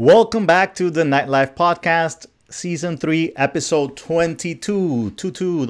Welcome 0.00 0.46
back 0.46 0.76
to 0.76 0.90
the 0.90 1.02
Nightlife 1.02 1.56
Podcast, 1.56 2.26
Season 2.48 2.96
3, 2.96 3.32
Episode 3.34 3.96
22. 3.96 5.10
22, 5.10 5.66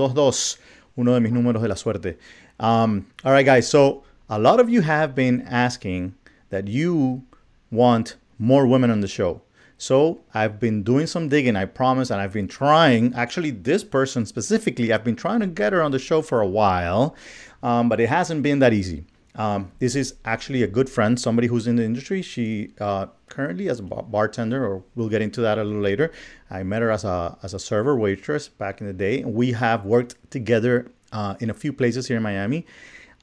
uno 0.98 1.14
de 1.14 1.20
mis 1.20 1.32
números 1.32 1.62
de 1.62 1.68
la 1.68 1.74
suerte. 1.74 2.18
Um, 2.60 3.06
all 3.24 3.32
right, 3.32 3.46
guys. 3.46 3.66
So, 3.66 4.04
a 4.28 4.38
lot 4.38 4.60
of 4.60 4.68
you 4.68 4.82
have 4.82 5.14
been 5.14 5.40
asking 5.48 6.14
that 6.50 6.68
you 6.68 7.22
want 7.70 8.16
more 8.38 8.66
women 8.66 8.90
on 8.90 9.00
the 9.00 9.08
show. 9.08 9.40
So, 9.78 10.20
I've 10.34 10.60
been 10.60 10.82
doing 10.82 11.06
some 11.06 11.30
digging, 11.30 11.56
I 11.56 11.64
promise, 11.64 12.10
and 12.10 12.20
I've 12.20 12.34
been 12.34 12.48
trying. 12.48 13.14
Actually, 13.14 13.52
this 13.52 13.82
person 13.82 14.26
specifically, 14.26 14.92
I've 14.92 15.04
been 15.04 15.16
trying 15.16 15.40
to 15.40 15.46
get 15.46 15.72
her 15.72 15.82
on 15.82 15.92
the 15.92 15.98
show 15.98 16.20
for 16.20 16.42
a 16.42 16.46
while, 16.46 17.16
um, 17.62 17.88
but 17.88 17.98
it 17.98 18.10
hasn't 18.10 18.42
been 18.42 18.58
that 18.58 18.74
easy. 18.74 19.06
Um, 19.36 19.72
this 19.78 19.94
is 19.94 20.16
actually 20.26 20.62
a 20.62 20.66
good 20.66 20.90
friend, 20.90 21.18
somebody 21.18 21.48
who's 21.48 21.66
in 21.66 21.76
the 21.76 21.84
industry. 21.84 22.20
She 22.20 22.72
uh, 22.78 23.06
currently 23.28 23.68
as 23.68 23.80
a 23.80 23.82
bartender, 23.82 24.64
or 24.66 24.82
we'll 24.94 25.08
get 25.08 25.22
into 25.22 25.40
that 25.40 25.58
a 25.58 25.64
little 25.64 25.82
later. 25.82 26.10
I 26.50 26.62
met 26.62 26.82
her 26.82 26.90
as 26.90 27.04
a 27.04 27.36
as 27.42 27.54
a 27.54 27.58
server 27.58 27.96
waitress 27.96 28.48
back 28.48 28.80
in 28.80 28.86
the 28.86 28.92
day. 28.92 29.24
We 29.24 29.52
have 29.52 29.84
worked 29.84 30.16
together 30.30 30.90
uh, 31.12 31.34
in 31.40 31.50
a 31.50 31.54
few 31.54 31.72
places 31.72 32.08
here 32.08 32.16
in 32.16 32.22
Miami, 32.22 32.66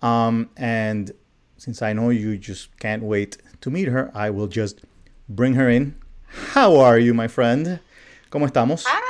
um, 0.02 0.50
and 0.58 1.12
since 1.58 1.82
I 1.82 1.94
know 1.94 2.10
you 2.10 2.38
just 2.38 2.78
can't 2.80 3.04
wait 3.04 3.38
to 3.62 3.70
meet 3.70 3.88
her, 3.88 4.12
I 4.14 4.30
will 4.30 4.48
just 4.48 4.82
bring 5.30 5.56
her 5.56 5.70
in. 5.70 5.96
How 6.28 6.78
are 6.78 7.00
you, 7.00 7.14
my 7.14 7.28
friend? 7.28 7.80
¿Cómo 8.30 8.46
estamos? 8.50 8.84
Hi. 8.86 9.02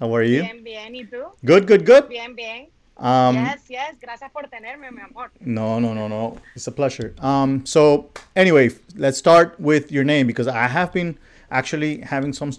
How 0.00 0.12
are 0.16 0.24
you? 0.24 0.42
Bien, 0.42 0.64
bien. 0.64 0.94
¿Y 0.94 1.04
tú? 1.04 1.30
Good, 1.44 1.66
good, 1.68 1.86
good. 1.86 2.08
Bien, 2.08 2.34
bien. 2.34 2.71
Um, 3.02 3.34
yes, 3.34 3.62
yes. 3.68 3.96
Gracias 4.00 4.30
por 4.32 4.44
tenerme, 4.44 4.92
mi 4.92 5.02
amor. 5.02 5.32
No, 5.40 5.80
no, 5.80 5.92
no, 5.92 6.06
no. 6.06 6.38
It's 6.54 6.68
a 6.68 6.70
pleasure. 6.70 7.14
Um, 7.18 7.66
so 7.66 8.10
anyway, 8.36 8.70
let's 8.94 9.18
start 9.18 9.58
with 9.58 9.90
your 9.90 10.04
name 10.04 10.28
because 10.28 10.46
I 10.46 10.68
have 10.68 10.92
been 10.92 11.18
actually 11.50 11.98
having 11.98 12.32
some 12.32 12.52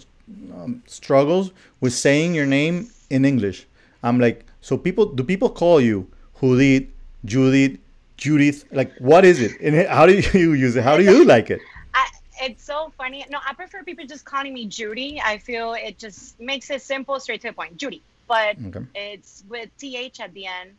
um, 0.52 0.82
struggles 0.86 1.50
with 1.80 1.94
saying 1.94 2.34
your 2.34 2.44
name 2.44 2.90
in 3.08 3.24
English. 3.24 3.66
I'm 4.02 4.20
like, 4.20 4.44
so 4.60 4.76
people, 4.76 5.06
do 5.06 5.24
people 5.24 5.48
call 5.48 5.80
you 5.80 6.06
Judith, 6.38 6.90
Judith, 7.24 7.78
Judith? 8.18 8.66
Like, 8.70 8.94
what 8.98 9.24
is 9.24 9.40
it? 9.40 9.58
And 9.62 9.88
how 9.88 10.04
do 10.04 10.12
you 10.38 10.52
use 10.52 10.76
it? 10.76 10.84
How 10.84 10.98
do 10.98 11.04
you 11.04 11.24
like 11.34 11.48
it? 11.48 11.60
I, 11.94 12.06
it's 12.42 12.62
so 12.62 12.92
funny. 12.98 13.24
No, 13.30 13.38
I 13.48 13.54
prefer 13.54 13.82
people 13.82 14.04
just 14.06 14.26
calling 14.26 14.52
me 14.52 14.66
Judy. 14.66 15.22
I 15.24 15.38
feel 15.38 15.72
it 15.72 15.98
just 15.98 16.38
makes 16.38 16.68
it 16.70 16.82
simple, 16.82 17.18
straight 17.18 17.40
to 17.40 17.46
the 17.48 17.54
point. 17.54 17.78
Judy 17.78 18.02
but 18.26 18.56
okay. 18.66 18.86
it's 18.94 19.44
with 19.48 19.70
th 19.78 20.20
at 20.20 20.32
the 20.34 20.46
end, 20.46 20.70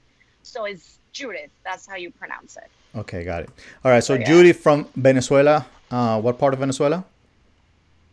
so 0.44 0.66
it's 0.66 1.00
Judith. 1.12 1.52
That's 1.64 1.86
how 1.86 1.96
you 1.96 2.12
pronounce 2.12 2.58
it. 2.58 2.70
Okay, 2.98 3.24
got 3.24 3.44
it. 3.44 3.50
All 3.84 3.92
right, 3.92 4.04
so, 4.04 4.16
so 4.16 4.42
yeah. 4.42 4.54
from 4.54 4.88
Venezuela. 4.96 5.66
Uh, 5.92 6.20
what 6.20 6.40
part 6.40 6.54
of 6.54 6.60
Venezuela? 6.60 7.06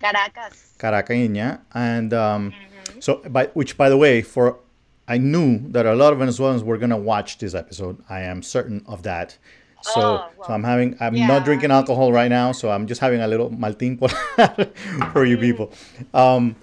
Caracas. 0.01 0.75
Caracaña, 0.79 1.61
and 1.75 2.13
um, 2.13 2.53
mm-hmm. 2.53 3.01
so 3.01 3.17
by 3.29 3.47
which, 3.55 3.77
by 3.77 3.89
the 3.89 3.97
way, 3.97 4.21
for 4.23 4.59
I 5.09 5.19
knew 5.19 5.59
that 5.71 5.87
a 5.87 5.95
lot 5.95 6.13
of 6.13 6.19
Venezuelans 6.19 6.63
were 6.63 6.79
gonna 6.79 6.97
watch 6.99 7.39
this 7.39 7.55
episode. 7.55 8.03
I 8.09 8.23
am 8.23 8.43
certain 8.43 8.85
of 8.87 9.03
that. 9.05 9.39
So, 9.83 10.01
oh, 10.01 10.31
well, 10.39 10.47
so 10.47 10.53
I'm 10.53 10.63
having, 10.63 10.97
I'm 11.01 11.17
yeah. 11.17 11.27
not 11.27 11.45
drinking 11.45 11.73
alcohol 11.73 12.13
right 12.13 12.29
now, 12.29 12.53
so 12.53 12.71
I'm 12.71 12.87
just 12.87 13.01
having 13.01 13.21
a 13.21 13.27
little 13.27 13.51
maltin 13.51 13.99
for 15.13 15.25
you 15.25 15.37
mm. 15.37 15.41
people. 15.41 15.73
Um, 16.15 16.55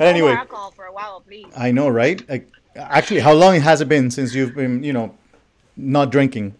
but 0.00 0.08
anyway, 0.08 0.32
alcohol 0.32 0.70
for 0.70 0.86
a 0.86 0.92
while, 0.92 1.20
please. 1.20 1.46
I 1.56 1.70
know, 1.70 1.88
right? 1.88 2.26
Like, 2.28 2.48
actually, 2.74 3.20
how 3.20 3.34
long 3.34 3.60
has 3.60 3.80
it 3.80 3.88
been 3.88 4.10
since 4.10 4.34
you've 4.34 4.54
been, 4.54 4.82
you 4.82 4.92
know, 4.92 5.14
not 5.76 6.10
drinking? 6.10 6.54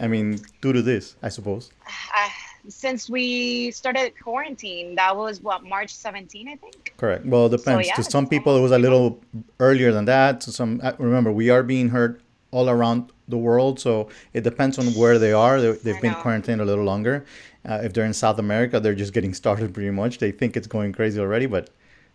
I 0.00 0.08
mean, 0.08 0.40
due 0.60 0.72
to 0.72 0.82
this, 0.82 1.14
I 1.22 1.28
suppose. 1.28 1.70
Uh, 1.86 2.28
since 2.68 3.08
we 3.08 3.70
started 3.70 4.12
quarantine, 4.20 4.94
that 4.96 5.16
was 5.16 5.40
what 5.40 5.62
March 5.62 5.94
17, 5.94 6.48
I 6.48 6.56
think. 6.56 6.94
Correct. 6.96 7.24
Well, 7.24 7.46
it 7.46 7.50
depends. 7.50 7.86
So, 7.86 7.92
yeah, 7.92 7.94
to 7.94 8.02
some 8.02 8.26
people, 8.26 8.56
it 8.56 8.60
was 8.60 8.72
a 8.72 8.78
little 8.78 9.20
earlier 9.60 9.92
than 9.92 10.06
that. 10.06 10.40
To 10.42 10.52
some, 10.52 10.80
uh, 10.82 10.92
remember, 10.98 11.30
we 11.30 11.50
are 11.50 11.62
being 11.62 11.90
heard 11.90 12.20
all 12.50 12.68
around 12.68 13.12
the 13.28 13.38
world, 13.38 13.78
so 13.78 14.08
it 14.32 14.42
depends 14.42 14.78
on 14.78 14.86
where 14.94 15.18
they 15.18 15.32
are. 15.32 15.60
They, 15.60 15.92
have 15.92 16.02
been 16.02 16.14
quarantined 16.14 16.60
a 16.60 16.64
little 16.64 16.84
longer. 16.84 17.24
Uh, 17.64 17.80
if 17.84 17.92
they're 17.92 18.04
in 18.04 18.14
South 18.14 18.38
America, 18.38 18.80
they're 18.80 18.94
just 18.94 19.12
getting 19.12 19.34
started 19.42 19.72
pretty 19.72 19.90
much. 19.90 20.18
They 20.18 20.32
think 20.32 20.56
it's 20.56 20.66
going 20.66 20.92
crazy 20.92 21.20
already, 21.20 21.46
but 21.46 21.70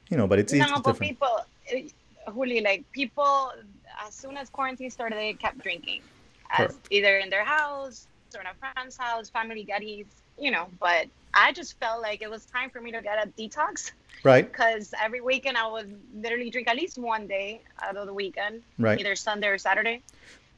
you 0.10 0.18
know, 0.18 0.28
but 0.28 0.40
it's, 0.40 0.54
no, 0.54 0.64
it's 0.64 0.72
but 0.72 0.84
different. 0.84 1.00
people, 1.00 1.40
uh, 1.74 2.32
Juli, 2.32 2.62
like 2.62 2.90
people, 2.92 3.52
as 4.06 4.14
soon 4.14 4.38
as 4.38 4.50
quarantine 4.50 4.90
started, 4.90 5.18
they 5.18 5.34
kept 5.34 5.60
drinking, 5.60 6.02
as 6.52 6.78
either 6.90 7.18
in 7.18 7.30
their 7.30 7.44
house 7.44 8.08
or 8.36 8.42
in 8.42 8.48
a 8.48 8.54
friend's 8.54 8.98
house, 8.98 9.30
family 9.30 9.66
gutties, 9.66 10.06
you 10.40 10.52
know. 10.52 10.68
But 10.80 11.08
I 11.34 11.52
just 11.54 11.80
felt 11.80 12.02
like 12.02 12.22
it 12.22 12.30
was 12.30 12.46
time 12.46 12.70
for 12.70 12.82
me 12.82 12.92
to 12.92 13.02
get 13.02 13.26
a 13.26 13.30
detox. 13.30 13.92
Right. 14.24 14.52
Because 14.52 14.94
every 15.00 15.22
weekend 15.22 15.56
I 15.56 15.68
would 15.68 16.00
literally 16.16 16.50
drink 16.50 16.68
at 16.68 16.76
least 16.76 16.98
one 16.98 17.28
day 17.28 17.62
out 17.82 17.96
of 17.96 18.08
the 18.08 18.14
weekend, 18.14 18.64
right. 18.80 19.00
either 19.00 19.16
Sunday 19.16 19.48
or 19.48 19.60
Saturday. 19.60 20.02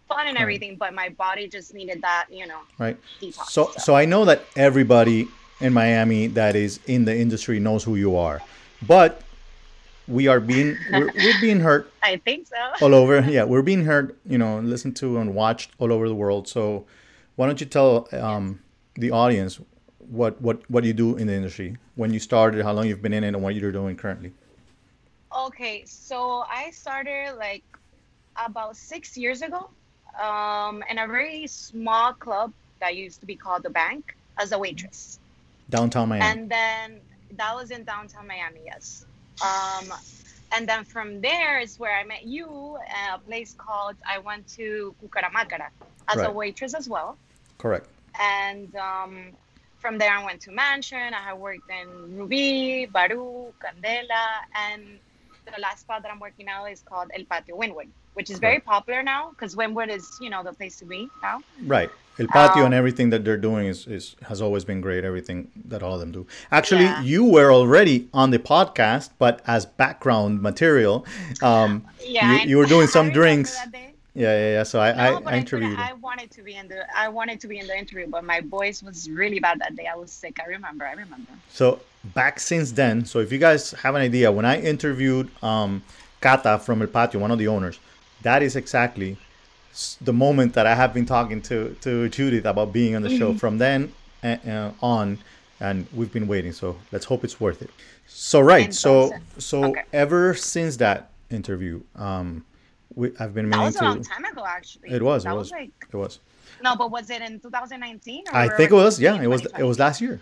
Fun 0.07 0.25
and 0.25 0.35
right. 0.35 0.41
everything, 0.41 0.77
but 0.77 0.93
my 0.93 1.09
body 1.09 1.49
just 1.49 1.73
needed 1.73 2.01
that, 2.01 2.27
you 2.31 2.47
know, 2.47 2.59
right. 2.77 2.95
Detox, 3.21 3.47
so, 3.47 3.65
so, 3.65 3.71
so 3.77 3.95
I 3.95 4.05
know 4.05 4.23
that 4.23 4.43
everybody 4.55 5.27
in 5.59 5.73
Miami 5.73 6.27
that 6.27 6.55
is 6.55 6.79
in 6.87 7.03
the 7.03 7.17
industry 7.17 7.59
knows 7.59 7.83
who 7.83 7.95
you 7.95 8.15
are, 8.15 8.41
but 8.87 9.21
we 10.07 10.28
are 10.28 10.40
being 10.40 10.78
we're, 10.91 11.12
we're 11.13 11.41
being 11.41 11.59
heard 11.59 11.88
i 12.03 12.18
think 12.18 12.47
so. 12.47 12.56
all 12.85 12.95
over. 12.95 13.19
Yeah 13.19 13.44
we're 13.44 13.62
being 13.62 13.85
heard 13.85 14.16
you 14.25 14.38
know 14.38 14.59
listened 14.59 14.95
to 14.97 15.18
and 15.18 15.35
watched 15.35 15.72
all 15.79 15.91
over 15.91 16.07
the 16.07 16.16
world. 16.16 16.47
So 16.47 16.85
why 17.35 17.45
don't 17.45 17.59
you 17.59 17.68
tell 17.68 18.07
um, 18.13 18.59
the 18.95 19.12
audience 19.12 19.59
what 20.09 20.41
what 20.41 20.69
what 20.69 20.84
you 20.84 20.94
do 20.94 21.18
in 21.18 21.28
the 21.28 21.34
industry? 21.34 21.78
When 21.95 22.13
you 22.13 22.19
started 22.19 22.63
how 22.63 22.73
long 22.73 22.88
you've 22.88 23.01
been 23.01 23.13
in 23.13 23.23
it 23.23 23.29
and 23.29 23.41
what 23.41 23.56
you're 23.56 23.72
doing 23.72 23.95
currently? 23.95 24.34
Okay 25.35 25.84
so 25.85 26.45
i 26.50 26.72
started 26.72 27.35
like 27.38 27.63
about 28.44 28.78
six 28.78 29.18
years 29.18 29.41
ago 29.41 29.69
um, 30.22 30.84
in 30.89 31.00
a 31.00 31.07
very 31.07 31.45
small 31.47 32.13
club 32.13 32.53
that 32.79 32.95
used 32.95 33.19
to 33.19 33.25
be 33.25 33.35
called 33.35 33.63
the 33.63 33.69
bank 33.69 34.16
as 34.38 34.51
a 34.51 34.57
waitress. 34.57 35.19
Downtown 35.69 36.09
miami. 36.09 36.25
And 36.25 36.50
then 36.50 37.01
that 37.35 37.53
was 37.53 37.72
in 37.72 37.84
downtown 37.84 38.25
miami 38.25 38.62
yes 38.66 39.06
um, 39.41 39.93
and 40.51 40.67
then 40.67 40.83
from 40.85 41.21
there 41.21 41.59
is 41.59 41.77
where 41.77 41.95
I 41.95 42.03
met 42.03 42.25
you 42.25 42.77
a 43.13 43.19
place 43.19 43.53
called, 43.57 43.95
I 44.07 44.19
went 44.19 44.47
to 44.55 44.95
Cucaramacara 45.03 45.69
as 46.07 46.17
right. 46.17 46.29
a 46.29 46.31
waitress 46.31 46.73
as 46.73 46.87
well. 46.87 47.17
Correct. 47.57 47.87
And 48.19 48.73
um, 48.75 49.33
from 49.79 49.97
there 49.97 50.11
I 50.11 50.23
went 50.23 50.41
to 50.41 50.51
Mansion. 50.51 51.13
I 51.13 51.21
have 51.21 51.37
worked 51.37 51.69
in 51.69 52.17
Ruby, 52.17 52.87
Baru, 52.91 53.51
Candela, 53.61 54.25
and 54.55 54.99
the 55.45 55.61
last 55.61 55.81
spot 55.81 56.01
that 56.03 56.11
I'm 56.11 56.19
working 56.19 56.45
now 56.45 56.65
is 56.65 56.81
called 56.81 57.09
El 57.13 57.25
Patio 57.25 57.57
Wynwood, 57.57 57.89
which 58.17 58.31
is 58.31 58.39
very 58.39 58.59
popular 58.59 59.03
now 59.03 59.29
because 59.29 59.55
Wynwood 59.55 59.89
is, 59.89 60.17
you 60.19 60.31
know, 60.31 60.41
the 60.44 60.51
place 60.51 60.75
to 60.78 60.85
be 60.85 61.07
now. 61.22 61.39
Right. 61.63 61.91
El 62.19 62.25
Patio 62.25 62.61
um, 62.61 62.66
and 62.66 62.73
everything 62.73 63.11
that 63.11 63.23
they're 63.23 63.38
doing 63.38 63.67
is, 63.67 63.85
is 63.85 64.16
has 64.23 64.41
always 64.41 64.66
been 64.66 64.81
great. 64.81 65.03
Everything 65.03 65.51
that 65.66 65.83
all 65.83 65.94
of 65.94 66.00
them 66.00 66.11
do. 66.11 66.25
Actually, 66.51 66.85
yeah. 66.85 67.03
you 67.03 67.23
were 67.23 67.53
already 67.53 68.07
on 68.16 68.31
the 68.31 68.39
podcast, 68.39 69.11
but 69.19 69.44
as 69.45 69.67
background 69.67 70.41
material. 70.41 71.06
Um, 71.44 71.85
yeah, 72.03 72.41
you, 72.41 72.50
you 72.50 72.57
were 72.57 72.66
doing 72.66 72.88
some 72.97 73.11
drinks. 73.11 73.56
Yeah, 74.16 74.33
yeah, 74.33 74.51
yeah. 74.56 74.63
So 74.63 74.79
I, 74.79 74.94
no, 74.94 75.22
I, 75.27 75.33
I 75.33 75.38
interviewed. 75.38 75.77
I, 75.77 75.91
I, 75.91 75.94
wanted 75.94 76.31
to 76.31 76.41
be 76.41 76.56
in 76.56 76.67
the 76.67 76.79
I 76.97 77.07
wanted 77.07 77.39
to 77.41 77.47
be 77.47 77.59
in 77.59 77.67
the 77.67 77.77
interview, 77.77 78.07
but 78.07 78.23
my 78.23 78.41
voice 78.41 78.81
was 78.81 79.07
really 79.11 79.39
bad 79.39 79.59
that 79.59 79.75
day. 79.75 79.85
I 79.85 79.95
was 79.95 80.11
sick. 80.11 80.39
I 80.44 80.50
remember. 80.50 80.85
I 80.85 80.94
remember. 80.94 81.33
So 81.50 81.81
back 82.16 82.39
since 82.39 82.72
then. 82.72 83.06
So 83.06 83.19
if 83.19 83.31
you 83.31 83.38
guys 83.38 83.72
have 83.83 83.94
an 83.94 84.01
idea, 84.01 84.31
when 84.31 84.45
I 84.45 84.59
interviewed 84.59 85.29
um, 85.44 85.83
Kata 86.19 86.57
from 86.57 86.81
El 86.81 86.88
Patio, 86.88 87.21
one 87.21 87.30
of 87.30 87.38
the 87.38 87.47
owners, 87.47 87.80
that 88.27 88.44
is 88.44 88.57
exactly 88.57 89.15
the 90.01 90.12
moment 90.12 90.53
that 90.56 90.68
I 90.68 90.75
have 90.75 90.94
been 90.94 91.06
talking 91.06 91.41
to 91.44 91.75
to 91.85 92.09
Judith 92.09 92.45
about 92.45 92.74
being 92.74 92.94
on 92.95 93.01
the 93.01 93.09
mm-hmm. 93.09 93.18
show. 93.19 93.33
From 93.44 93.57
then 93.57 93.94
uh, 94.21 94.35
uh, 94.45 94.71
on, 94.81 95.19
and 95.62 95.88
we've 95.94 96.12
been 96.12 96.27
waiting. 96.27 96.51
So 96.51 96.75
let's 96.91 97.06
hope 97.06 97.24
it's 97.24 97.39
worth 97.39 97.62
it. 97.62 97.71
So 98.06 98.41
right, 98.41 98.74
so 98.74 99.13
so 99.38 99.63
okay. 99.69 99.83
ever 99.94 100.33
since 100.33 100.75
that 100.77 101.12
interview, 101.29 101.81
um, 101.95 102.44
we 102.95 103.06
I've 103.19 103.33
been 103.33 103.50
meaning 103.50 103.59
that 103.59 103.65
was 103.65 103.75
a 103.77 103.83
long 103.83 104.03
time 104.03 104.25
ago, 104.25 104.44
actually. 104.45 104.89
It 104.91 105.01
was. 105.01 105.24
That 105.24 105.31
it 105.31 105.38
was. 105.38 105.45
was 105.45 105.51
like, 105.51 105.71
it 105.94 105.95
was. 105.95 106.19
No, 106.63 106.75
but 106.75 106.91
was 106.91 107.09
it 107.09 107.21
in 107.21 107.39
2019? 107.39 108.24
I 108.33 108.50
think 108.57 108.71
it 108.71 108.75
was. 108.75 109.00
Yeah, 109.00 109.21
it 109.21 109.27
was. 109.27 109.45
It 109.57 109.63
was 109.63 109.79
last 109.79 110.01
year. 110.01 110.19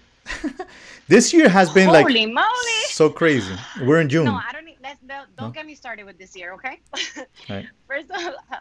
this 1.08 1.34
year 1.34 1.50
has 1.50 1.70
been 1.70 1.88
Holy 1.88 2.04
like 2.04 2.34
moly. 2.34 2.82
so 2.88 3.10
crazy. 3.10 3.56
We're 3.82 4.02
in 4.02 4.10
June. 4.10 4.26
No, 4.26 4.36
I 4.36 4.52
don't. 4.52 4.65
Let's, 4.86 5.28
don't 5.38 5.48
no? 5.48 5.50
get 5.50 5.66
me 5.66 5.74
started 5.74 6.06
with 6.06 6.18
this 6.18 6.36
year, 6.36 6.54
okay? 6.54 6.80
right. 7.50 7.66
First, 7.88 8.12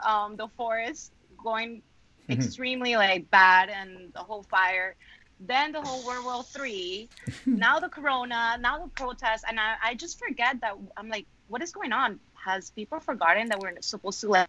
um, 0.06 0.36
the 0.36 0.48
forest 0.56 1.12
going 1.42 1.82
mm-hmm. 2.28 2.32
extremely 2.32 2.96
like 2.96 3.30
bad, 3.30 3.68
and 3.68 4.12
the 4.12 4.20
whole 4.20 4.42
fire. 4.42 4.96
Then 5.40 5.72
the 5.72 5.82
whole 5.82 6.06
World 6.06 6.24
War 6.24 6.42
Three. 6.42 7.08
now 7.46 7.78
the 7.78 7.88
Corona. 7.88 8.56
Now 8.58 8.78
the 8.78 8.88
protests, 8.88 9.44
and 9.46 9.60
I, 9.60 9.74
I 9.82 9.94
just 9.94 10.18
forget 10.18 10.60
that 10.62 10.76
I'm 10.96 11.08
like, 11.08 11.26
what 11.48 11.60
is 11.60 11.72
going 11.72 11.92
on? 11.92 12.18
Has 12.34 12.70
people 12.70 13.00
forgotten 13.00 13.48
that 13.48 13.60
we're 13.60 13.74
supposed 13.80 14.20
to 14.20 14.28
like 14.28 14.48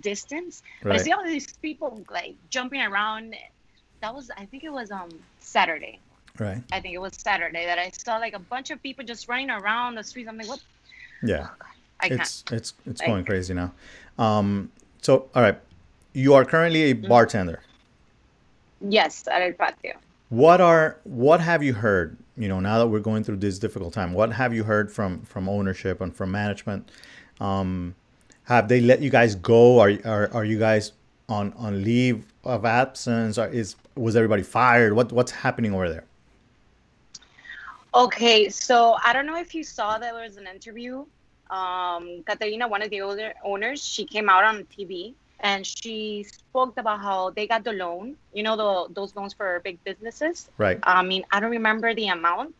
distance? 0.00 0.62
Right. 0.82 0.92
But 0.92 1.00
I 1.00 1.02
see 1.04 1.12
all 1.12 1.24
these 1.24 1.52
people 1.54 2.02
like 2.10 2.34
jumping 2.50 2.80
around. 2.80 3.36
That 4.00 4.14
was, 4.14 4.30
I 4.36 4.46
think 4.46 4.64
it 4.64 4.72
was 4.72 4.90
um 4.90 5.10
Saturday. 5.38 6.00
Right. 6.38 6.62
I 6.72 6.80
think 6.80 6.94
it 6.94 7.00
was 7.00 7.12
Saturday 7.14 7.66
that 7.66 7.78
I 7.78 7.90
saw 7.90 8.16
like 8.16 8.34
a 8.34 8.38
bunch 8.38 8.70
of 8.70 8.82
people 8.82 9.04
just 9.04 9.28
running 9.28 9.50
around 9.50 9.96
the 9.96 10.02
streets. 10.02 10.28
I'm 10.28 10.38
like, 10.38 10.48
what? 10.48 10.60
Yeah. 11.22 11.48
I 12.00 12.08
can't. 12.08 12.20
It's 12.20 12.44
it's 12.50 12.74
it's 12.86 13.00
Like- 13.00 13.08
going 13.08 13.24
crazy 13.24 13.54
now. 13.54 13.72
Um. 14.18 14.70
So 15.02 15.28
all 15.34 15.42
right, 15.42 15.58
you 16.12 16.34
are 16.34 16.44
currently 16.44 16.90
a 16.90 16.94
Mm-hmm. 16.94 17.08
bartender. 17.08 17.60
Yes, 18.80 19.26
at 19.28 19.42
El 19.42 19.52
Patio. 19.52 19.94
What 20.28 20.60
are 20.60 20.96
what 21.04 21.40
have 21.40 21.62
you 21.62 21.74
heard? 21.74 22.16
You 22.36 22.48
know, 22.48 22.58
now 22.60 22.78
that 22.78 22.86
we're 22.88 23.00
going 23.00 23.22
through 23.22 23.36
this 23.36 23.58
difficult 23.58 23.92
time, 23.92 24.12
what 24.14 24.32
have 24.32 24.52
you 24.54 24.64
heard 24.64 24.90
from 24.90 25.20
from 25.22 25.48
ownership 25.48 26.00
and 26.00 26.14
from 26.14 26.30
management? 26.32 26.90
Um, 27.40 27.94
have 28.44 28.68
they 28.68 28.80
let 28.80 29.00
you 29.02 29.10
guys 29.10 29.34
go? 29.36 29.78
Are 29.78 29.92
are, 30.04 30.30
are 30.32 30.44
you 30.44 30.58
guys 30.58 30.92
on 31.28 31.52
on 31.56 31.84
leave 31.84 32.24
of 32.44 32.64
absence? 32.64 33.38
Or 33.38 33.46
is 33.48 33.76
was 33.94 34.16
everybody 34.16 34.42
fired? 34.42 34.94
What 34.94 35.12
what's 35.12 35.30
happening 35.32 35.74
over 35.74 35.88
there? 35.88 36.04
Okay, 37.94 38.48
so 38.48 38.96
I 39.04 39.12
don't 39.12 39.26
know 39.26 39.38
if 39.38 39.54
you 39.54 39.64
saw 39.64 39.98
that 39.98 40.12
there 40.12 40.22
was 40.22 40.36
an 40.36 40.46
interview. 40.46 41.04
Um, 41.50 42.22
Katerina, 42.24 42.66
one 42.66 42.80
of 42.80 42.88
the 42.88 43.02
owner, 43.02 43.34
owners, 43.44 43.84
she 43.84 44.06
came 44.06 44.30
out 44.30 44.44
on 44.44 44.64
TV 44.64 45.14
and 45.40 45.66
she 45.66 46.24
spoke 46.24 46.78
about 46.78 47.00
how 47.00 47.30
they 47.30 47.46
got 47.46 47.64
the 47.64 47.72
loan. 47.72 48.16
You 48.32 48.44
know, 48.44 48.56
the 48.56 48.94
those 48.94 49.14
loans 49.14 49.34
for 49.34 49.60
big 49.62 49.82
businesses. 49.84 50.48
Right. 50.56 50.78
I 50.82 51.02
mean, 51.02 51.24
I 51.30 51.40
don't 51.40 51.50
remember 51.50 51.94
the 51.94 52.08
amount, 52.08 52.54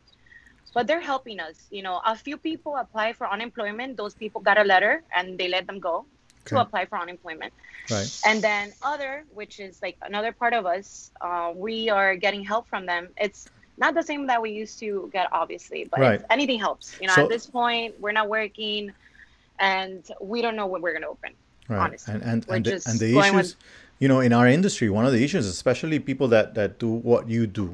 but 0.75 0.87
they're 0.87 1.01
helping 1.01 1.41
us. 1.41 1.67
You 1.71 1.83
know, 1.83 2.03
a 2.05 2.15
few 2.15 2.37
people 2.37 2.77
apply 2.77 3.15
for 3.15 3.27
unemployment. 3.27 3.97
Those 3.97 4.15
people 4.15 4.43
got 4.43 4.59
a 4.59 4.65
letter 4.65 5.03
and 5.17 5.39
they 5.39 5.49
let 5.49 5.67
them 5.67 5.79
go 5.79 6.05
to 6.47 6.61
apply 6.61 6.87
for 6.87 6.99
unemployment. 6.99 7.55
Right. 7.91 8.21
And 8.27 8.43
then 8.43 8.73
other, 8.83 9.25
which 9.33 9.61
is 9.61 9.81
like 9.81 9.97
another 10.03 10.33
part 10.33 10.53
of 10.53 10.67
us, 10.67 11.11
uh, 11.21 11.53
we 11.55 11.89
are 11.89 12.17
getting 12.17 12.45
help 12.45 12.69
from 12.69 12.85
them. 12.85 13.09
It's 13.17 13.49
not 13.85 13.93
the 14.01 14.03
same 14.11 14.23
that 14.31 14.41
we 14.47 14.51
used 14.63 14.77
to 14.85 14.89
get, 15.17 15.27
obviously, 15.41 15.81
but 15.93 15.99
Right. 16.01 16.21
anything 16.37 16.59
helps. 16.67 16.87
You 17.01 17.07
know, 17.09 17.15
So- 17.17 17.25
at 17.25 17.29
this 17.37 17.47
point, 17.59 17.89
we're 18.03 18.17
not 18.21 18.29
working, 18.39 18.83
and 19.73 20.01
we 20.21 20.39
don't 20.45 20.57
know 20.61 20.67
when 20.73 20.81
we're 20.85 20.95
gonna 20.99 21.09
open. 21.17 21.33
Right. 21.69 21.79
honestly. 21.85 22.15
And 22.15 22.23
and 22.31 22.39
We're 22.49 22.57
and 22.57 22.65
the, 22.67 22.73
and 22.91 22.99
the 23.05 23.11
issues, 23.19 23.35
with- 23.35 23.55
you 24.01 24.09
know, 24.11 24.21
in 24.27 24.33
our 24.39 24.49
industry, 24.59 24.89
one 24.99 25.05
of 25.09 25.13
the 25.17 25.23
issues, 25.27 25.47
especially 25.47 25.97
people 26.11 26.27
that 26.35 26.47
that 26.59 26.71
do 26.85 26.91
what 27.11 27.23
you 27.35 27.43
do, 27.47 27.69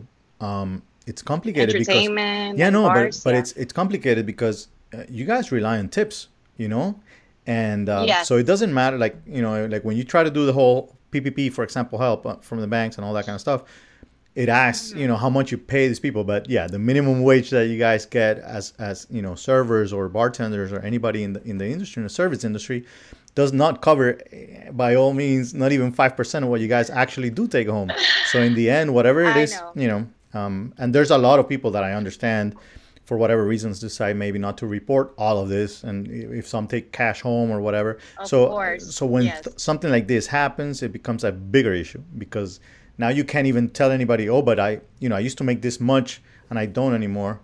um, 0.48 0.82
it's 1.10 1.22
complicated 1.32 1.72
because 1.72 1.88
Entertainment. 1.88 2.58
yeah 2.58 2.70
no 2.78 2.82
bars, 2.84 3.16
but 3.16 3.24
but 3.30 3.32
yeah. 3.34 3.40
it's 3.40 3.52
it's 3.62 3.72
complicated 3.82 4.24
because 4.32 4.58
uh, 4.94 5.04
you 5.18 5.24
guys 5.32 5.44
rely 5.58 5.78
on 5.82 5.88
tips 5.88 6.16
you 6.62 6.68
know 6.74 6.86
and 7.46 7.88
um, 7.88 8.06
Yes. 8.06 8.28
so 8.28 8.36
it 8.42 8.46
doesn't 8.52 8.72
matter 8.80 8.98
like 9.04 9.16
you 9.36 9.40
know 9.46 9.54
like 9.74 9.82
when 9.88 9.96
you 9.96 10.04
try 10.14 10.22
to 10.22 10.30
do 10.38 10.42
the 10.50 10.52
whole 10.52 10.78
ppp 11.12 11.50
for 11.56 11.64
example 11.68 11.96
help 11.98 12.20
uh, 12.26 12.36
from 12.48 12.58
the 12.60 12.66
banks 12.76 12.94
and 12.96 13.02
all 13.06 13.14
that 13.14 13.24
kind 13.28 13.34
of 13.34 13.40
stuff 13.48 13.60
it 14.38 14.48
asks 14.48 14.94
you 14.94 15.08
know 15.08 15.16
how 15.16 15.28
much 15.28 15.50
you 15.50 15.58
pay 15.58 15.88
these 15.88 15.98
people 15.98 16.22
but 16.22 16.48
yeah 16.48 16.68
the 16.68 16.78
minimum 16.78 17.22
wage 17.28 17.50
that 17.50 17.66
you 17.66 17.76
guys 17.76 18.06
get 18.06 18.38
as 18.38 18.72
as 18.78 19.06
you 19.10 19.20
know 19.20 19.34
servers 19.34 19.92
or 19.92 20.08
bartenders 20.08 20.70
or 20.72 20.78
anybody 20.80 21.24
in 21.24 21.32
the 21.32 21.42
in 21.42 21.58
the 21.58 21.66
industry 21.66 22.00
in 22.00 22.04
the 22.04 22.16
service 22.22 22.44
industry 22.44 22.84
does 23.34 23.52
not 23.52 23.82
cover 23.82 24.06
eh, 24.32 24.70
by 24.70 24.94
all 24.94 25.12
means 25.12 25.54
not 25.54 25.72
even 25.72 25.92
5% 25.92 26.42
of 26.44 26.48
what 26.48 26.60
you 26.60 26.68
guys 26.68 26.88
actually 26.88 27.30
do 27.30 27.48
take 27.48 27.68
home 27.68 27.90
so 28.30 28.40
in 28.40 28.54
the 28.54 28.70
end 28.70 28.94
whatever 28.94 29.20
it 29.24 29.36
is 29.36 29.52
know. 29.54 29.72
you 29.82 29.88
know 29.92 30.06
um, 30.34 30.72
and 30.78 30.94
there's 30.94 31.10
a 31.10 31.18
lot 31.18 31.38
of 31.40 31.48
people 31.48 31.70
that 31.72 31.82
i 31.82 31.92
understand 31.92 32.54
for 33.06 33.16
whatever 33.16 33.42
reasons 33.44 33.80
decide 33.80 34.14
maybe 34.16 34.38
not 34.38 34.56
to 34.58 34.66
report 34.68 35.14
all 35.18 35.36
of 35.42 35.48
this 35.48 35.82
and 35.82 36.06
if 36.40 36.46
some 36.46 36.66
take 36.68 36.92
cash 36.92 37.22
home 37.22 37.50
or 37.50 37.60
whatever 37.60 37.98
Of 38.18 38.28
so 38.28 38.48
course, 38.48 38.94
so 38.94 39.04
when 39.06 39.24
yes. 39.24 39.42
th- 39.44 39.58
something 39.58 39.90
like 39.90 40.06
this 40.06 40.26
happens 40.28 40.82
it 40.82 40.92
becomes 40.92 41.24
a 41.24 41.32
bigger 41.32 41.72
issue 41.72 42.02
because 42.18 42.60
now 42.98 43.08
you 43.08 43.24
can't 43.24 43.46
even 43.46 43.68
tell 43.70 43.90
anybody 43.90 44.28
oh 44.28 44.42
but 44.42 44.60
i 44.60 44.80
you 44.98 45.08
know 45.08 45.16
i 45.16 45.20
used 45.20 45.38
to 45.38 45.44
make 45.44 45.62
this 45.62 45.80
much 45.80 46.20
and 46.50 46.58
i 46.58 46.66
don't 46.66 46.94
anymore. 46.94 47.40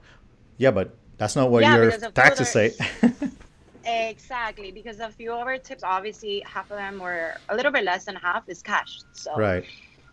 Yeah 0.58 0.70
but 0.70 0.96
that's 1.16 1.36
not 1.36 1.50
what 1.50 1.62
Yeah, 1.62 1.76
your 1.76 1.90
taxes 2.10 2.50
say. 2.50 2.72
Exactly, 3.86 4.72
because 4.72 5.00
a 5.00 5.10
few 5.10 5.32
of 5.32 5.46
our 5.46 5.58
tips, 5.58 5.82
obviously, 5.82 6.42
half 6.46 6.70
of 6.70 6.78
them 6.78 6.98
were 6.98 7.34
a 7.48 7.54
little 7.54 7.70
bit 7.70 7.84
less 7.84 8.04
than 8.04 8.16
half 8.16 8.48
is 8.48 8.62
cash. 8.62 9.00
So 9.12 9.36
right. 9.36 9.64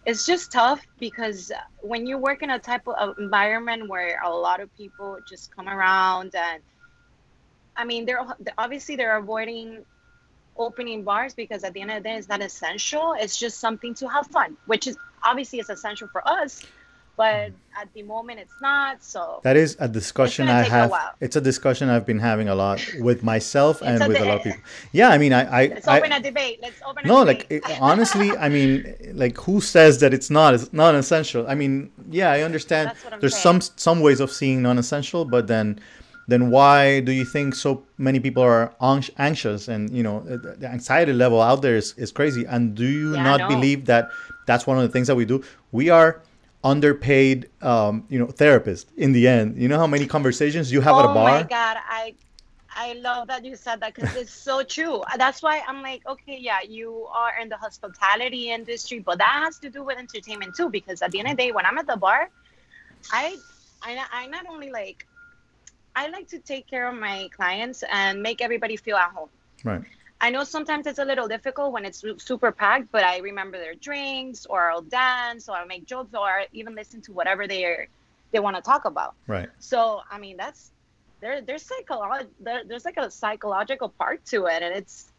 it's 0.05 0.25
just 0.25 0.51
tough 0.51 0.85
because 0.99 1.51
when 1.81 2.05
you 2.05 2.17
work 2.17 2.43
in 2.43 2.49
a 2.49 2.59
type 2.59 2.85
of 2.88 3.17
environment 3.17 3.88
where 3.88 4.19
a 4.23 4.29
lot 4.29 4.59
of 4.59 4.75
people 4.75 5.19
just 5.25 5.55
come 5.55 5.69
around 5.69 6.35
and 6.35 6.61
i 7.77 7.85
mean 7.85 8.05
they're 8.05 8.25
obviously 8.57 8.97
they're 8.97 9.17
avoiding 9.17 9.85
opening 10.57 11.03
bars 11.03 11.33
because 11.33 11.63
at 11.63 11.73
the 11.73 11.79
end 11.79 11.91
of 11.91 12.03
the 12.03 12.09
day 12.09 12.15
it's 12.15 12.27
not 12.27 12.41
essential. 12.41 13.15
It's 13.17 13.38
just 13.38 13.59
something 13.59 13.93
to 13.95 14.07
have 14.09 14.27
fun 14.27 14.57
which 14.65 14.85
is 14.88 14.97
obviously 15.23 15.59
it's 15.59 15.69
essential 15.69 16.07
for 16.07 16.27
us 16.27 16.63
but 17.18 17.51
at 17.79 17.88
the 17.94 18.01
moment 18.03 18.39
it's 18.39 18.56
not 18.62 19.03
so 19.03 19.41
That 19.44 19.57
is 19.57 19.75
a 19.79 19.88
discussion 19.88 20.47
I 20.47 20.63
take 20.63 20.71
a 20.71 20.75
have. 20.75 20.94
It's 21.19 21.35
a 21.35 21.41
discussion 21.41 21.89
I've 21.89 22.06
been 22.06 22.19
having 22.19 22.47
a 22.50 22.56
lot 22.56 22.81
with 23.00 23.21
myself 23.21 23.81
and 23.81 24.01
a 24.01 24.07
with 24.07 24.18
a 24.18 24.25
lot 24.25 24.38
of 24.38 24.44
people. 24.44 24.62
Yeah, 24.91 25.09
I 25.09 25.18
mean, 25.18 25.33
I, 25.33 25.41
I, 25.44 25.68
let's 25.68 25.88
I 25.88 26.00
open 26.00 26.12
a 26.13 26.19
debate 26.21 26.59
let's 26.62 26.81
open 26.88 27.06
a 27.06 27.07
no, 27.07 27.23
like 27.23 27.47
it, 27.50 27.63
honestly, 27.79 28.35
I 28.38 28.50
mean, 28.50 28.95
like 29.13 29.38
who 29.38 29.62
says 29.62 30.00
that 30.00 30.13
it's 30.13 30.29
not 30.29 30.53
it's 30.53 30.71
not 30.73 30.95
essential? 30.95 31.45
I 31.47 31.56
mean, 31.56 31.91
yeah, 32.09 32.31
I 32.31 32.41
understand. 32.41 32.89
That's 32.89 33.03
what 33.03 33.13
I'm 33.13 33.19
There's 33.19 33.35
saying. 33.35 33.62
some 33.62 33.74
some 33.75 34.00
ways 34.00 34.19
of 34.19 34.31
seeing 34.31 34.62
non-essential, 34.62 35.25
but 35.25 35.47
then 35.47 35.79
then 36.27 36.50
why 36.50 37.01
do 37.01 37.12
you 37.12 37.25
think 37.25 37.56
so 37.56 37.83
many 37.97 38.19
people 38.19 38.41
are 38.44 38.74
anxious 39.17 39.67
and 39.67 39.89
you 39.95 40.03
know 40.03 40.21
the 40.21 40.67
anxiety 40.67 41.13
level 41.13 41.41
out 41.41 41.62
there 41.62 41.75
is, 41.75 41.94
is 41.97 42.12
crazy 42.12 42.45
and 42.45 42.74
do 42.75 42.85
you 42.85 43.15
Yeah, 43.15 43.24
not 43.24 43.39
know. 43.41 43.47
believe 43.50 43.85
that 43.85 44.09
that's 44.51 44.68
one 44.68 44.77
of 44.77 44.83
the 44.83 44.89
things 44.89 45.07
that 45.07 45.15
we 45.15 45.25
do. 45.25 45.44
We 45.71 45.89
are 45.89 46.21
underpaid 46.63 47.50
um, 47.62 48.06
you 48.09 48.19
know 48.19 48.27
therapists 48.27 48.86
in 48.98 49.13
the 49.13 49.27
end. 49.27 49.48
You 49.62 49.68
know 49.68 49.77
how 49.77 49.88
many 49.88 50.06
conversations 50.06 50.71
you 50.71 50.81
have 50.81 50.95
at 50.95 51.06
a 51.06 51.07
bar? 51.07 51.30
oh 51.30 51.33
my 51.42 51.44
god 51.44 51.77
i 52.01 52.13
i 52.75 52.94
love 52.94 53.27
that 53.27 53.44
you 53.44 53.56
said 53.56 53.80
that 53.81 53.95
because 53.95 54.15
it's 54.15 54.31
so 54.50 54.63
true. 54.63 55.01
That's 55.18 55.42
why 55.42 55.56
i'm 55.68 55.81
like 55.81 56.01
okay 56.13 56.38
yeah 56.50 56.62
you 56.77 57.07
are 57.21 57.33
in 57.42 57.50
the 57.50 57.57
hospitality 57.57 58.44
industry 58.51 59.00
but 59.00 59.18
that 59.18 59.38
has 59.45 59.57
to 59.59 59.69
do 59.69 59.83
with 59.83 59.98
entertainment 59.98 60.56
too 60.56 60.69
because 60.69 61.01
at 61.01 61.12
the 61.12 61.19
end 61.19 61.30
of 61.30 61.38
the 61.38 61.44
day 61.44 61.51
when 61.51 61.65
i'm 61.65 61.77
at 61.77 61.88
the 61.88 61.98
bar 61.98 62.30
i 63.12 63.25
i, 63.81 63.92
I 64.19 64.27
not 64.27 64.45
only 64.53 64.69
like 64.71 65.07
i 65.95 66.07
like 66.15 66.27
to 66.30 66.39
take 66.39 66.65
care 66.68 66.88
of 66.92 66.95
my 67.07 67.18
clients 67.36 67.83
and 67.92 68.21
make 68.21 68.42
everybody 68.42 68.77
feel 68.77 68.98
at 68.98 69.12
home. 69.12 69.30
Right 69.63 69.81
I 70.21 70.29
know 70.29 70.44
sometimes 70.44 70.86
it's 70.86 71.00
a 71.00 71.05
little 71.05 71.27
difficult 71.27 71.74
when 71.74 71.84
it's 71.84 72.03
super 72.19 72.51
packed, 72.51 72.89
but 72.91 73.03
I 73.03 73.17
remember 73.17 73.57
their 73.57 73.74
drinks, 73.74 74.46
or 74.46 74.72
I'll 74.72 74.84
dance, 74.84 75.50
or 75.50 75.55
I'll 75.57 75.65
make 75.65 75.86
jokes, 75.86 76.13
or 76.13 76.43
even 76.53 76.75
listen 76.75 77.01
to 77.03 77.12
whatever 77.12 77.48
they 77.48 77.88
they 78.31 78.39
want 78.39 78.55
to 78.55 78.62
talk 78.62 78.86
about. 78.86 79.15
right 79.27 79.50
So 79.60 80.01
I 80.10 80.19
mean, 80.19 80.38
that's 80.38 80.72
there. 81.22 81.41
There's 81.41 81.67
psycholo- 81.67 82.29
there, 82.39 82.62
There's 82.67 82.86
like 82.86 82.98
a 82.98 83.10
psychological 83.12 83.89
part 83.89 84.24
to 84.27 84.46
it, 84.46 84.62
and 84.62 84.75
it's 84.75 85.11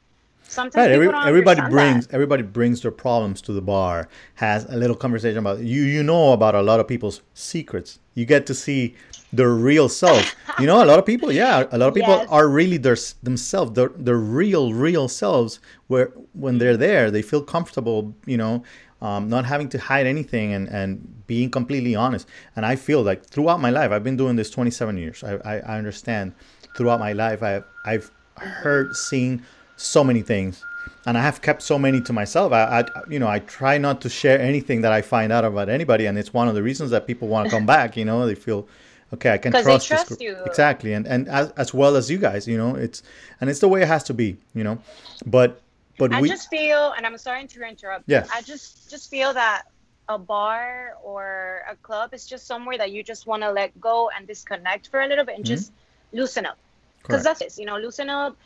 sometimes 0.49 0.77
Right, 0.77 0.91
every, 0.91 1.09
everybody 1.09 1.61
brings 1.71 2.07
that. 2.07 2.15
everybody 2.15 2.43
brings 2.43 2.83
their 2.83 2.91
problems 2.91 3.41
to 3.43 3.53
the 3.53 3.63
bar. 3.63 4.09
Has 4.35 4.65
a 4.67 4.77
little 4.77 4.97
conversation 4.97 5.39
about 5.39 5.61
you. 5.61 5.83
You 5.83 6.03
know 6.03 6.33
about 6.33 6.55
a 6.55 6.63
lot 6.63 6.81
of 6.81 6.89
people's 6.89 7.23
secrets. 7.35 7.99
You 8.15 8.25
get 8.27 8.47
to 8.47 8.55
see 8.55 8.95
their 9.33 9.51
real 9.55 9.89
self. 9.89 10.35
You 10.61 10.67
know, 10.67 10.83
a 10.83 10.87
lot 10.87 10.99
of 10.99 11.07
people. 11.07 11.33
Yeah, 11.33 11.67
a 11.73 11.79
lot 11.79 11.89
of 11.89 11.95
people 11.95 12.11
Yes. 12.15 12.29
are 12.31 12.49
really 12.49 12.77
their 12.77 12.97
themselves, 13.23 13.73
their 13.73 13.89
their 13.97 14.19
real 14.19 14.73
real 14.75 15.09
selves. 15.09 15.61
Where 15.89 16.13
when 16.35 16.59
they're 16.59 16.77
there, 16.77 17.11
they 17.11 17.23
feel 17.23 17.43
comfortable. 17.43 18.15
You 18.27 18.37
know, 18.37 18.63
um, 19.01 19.29
not 19.29 19.47
having 19.47 19.69
to 19.71 19.79
hide 19.79 20.07
anything 20.07 20.53
and 20.53 20.69
and 20.69 21.27
being 21.27 21.51
completely 21.51 21.95
honest. 21.95 22.29
And 22.57 22.67
I 22.67 22.77
feel 22.77 23.01
like 23.03 23.25
throughout 23.25 23.61
my 23.61 23.71
life, 23.71 23.91
I've 23.91 24.05
been 24.05 24.19
doing 24.19 24.37
this 24.37 24.51
27 24.51 24.99
years. 24.99 25.25
I 25.25 25.37
I, 25.37 25.55
I 25.61 25.79
understand. 25.79 26.35
Throughout 26.77 27.01
my 27.01 27.13
life, 27.13 27.43
I 27.43 27.63
I've 27.87 28.11
heard, 28.37 28.95
seen 28.97 29.43
so 29.83 30.05
many 30.05 30.23
things 30.23 30.65
and 31.07 31.19
i 31.19 31.21
have 31.21 31.41
kept 31.43 31.63
so 31.63 31.79
many 31.79 32.01
to 32.01 32.13
myself 32.13 32.53
I, 32.53 32.81
I 32.81 32.85
you 33.09 33.19
know 33.19 33.29
i 33.29 33.39
try 33.41 33.79
not 33.79 34.01
to 34.03 34.09
share 34.09 34.41
anything 34.41 34.83
that 34.83 34.93
i 34.93 35.03
find 35.03 35.33
out 35.33 35.45
about 35.45 35.69
anybody 35.69 36.07
and 36.07 36.19
it's 36.19 36.33
one 36.33 36.49
of 36.49 36.55
the 36.55 36.63
reasons 36.63 36.91
that 36.91 37.07
people 37.07 37.29
want 37.29 37.47
to 37.47 37.51
come 37.51 37.67
back 37.77 37.97
you 37.97 38.05
know 38.05 38.27
they 38.27 38.35
feel 38.35 38.69
okay 39.13 39.31
i 39.33 39.39
can 39.39 39.53
trust, 39.53 39.89
trust 39.89 40.09
this 40.11 40.21
you. 40.21 40.37
exactly 40.47 40.93
and 40.93 41.07
and 41.07 41.29
as, 41.29 41.51
as 41.53 41.75
well 41.75 41.97
as 41.97 42.11
you 42.11 42.19
guys 42.19 42.47
you 42.49 42.57
know 42.57 42.75
it's 42.75 43.03
and 43.41 43.51
it's 43.51 43.61
the 43.61 43.69
way 43.69 43.83
it 43.83 43.89
has 43.89 44.05
to 44.05 44.15
be 44.15 44.37
you 44.55 44.65
know 44.65 44.79
but 45.27 45.63
but 45.99 46.13
I 46.13 46.21
we 46.21 46.29
just 46.29 46.49
feel, 46.51 46.93
and 46.97 47.07
I'm 47.07 47.19
sorry 47.19 47.47
to 47.47 47.63
interrupt. 47.63 48.05
Yeah. 48.07 48.27
I 48.35 48.43
just 48.43 48.91
just 48.91 49.11
feel 49.11 49.33
that 49.35 49.65
a 50.09 50.19
bar 50.19 50.97
or 51.03 51.63
a 51.71 51.77
club 51.77 52.13
is 52.13 52.27
just 52.27 52.47
somewhere 52.47 52.79
that 52.79 52.91
you 52.91 53.03
just 53.03 53.27
want 53.27 53.43
to 53.43 53.53
let 53.53 53.79
go 53.81 54.11
and 54.17 54.27
disconnect 54.27 54.89
for 54.89 55.03
a 55.03 55.07
little 55.07 55.25
bit 55.25 55.37
and 55.37 55.45
mm-hmm. 55.45 55.55
just 55.55 55.73
loosen 56.13 56.47
up. 56.47 56.59
Because 57.03 57.25
that's 57.25 57.41
it, 57.41 57.59
you 57.59 57.67
know, 57.67 57.79
loosen 57.79 58.09
up. 58.09 58.37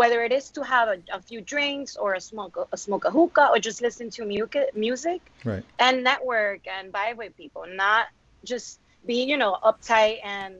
Whether 0.00 0.18
it 0.28 0.32
is 0.38 0.46
to 0.56 0.62
have 0.74 0.86
a, 0.94 0.98
a 1.18 1.20
few 1.28 1.40
drinks 1.54 1.96
or 2.02 2.08
a 2.20 2.22
smoke 2.30 2.54
a 2.76 2.78
smoke 2.86 3.04
a 3.10 3.10
hookah 3.18 3.48
or 3.52 3.58
just 3.68 3.78
listen 3.88 4.06
to 4.16 4.20
mu- 4.32 4.68
music 4.86 5.20
right 5.50 5.64
and 5.84 5.94
network 6.10 6.60
and 6.76 6.84
vibe 6.96 7.16
with 7.22 7.32
people, 7.42 7.64
not 7.84 8.04
just 8.52 8.68
be 9.10 9.18
you 9.30 9.36
know 9.42 9.52
uptight 9.68 10.16
and 10.34 10.50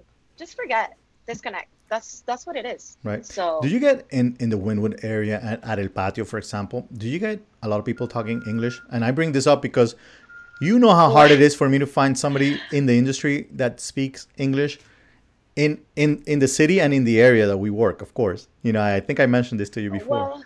just 0.41 0.53
forget 0.61 0.87
disconnect. 1.29 1.69
That's 1.93 2.09
that's 2.29 2.45
what 2.47 2.57
it 2.61 2.67
is. 2.75 2.83
right 3.05 3.25
So 3.37 3.45
do 3.65 3.69
you 3.75 3.81
get 3.89 3.97
in 4.11 4.27
in 4.43 4.49
the 4.55 4.61
Wynwood 4.67 4.95
area 5.15 5.37
at, 5.51 5.59
at 5.71 5.77
El 5.85 5.91
Patio, 5.99 6.25
for 6.25 6.39
example? 6.39 6.79
Do 7.01 7.07
you 7.07 7.19
get 7.19 7.39
a 7.63 7.69
lot 7.69 7.79
of 7.79 7.85
people 7.85 8.07
talking 8.17 8.39
English? 8.53 8.77
And 8.93 9.05
I 9.05 9.11
bring 9.19 9.33
this 9.33 9.47
up 9.47 9.61
because 9.69 9.95
You 10.61 10.79
know 10.79 10.95
how 10.95 11.09
hard 11.11 11.31
it 11.37 11.43
is 11.47 11.55
for 11.55 11.69
me 11.69 11.79
to 11.79 11.87
find 11.87 12.17
somebody 12.17 12.51
in 12.73 12.87
the 12.87 12.97
industry 12.97 13.35
that 13.61 13.73
speaks 13.79 14.27
English 14.39 14.79
in 15.57 15.81
in 15.97 16.23
in 16.27 16.39
the 16.39 16.49
city 16.49 16.81
and 16.81 16.93
in 16.95 17.05
the 17.05 17.21
area 17.21 17.47
that 17.47 17.59
we 17.59 17.71
work. 17.71 18.03
Of 18.03 18.15
course, 18.15 18.49
you 18.63 18.73
know. 18.73 18.83
I 18.83 19.01
think 19.01 19.19
I 19.21 19.27
mentioned 19.27 19.59
this 19.59 19.71
to 19.71 19.81
you 19.81 19.91
before. 19.91 20.17
Well, 20.17 20.45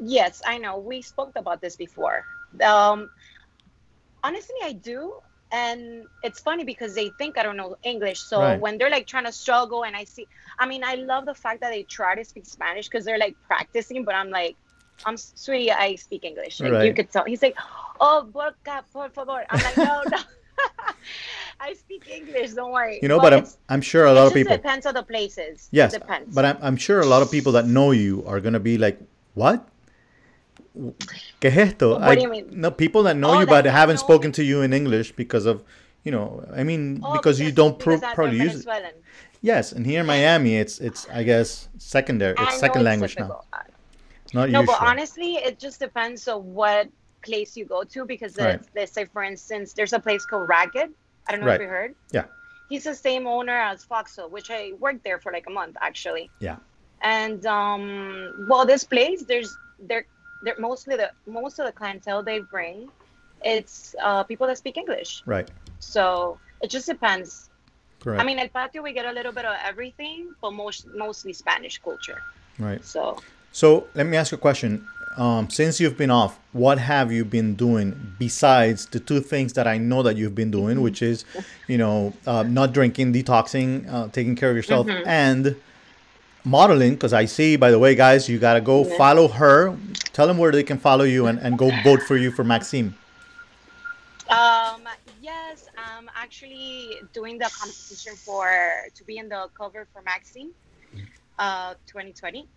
yes, 0.00 0.42
I 0.46 0.58
know. 0.58 0.78
We 0.78 1.02
spoke 1.02 1.32
about 1.36 1.60
this 1.60 1.76
before. 1.76 2.24
Um, 2.62 3.10
honestly, 4.22 4.56
I 4.62 4.72
do. 4.72 5.14
And 5.52 6.06
it's 6.24 6.40
funny 6.40 6.64
because 6.64 6.96
they 6.96 7.10
think 7.16 7.38
I 7.38 7.44
don't 7.44 7.56
know 7.56 7.76
English. 7.84 8.20
So 8.20 8.40
Right. 8.40 8.60
when 8.60 8.76
they're 8.76 8.90
like 8.90 9.06
trying 9.06 9.24
to 9.26 9.30
struggle, 9.32 9.84
and 9.84 9.94
I 9.94 10.02
see, 10.02 10.26
I 10.58 10.66
mean, 10.66 10.82
I 10.82 10.96
love 10.96 11.26
the 11.26 11.34
fact 11.34 11.60
that 11.60 11.70
they 11.70 11.84
try 11.84 12.16
to 12.16 12.24
speak 12.24 12.44
Spanish 12.44 12.88
because 12.88 13.04
they're 13.04 13.18
like 13.18 13.36
practicing, 13.46 14.04
but 14.04 14.16
I'm 14.16 14.30
like, 14.30 14.56
I'm 15.06 15.16
sweetie, 15.16 15.70
I 15.70 15.94
speak 15.94 16.24
English. 16.24 16.60
Like, 16.60 16.84
You 16.84 16.92
could 16.92 17.10
tell. 17.12 17.24
He's 17.24 17.40
like, 17.40 17.56
oh, 18.00 18.24
boca, 18.24 18.84
por 18.92 19.08
favor. 19.10 19.44
I'm 19.48 19.62
like, 19.62 19.76
no, 19.76 20.02
no. 20.10 20.18
I 21.60 21.72
speak 21.74 22.08
English. 22.10 22.52
Don't 22.54 22.72
worry. 22.72 22.98
you 23.02 23.08
know, 23.08 23.18
but 23.20 23.32
I'm 23.32 23.46
I'm 23.68 23.80
sure 23.80 24.06
a 24.06 24.12
lot 24.12 24.26
of 24.26 24.34
people. 24.34 24.52
depends 24.56 24.86
on 24.86 24.94
the 24.94 25.02
places. 25.02 25.68
Yes, 25.70 25.94
It 25.94 26.00
depends. 26.00 26.34
but 26.34 26.44
I'm 26.44 26.58
I'm 26.62 26.76
sure 26.76 27.00
a 27.00 27.06
lot 27.06 27.22
of 27.22 27.30
people 27.30 27.52
that 27.52 27.66
know 27.66 27.90
you 27.92 28.24
are 28.26 28.40
gonna 28.40 28.60
be 28.60 28.76
like, 28.78 28.98
what? 29.34 29.66
¿Qué 31.40 31.50
es 31.50 31.56
esto? 31.56 31.98
What 31.98 32.16
do 32.16 32.22
you 32.22 32.28
mean? 32.30 32.48
No, 32.50 32.70
people 32.70 33.02
that 33.04 33.16
know 33.16 33.34
Oh, 33.36 33.40
you 33.40 33.46
but 33.46 33.64
haven't 33.64 33.98
spoken 33.98 34.30
me. 34.30 34.32
to 34.34 34.42
you 34.44 34.62
in 34.62 34.72
English 34.72 35.12
because 35.12 35.46
of, 35.46 35.62
you 36.02 36.10
know, 36.10 36.44
I 36.54 36.64
mean, 36.64 37.00
Oh, 37.04 37.12
because 37.12 37.38
you 37.38 37.52
don't 37.52 37.78
pro- 37.78 38.00
probably 38.00 38.38
use 38.40 38.66
it. 38.66 39.02
Yes, 39.40 39.72
and 39.72 39.86
here 39.86 40.00
in 40.00 40.06
Miami, 40.06 40.56
it's 40.56 40.78
it's 40.80 41.06
I 41.10 41.22
guess 41.22 41.68
secondary, 41.78 42.34
it's 42.38 42.58
second 42.58 42.80
it's 42.80 42.86
language 42.90 43.16
now, 43.18 43.42
not 44.32 44.50
No, 44.50 44.60
usual. 44.60 44.66
but 44.66 44.82
honestly, 44.82 45.36
it 45.36 45.58
just 45.60 45.78
depends 45.78 46.26
on 46.26 46.40
what 46.54 46.88
place 47.22 47.56
you 47.56 47.64
go 47.64 47.84
to 47.84 48.04
because 48.04 48.36
Right. 48.36 48.60
let's 48.74 48.92
say, 48.92 49.04
for 49.04 49.22
instance, 49.22 49.74
there's 49.74 49.92
a 49.92 50.00
place 50.00 50.24
called 50.26 50.48
Ragged. 50.48 50.90
I 51.26 51.32
don't 51.32 51.40
know 51.40 51.46
Right. 51.46 51.60
if 51.60 51.64
you 51.64 51.68
heard. 51.68 51.94
Yeah. 52.10 52.24
He's 52.68 52.84
the 52.84 52.94
same 52.94 53.26
owner 53.26 53.58
as 53.58 53.84
Foxhole, 53.84 54.28
which 54.30 54.50
I 54.50 54.72
worked 54.78 55.04
there 55.04 55.18
for 55.18 55.30
like 55.32 55.46
a 55.46 55.50
month 55.50 55.76
actually. 55.80 56.30
Yeah. 56.40 56.56
And 57.02 57.44
um, 57.46 58.46
well, 58.48 58.64
this 58.64 58.84
place, 58.84 59.22
there's 59.24 59.56
they're 59.78 60.06
they're 60.42 60.56
mostly 60.58 60.96
the 60.96 61.10
most 61.26 61.58
of 61.58 61.66
the 61.66 61.72
clientele 61.72 62.22
they 62.22 62.38
bring, 62.40 62.88
it's 63.42 63.94
uh, 64.02 64.22
people 64.24 64.46
that 64.46 64.58
speak 64.58 64.76
English. 64.76 65.22
Right, 65.26 65.48
So 65.78 66.38
it 66.62 66.68
just 66.70 66.86
depends. 66.86 67.50
correct. 68.00 68.20
I 68.20 68.24
mean, 68.24 68.38
El 68.38 68.48
Patio, 68.48 68.82
we 68.82 68.92
get 68.92 69.06
a 69.06 69.12
little 69.12 69.32
bit 69.32 69.44
of 69.44 69.56
everything, 69.64 70.34
but 70.42 70.52
most 70.52 70.86
mostly 70.94 71.32
Spanish 71.32 71.78
culture. 71.78 72.20
right. 72.58 72.84
So 72.84 73.18
So 73.52 73.86
let 73.94 74.06
me 74.06 74.16
ask 74.16 74.32
you 74.32 74.38
a 74.38 74.40
question. 74.40 74.86
Um, 75.16 75.48
since 75.48 75.78
you've 75.78 75.96
been 75.96 76.10
off, 76.10 76.38
what 76.52 76.78
have 76.78 77.12
you 77.12 77.24
been 77.24 77.54
doing 77.54 78.14
besides 78.18 78.86
the 78.86 78.98
two 78.98 79.20
things 79.20 79.52
that 79.52 79.66
I 79.66 79.78
know 79.78 80.02
that 80.02 80.16
you've 80.16 80.34
been 80.34 80.50
doing, 80.50 80.80
which 80.80 81.02
is, 81.02 81.24
you 81.68 81.78
know, 81.78 82.12
uh, 82.26 82.42
not 82.42 82.72
drinking, 82.72 83.12
detoxing, 83.12 83.88
uh, 83.92 84.08
taking 84.08 84.34
care 84.34 84.50
of 84.50 84.56
yourself, 84.56 84.88
and 85.06 85.54
modeling? 86.44 86.94
Because 86.94 87.12
I 87.12 87.26
see, 87.26 87.54
by 87.56 87.70
the 87.70 87.78
way, 87.78 87.94
guys, 87.94 88.28
you 88.28 88.38
gotta 88.40 88.60
go 88.60 88.84
Yeah. 88.84 88.96
follow 88.96 89.28
her. 89.28 89.76
Tell 90.12 90.26
them 90.26 90.38
where 90.38 90.50
they 90.50 90.64
can 90.64 90.78
follow 90.78 91.04
you 91.04 91.26
and, 91.26 91.38
and 91.38 91.56
go 91.56 91.70
vote 91.84 92.02
for 92.02 92.16
you 92.16 92.32
for 92.32 92.42
Maxim. 92.42 92.96
Um, 94.30 94.88
yes, 95.22 95.68
I'm 95.76 96.10
actually 96.16 97.02
doing 97.12 97.38
the 97.38 97.50
competition 97.56 98.16
for 98.16 98.48
to 98.94 99.04
be 99.04 99.18
in 99.18 99.28
the 99.28 99.48
cover 99.56 99.86
for 99.92 100.02
Maxim 100.02 100.50
uh, 101.38 101.74
2020. 101.86 102.48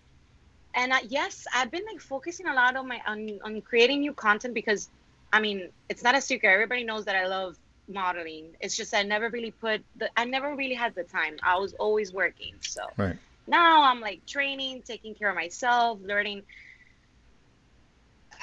And 0.76 0.94
uh, 0.94 1.00
yes, 1.08 1.46
I've 1.54 1.72
been 1.72 1.84
like 1.92 2.02
focusing 2.02 2.48
a 2.48 2.54
lot 2.54 2.76
on 2.76 2.88
my 2.88 3.02
on, 3.08 3.40
on 3.44 3.62
creating 3.62 4.02
new 4.02 4.14
content 4.14 4.54
because, 4.54 4.90
I 5.34 5.40
mean, 5.40 5.70
it's 5.90 6.04
not 6.04 6.16
a 6.16 6.22
secret. 6.22 6.50
Everybody 6.50 6.84
knows 6.84 7.06
that 7.06 7.16
I 7.16 7.28
love 7.28 7.58
modeling. 7.90 8.56
It's 8.60 8.76
just 8.76 8.94
I 8.94 9.04
never 9.04 9.30
really 9.30 9.52
put 9.52 9.82
the 9.96 10.10
I 10.18 10.26
never 10.26 10.56
really 10.56 10.76
had 10.76 10.94
the 10.96 11.04
time. 11.04 11.38
I 11.44 11.58
was 11.58 11.74
always 11.74 12.14
working. 12.14 12.56
So 12.62 12.82
Right. 12.98 13.18
now 13.48 13.84
I'm 13.84 14.02
like 14.02 14.26
training, 14.26 14.84
taking 14.86 15.16
care 15.16 15.30
of 15.30 15.36
myself, 15.36 16.00
learning. 16.04 16.44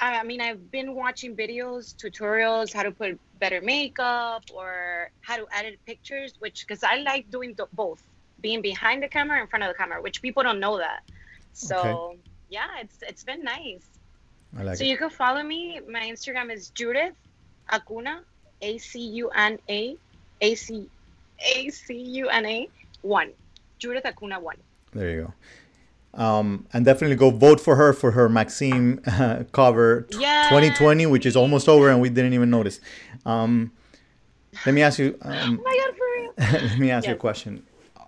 I 0.01 0.19
I 0.19 0.23
mean, 0.23 0.41
I've 0.41 0.71
been 0.71 0.95
watching 0.95 1.35
videos, 1.35 1.95
tutorials, 1.95 2.73
how 2.73 2.83
to 2.83 2.91
put 2.91 3.19
better 3.39 3.61
makeup 3.61 4.43
or 4.53 5.09
how 5.21 5.37
to 5.37 5.47
edit 5.53 5.79
pictures, 5.85 6.33
which 6.39 6.65
because 6.67 6.83
I 6.83 6.97
like 6.97 7.29
doing 7.29 7.53
the, 7.55 7.67
both, 7.73 8.03
being 8.41 8.61
behind 8.61 9.03
the 9.03 9.07
camera, 9.07 9.37
and 9.37 9.43
in 9.43 9.47
front 9.47 9.63
of 9.63 9.69
the 9.69 9.75
camera, 9.75 10.01
which 10.01 10.21
people 10.21 10.43
don't 10.43 10.59
know 10.59 10.77
that. 10.79 11.01
So 11.55 12.17
yeah, 12.49 12.67
it's 12.81 12.97
it's 13.01 13.23
been 13.23 13.43
nice. 13.43 13.85
I 14.57 14.63
like 14.63 14.77
So 14.77 14.83
it. 14.83 14.87
you 14.87 14.97
can 14.97 15.09
follow 15.09 15.41
me. 15.43 15.79
My 15.89 16.01
Instagram 16.01 16.51
is 16.53 16.69
Judith 16.69 17.13
Acuna, 17.71 18.21
A 18.61 18.77
C 18.77 18.99
U 18.99 19.29
N 19.29 19.57
A, 19.69 19.95
A 20.41 20.55
C 20.55 20.89
A 21.55 21.69
C 21.69 21.93
U 21.95 22.29
N 22.29 22.45
A 22.45 22.69
one, 23.01 23.31
Judith 23.79 24.05
Acuna 24.05 24.39
one. 24.39 24.57
There 24.91 25.09
you 25.09 25.21
go. 25.23 25.33
Um, 26.21 26.65
and 26.71 26.85
definitely 26.85 27.17
go 27.17 27.29
vote 27.29 27.59
for 27.59 27.75
her 27.75 27.91
for 27.93 28.11
her 28.11 28.29
Maxim 28.29 29.01
uh, 29.05 29.43
cover 29.51 30.03
t- 30.03 30.19
Yes, 30.19 30.49
2020, 30.49 31.05
which 31.07 31.25
is 31.25 31.35
almost 31.35 31.67
over 31.67 31.89
and 31.89 31.99
we 31.99 32.09
didn't 32.09 32.33
even 32.33 32.49
notice. 32.49 32.79
Um, 33.25 33.71
let 34.65 34.73
me 34.75 34.81
ask 34.81 34.99
you. 34.99 35.17
Um, 35.21 35.59
Oh 35.59 35.63
my 35.63 35.77
god, 35.85 35.97
for 35.97 36.51
real. 36.53 36.61
let 36.69 36.79
me 36.79 36.91
ask 36.91 37.07
you 37.07 37.13
a 37.13 37.17
question. 37.17 37.65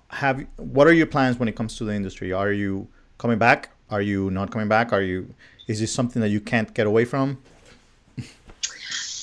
Have 0.10 0.46
what 0.58 0.88
are 0.88 0.94
your 0.94 1.08
plans 1.08 1.38
when 1.38 1.50
it 1.50 1.56
comes 1.56 1.76
to 1.78 1.84
the 1.86 1.94
industry? 1.94 2.32
Are 2.32 2.52
you 2.52 2.88
coming 3.18 3.38
back? 3.38 3.70
Are 3.90 4.02
you 4.02 4.30
not 4.32 4.52
coming 4.52 4.68
back? 4.68 4.92
Are 4.94 5.02
you? 5.02 5.34
Is 5.68 5.80
this 5.80 5.92
something 5.94 6.22
that 6.22 6.30
you 6.30 6.40
can't 6.40 6.74
get 6.74 6.88
away 6.88 7.06
from? 7.06 7.38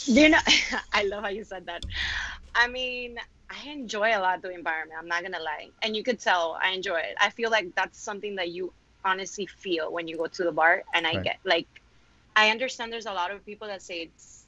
You 0.06 0.28
know, 0.30 0.38
I 0.92 1.04
love 1.04 1.22
how 1.24 1.30
you 1.30 1.44
said 1.44 1.66
that. 1.66 1.84
I 2.54 2.68
mean, 2.68 3.18
I 3.50 3.68
enjoy 3.70 4.16
a 4.16 4.20
lot 4.20 4.42
the 4.42 4.50
environment. 4.50 4.98
I'm 5.00 5.08
not 5.08 5.22
gonna 5.22 5.40
lie, 5.40 5.68
and 5.82 5.96
you 5.96 6.02
could 6.02 6.20
tell 6.20 6.58
I 6.62 6.70
enjoy 6.70 6.98
it. 6.98 7.16
I 7.20 7.30
feel 7.30 7.50
like 7.50 7.74
that's 7.74 7.98
something 7.98 8.34
that 8.36 8.50
you 8.50 8.72
honestly 9.04 9.46
feel 9.46 9.92
when 9.92 10.08
you 10.08 10.16
go 10.16 10.26
to 10.26 10.44
the 10.44 10.52
bar, 10.52 10.82
and 10.94 11.06
I 11.06 11.14
Right. 11.14 11.24
get 11.24 11.38
like, 11.44 11.66
I 12.36 12.50
understand 12.50 12.92
there's 12.92 13.06
a 13.06 13.12
lot 13.12 13.30
of 13.30 13.44
people 13.46 13.68
that 13.68 13.82
say 13.82 14.02
it's 14.02 14.44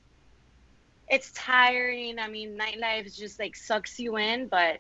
it's 1.09 1.31
tiring. 1.33 2.19
I 2.19 2.29
mean, 2.29 2.59
nightlife 2.59 3.17
just 3.17 3.39
like 3.39 3.55
sucks 3.57 3.99
you 3.99 4.17
in, 4.19 4.49
but 4.49 4.79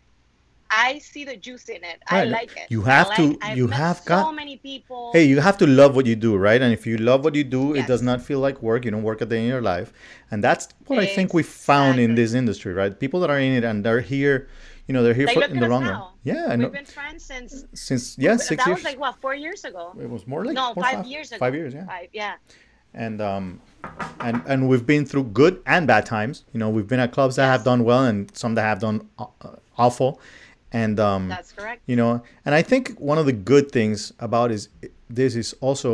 I 0.68 0.99
see 0.99 1.25
the 1.25 1.37
juice 1.37 1.68
in 1.68 1.85
it. 1.85 2.02
I 2.08 2.25
like 2.25 2.56
it. 2.56 2.66
You 2.68 2.82
have 2.82 3.08
like- 3.08 3.16
to- 3.18 3.38
I've 3.40 3.56
you 3.56 3.68
have 3.68 3.99
so 3.99 4.04
got- 4.06 4.26
people. 4.66 5.11
Hey, 5.12 5.25
you 5.25 5.40
have 5.40 5.56
to 5.58 5.66
love 5.66 5.94
what 5.96 6.06
you 6.06 6.16
do, 6.16 6.37
right? 6.37 6.61
And 6.61 6.73
if 6.73 6.87
you 6.87 6.96
love 7.11 7.25
what 7.25 7.35
you 7.35 7.44
do, 7.44 7.75
it 7.75 7.87
does 7.87 8.02
not 8.02 8.20
feel 8.28 8.40
like 8.46 8.56
work. 8.62 8.85
You 8.85 8.90
don't 8.90 9.06
work 9.11 9.20
a 9.20 9.26
day 9.26 9.40
in 9.44 9.49
your 9.49 9.62
life, 9.62 9.92
and 10.30 10.42
that's 10.42 10.68
what 10.87 10.99
I 10.99 11.06
think 11.06 11.32
we 11.32 11.42
found 11.42 12.00
in 12.00 12.14
this 12.20 12.35
industry, 12.35 12.73
right? 12.80 12.92
People 13.04 13.20
that 13.20 13.30
are 13.30 13.38
in 13.49 13.52
it 13.58 13.64
and 13.64 13.85
they're 13.85 14.00
here, 14.14 14.49
you 14.87 14.92
know, 14.94 15.02
they're 15.04 15.18
here 15.23 15.26
like, 15.26 15.37
for 15.37 15.44
in 15.44 15.61
the 15.61 15.68
wrong 15.68 15.85
long 15.85 16.00
run. 16.00 16.02
Yeah, 16.25 16.46
I 16.46 16.50
We've 16.50 16.58
know. 16.58 16.68
been 16.80 16.85
friends 16.85 17.25
since 17.25 17.64
Since 17.75 18.18
yeah, 18.18 18.37
six 18.37 18.49
that 18.49 18.66
years. 18.68 18.78
was 18.78 18.85
like 18.90 19.00
what 19.04 19.14
four 19.25 19.35
years 19.35 19.64
ago. 19.64 19.85
it 20.00 20.11
was 20.16 20.26
more 20.26 20.44
like 20.44 20.54
no, 20.54 20.75
five 20.75 21.06
years 21.06 21.30
ago. 21.30 21.38
Five 21.38 21.54
years, 21.54 21.73
yeah. 21.75 21.87
Five, 21.87 22.08
yeah. 22.12 22.35
and 22.94 23.20
um 23.20 23.61
and 24.20 24.42
and 24.46 24.68
we've 24.68 24.87
been 24.87 25.04
through 25.06 25.25
good 25.42 25.62
and 25.66 25.87
bad 25.87 26.04
times 26.06 26.44
you 26.52 26.58
know 26.61 26.68
we've 26.76 26.88
been 26.92 27.02
at 27.06 27.12
clubs 27.12 27.37
that 27.37 27.46
have 27.46 27.62
done 27.70 27.85
well 27.85 28.04
and 28.11 28.18
some 28.37 28.54
that 28.56 28.62
have 28.62 28.80
done 28.80 29.08
uh, 29.18 29.26
awful 29.78 30.20
and 30.83 30.97
um 31.11 31.23
That's 31.35 31.52
correct. 31.59 31.80
you 31.90 31.97
know 32.00 32.12
and 32.45 32.52
i 32.61 32.62
think 32.71 32.83
one 33.12 33.18
of 33.23 33.26
the 33.30 33.37
good 33.52 33.66
things 33.78 33.99
about 34.28 34.49
is 34.56 34.62
this 35.21 35.33
is 35.42 35.49
also 35.66 35.88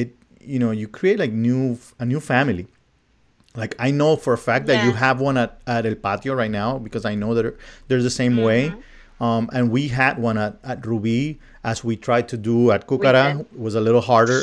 it 0.00 0.08
you 0.52 0.58
know 0.62 0.70
you 0.80 0.86
create 0.98 1.18
like 1.24 1.32
new 1.48 1.78
a 1.98 2.04
new 2.12 2.20
family 2.32 2.66
like 3.62 3.72
i 3.86 3.90
know 4.00 4.10
for 4.24 4.32
a 4.40 4.42
fact 4.48 4.64
that 4.70 4.78
you 4.86 4.92
have 5.04 5.16
one 5.28 5.36
at, 5.44 5.50
at 5.66 5.82
el 5.90 5.94
patio 6.06 6.32
right 6.42 6.54
now 6.62 6.70
because 6.86 7.04
i 7.12 7.14
know 7.22 7.30
that 7.36 7.44
they're 7.88 8.02
the 8.10 8.16
same 8.22 8.36
way 8.48 8.62
Mm-hmm. 8.70 9.24
um, 9.28 9.42
and 9.56 9.70
we 9.76 9.82
had 10.00 10.14
one 10.28 10.36
at, 10.46 10.52
at 10.72 10.78
ruby 10.90 11.20
as 11.64 11.76
we 11.88 11.94
tried 12.08 12.26
to 12.32 12.36
do 12.50 12.70
at 12.74 12.80
cucara. 12.90 13.26
It 13.40 13.58
was 13.66 13.74
a 13.74 13.80
little 13.88 14.04
harder 14.12 14.40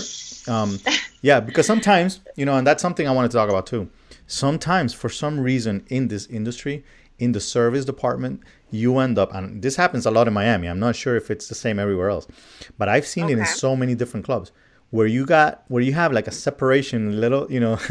um, 0.54 0.70
yeah 1.30 1.40
because 1.48 1.66
sometimes 1.74 2.10
you 2.40 2.46
know 2.48 2.56
and 2.58 2.66
that's 2.68 2.82
something 2.88 3.06
i 3.08 3.12
want 3.18 3.26
to 3.32 3.38
talk 3.40 3.50
about 3.56 3.66
too 3.74 3.84
sometimes 4.28 4.90
for 5.02 5.10
some 5.24 5.36
reason 5.50 5.86
in 5.98 6.08
this 6.08 6.26
industry 6.40 6.76
in 7.20 7.30
the 7.38 7.40
service 7.56 7.86
department 7.94 8.42
you 8.74 8.98
end 8.98 9.18
up 9.18 9.34
and 9.34 9.62
this 9.62 9.76
happens 9.76 10.06
a 10.06 10.12
lot 10.12 10.28
in 10.28 10.34
miami 10.34 10.68
i'm 10.68 10.80
not 10.80 10.96
sure 10.96 11.16
if 11.16 11.30
it's 11.32 11.48
the 11.48 11.56
same 11.56 11.78
everywhere 11.80 12.10
else 12.10 12.28
but 12.78 12.90
i've 12.90 13.06
seen 13.06 13.30
it 13.30 13.38
in 13.38 13.46
so 13.46 13.76
many 13.76 13.96
different 13.96 14.26
clubs 14.26 14.52
where 14.90 15.08
you 15.08 15.26
got 15.26 15.64
where 15.68 15.82
you 15.84 15.94
have 15.94 16.12
like 16.12 16.28
a 16.28 16.32
separation 16.32 17.20
little 17.22 17.52
you 17.52 17.60
know 17.60 17.78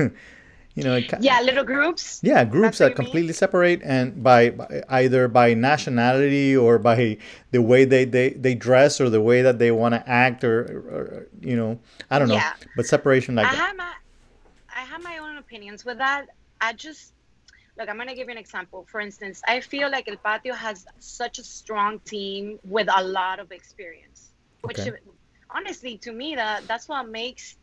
you 0.74 0.82
know 0.82 0.94
it 0.96 1.12
Yeah, 1.20 1.40
little 1.42 1.64
groups. 1.64 2.20
yeah 2.22 2.44
groups 2.44 2.78
that 2.78 2.84
you 2.84 2.88
mean? 2.90 2.96
completely 2.96 3.32
separate 3.34 3.80
and 3.84 4.22
by, 4.22 4.50
by 4.50 4.82
either 4.88 5.28
by 5.28 5.54
nationality 5.54 6.56
or 6.56 6.78
by 6.78 7.18
the 7.50 7.60
way 7.60 7.84
they 7.84 8.04
they, 8.04 8.30
they 8.30 8.54
dress 8.54 9.00
or 9.00 9.10
the 9.10 9.20
way 9.20 9.42
that 9.42 9.58
they 9.58 9.70
want 9.70 9.94
to 9.94 10.02
act 10.08 10.44
or, 10.44 10.62
or, 10.62 10.78
or, 10.98 11.26
you 11.40 11.56
know 11.56 11.78
i 12.10 12.18
don't 12.18 12.28
know 12.28 12.34
Yeah. 12.36 12.54
but 12.76 12.86
separation 12.86 13.34
like 13.34 13.46
I 13.48 13.50
that 13.54 13.58
have 13.66 13.76
my 13.76 13.92
I 14.74 14.80
have 14.80 15.02
my 15.02 15.18
own 15.18 15.36
opinions 15.36 15.84
with 15.84 15.98
that. 15.98 16.26
I 16.60 16.72
just 16.72 17.12
look. 17.78 17.88
I'm 17.88 17.98
gonna 17.98 18.14
give 18.14 18.28
you 18.28 18.32
an 18.32 18.38
example. 18.38 18.86
For 18.90 19.00
instance, 19.00 19.42
I 19.46 19.60
feel 19.60 19.90
like 19.90 20.08
El 20.08 20.16
Patio 20.16 20.54
has 20.54 20.84
such 20.98 21.38
a 21.38 21.44
strong 21.44 22.00
team 22.00 22.58
with 22.64 22.88
a 22.94 23.02
lot 23.04 23.40
of 23.40 23.52
experience, 23.52 24.32
which 24.62 24.78
Okay. 24.78 24.92
honestly, 25.50 25.98
to 25.98 26.12
me, 26.12 26.36
that 26.36 26.66
that's 26.68 26.88
what 26.88 27.08
makes 27.08 27.56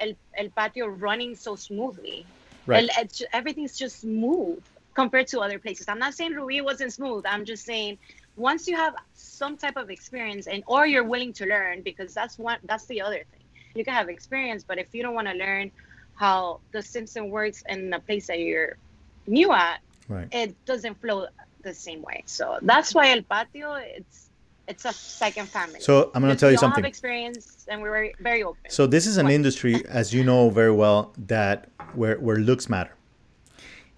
El, 0.00 0.12
El 0.36 0.50
Patio 0.50 0.86
running 0.86 1.34
so 1.34 1.56
smoothly. 1.56 2.26
Right. 2.66 2.80
And 2.80 2.90
it's, 2.98 3.22
everything's 3.32 3.76
just 3.78 4.00
smooth 4.00 4.62
compared 4.94 5.28
to 5.28 5.40
other 5.40 5.58
places. 5.58 5.88
I'm 5.88 5.98
not 5.98 6.14
saying 6.14 6.32
Rui 6.34 6.60
wasn't 6.60 6.92
smooth. 6.92 7.24
I'm 7.26 7.44
just 7.44 7.64
saying 7.64 7.98
once 8.36 8.66
you 8.66 8.76
have 8.76 8.94
some 9.14 9.56
type 9.56 9.76
of 9.76 9.90
experience 9.90 10.46
and 10.46 10.64
or 10.66 10.86
you're 10.86 11.04
willing 11.04 11.32
to 11.34 11.46
learn 11.46 11.82
because 11.82 12.14
that's 12.14 12.38
one 12.38 12.58
that's 12.64 12.86
the 12.86 13.02
other 13.02 13.24
thing. 13.30 13.40
You 13.74 13.84
can 13.84 13.94
have 13.94 14.08
experience, 14.08 14.64
but 14.66 14.78
if 14.78 14.94
you 14.94 15.02
don't 15.02 15.14
want 15.14 15.28
to 15.28 15.34
learn 15.34 15.70
how 16.14 16.60
the 16.72 16.82
system 16.82 17.30
works 17.30 17.62
in 17.68 17.90
the 17.90 18.00
place 18.00 18.26
that 18.28 18.38
you're 18.40 18.78
new 19.26 19.52
at, 19.52 19.80
Right. 20.08 20.28
it 20.32 20.64
doesn't 20.66 21.00
flow 21.00 21.26
the 21.62 21.74
same 21.74 22.02
way. 22.02 22.22
So 22.26 22.58
that's 22.62 22.94
why 22.94 23.10
El 23.10 23.22
Patio 23.22 23.74
it's 23.74 24.30
it's 24.68 24.84
a 24.84 24.92
second 24.92 25.48
family. 25.48 25.80
So 25.80 26.10
I'm 26.14 26.22
gonna 26.22 26.36
tell 26.36 26.48
we 26.48 26.54
you 26.54 26.58
something. 26.58 26.84
experience 26.84 27.66
and 27.68 27.82
we're 27.82 28.12
very, 28.20 28.42
open. 28.42 28.70
So 28.70 28.86
this 28.86 29.06
is 29.06 29.16
an 29.16 29.28
industry, 29.28 29.84
as 29.88 30.12
you 30.12 30.24
know 30.24 30.50
very 30.50 30.72
well, 30.72 31.12
that 31.26 31.68
where 31.94 32.16
where 32.18 32.36
looks 32.36 32.68
matter. 32.68 32.92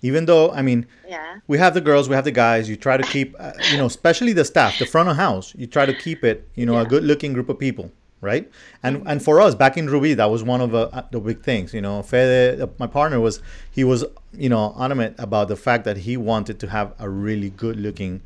Even 0.03 0.27
though, 0.27 0.53
I 0.53 0.63
mean, 0.63 0.87
yeah. 1.09 1.39
we 1.49 1.59
have 1.59 1.75
the 1.75 1.81
girls, 1.81 2.09
we 2.09 2.15
have 2.15 2.25
the 2.25 2.31
guys. 2.31 2.69
You 2.69 2.77
try 2.77 2.97
to 2.97 3.03
keep, 3.03 3.35
uh, 3.39 3.51
you 3.73 3.79
know, 3.79 3.87
especially 3.87 4.33
the 4.33 4.45
staff, 4.45 4.79
the 4.79 4.87
front 4.87 5.09
of 5.09 5.17
house. 5.17 5.53
You 5.57 5.67
try 5.67 5.87
to 5.87 5.95
keep 5.95 6.23
it, 6.23 6.49
you 6.55 6.67
know, 6.67 6.79
a 6.79 6.87
good-looking 6.87 7.33
group 7.33 7.49
of 7.49 7.59
people, 7.59 7.91
right? 8.21 8.51
And 8.83 9.03
and 9.07 9.23
for 9.23 9.41
us 9.41 9.55
back 9.55 9.77
in 9.77 9.89
Ruby, 9.89 10.15
that 10.15 10.31
was 10.31 10.43
one 10.43 10.61
of 10.61 10.75
uh, 10.75 11.03
the 11.11 11.21
big 11.21 11.43
things. 11.43 11.73
You 11.73 11.81
know, 11.81 12.03
Fede, 12.03 12.61
uh, 12.61 12.67
my 12.79 12.87
partner 12.87 13.21
was 13.21 13.41
he 13.71 13.85
was, 13.85 14.05
you 14.33 14.49
know, 14.49 14.75
adamant 14.79 15.17
about 15.19 15.49
the 15.49 15.57
fact 15.57 15.85
that 15.85 15.99
he 15.99 16.17
wanted 16.17 16.59
to 16.61 16.69
have 16.69 16.95
a 16.99 17.09
really 17.09 17.51
good-looking 17.51 18.23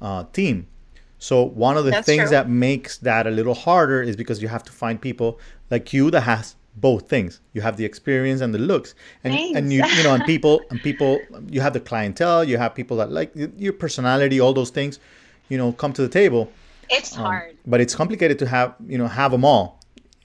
uh, 0.00 0.24
team. 0.32 0.66
So 1.18 1.42
one 1.42 1.76
of 1.76 1.84
the 1.84 1.90
That's 1.90 2.06
things 2.06 2.22
true. 2.22 2.30
that 2.30 2.48
makes 2.48 2.96
that 2.98 3.26
a 3.26 3.30
little 3.30 3.54
harder 3.54 4.02
is 4.02 4.16
because 4.16 4.40
you 4.40 4.48
have 4.48 4.62
to 4.64 4.72
find 4.72 5.00
people 5.00 5.38
like 5.70 5.92
you 5.92 6.10
that 6.12 6.22
has 6.22 6.56
both 6.76 7.08
things. 7.08 7.40
You 7.52 7.60
have 7.60 7.76
the 7.76 7.84
experience 7.84 8.40
and 8.40 8.54
the 8.54 8.58
looks, 8.58 8.94
and 9.22 9.34
and 9.34 9.72
you 9.72 9.84
you 9.84 10.02
know 10.02 10.14
and 10.14 10.24
people 10.32 10.62
and 10.70 10.80
people 10.80 11.20
you 11.48 11.60
have 11.60 11.74
the 11.74 11.80
clientele. 11.80 12.44
You 12.44 12.56
have 12.58 12.74
people 12.74 12.96
that 12.98 13.12
like 13.12 13.32
your 13.34 13.72
personality, 13.72 14.40
all 14.40 14.54
those 14.54 14.70
things, 14.70 14.98
you 15.48 15.58
know, 15.58 15.72
come 15.72 15.92
to 15.92 16.02
the 16.02 16.08
table. 16.08 16.50
It's 16.90 17.16
Um, 17.16 17.24
hard. 17.24 17.56
but 17.66 17.80
it's 17.80 17.94
complicated 17.94 18.38
to 18.40 18.46
have 18.46 18.74
you 18.86 18.98
know 18.98 19.06
have 19.06 19.30
them 19.32 19.44
all. 19.44 19.80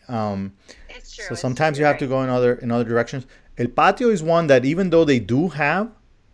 Um, 0.07 0.53
It's 0.89 1.15
true. 1.15 1.25
so 1.29 1.35
sometimes 1.35 1.77
true, 1.77 1.81
you 1.81 1.85
have 1.85 1.93
right. 1.95 1.99
to 1.99 2.07
go 2.07 2.21
in 2.23 2.29
other 2.29 2.53
in 2.55 2.71
other 2.71 2.83
directions. 2.83 3.25
El 3.57 3.67
patio 3.67 4.09
is 4.09 4.21
one 4.21 4.47
that 4.47 4.65
even 4.65 4.89
though 4.89 5.05
they 5.05 5.19
do 5.19 5.47
have, 5.49 5.89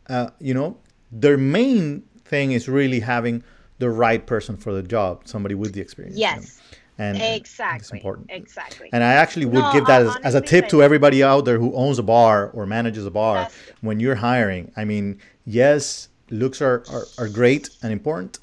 uh, 0.10 0.30
you 0.40 0.54
know, 0.54 0.78
their 1.12 1.38
main 1.38 2.04
thing 2.26 2.52
is 2.52 2.68
really 2.68 3.00
having 3.02 3.44
the 3.80 3.90
right 3.90 4.26
person 4.26 4.58
for 4.58 4.74
the 4.74 4.82
job, 4.84 5.22
somebody 5.26 5.56
with 5.56 5.74
the 5.74 5.82
experience. 5.82 6.18
you 6.18 6.26
know. 6.26 6.34
Yes. 6.36 6.58
and 6.98 7.18
Exactly. 7.20 7.80
it's 7.80 7.92
important. 7.92 8.28
Exactly. 8.30 8.88
And 8.94 9.04
I 9.04 9.14
actually 9.14 9.46
would 9.46 9.64
No, 9.64 9.74
give 9.74 9.86
that 9.88 10.02
as, 10.04 10.16
as 10.24 10.36
a 10.36 10.42
tip 10.42 10.68
to 10.70 10.84
everybody 10.84 11.24
out 11.24 11.46
there 11.46 11.58
who 11.58 11.74
owns 11.74 11.98
a 11.98 12.04
bar 12.04 12.50
or 12.54 12.66
manages 12.68 13.06
a 13.08 13.10
bar 13.12 13.36
That's- 13.38 13.56
when 13.82 14.00
you're 14.00 14.16
hiring. 14.30 14.72
I 14.78 14.84
mean, 14.86 15.18
yes, 15.46 16.10
looks 16.30 16.62
are, 16.62 16.84
are, 16.92 17.06
are 17.18 17.28
great 17.28 17.70
and 17.82 17.92
important, 17.92 18.38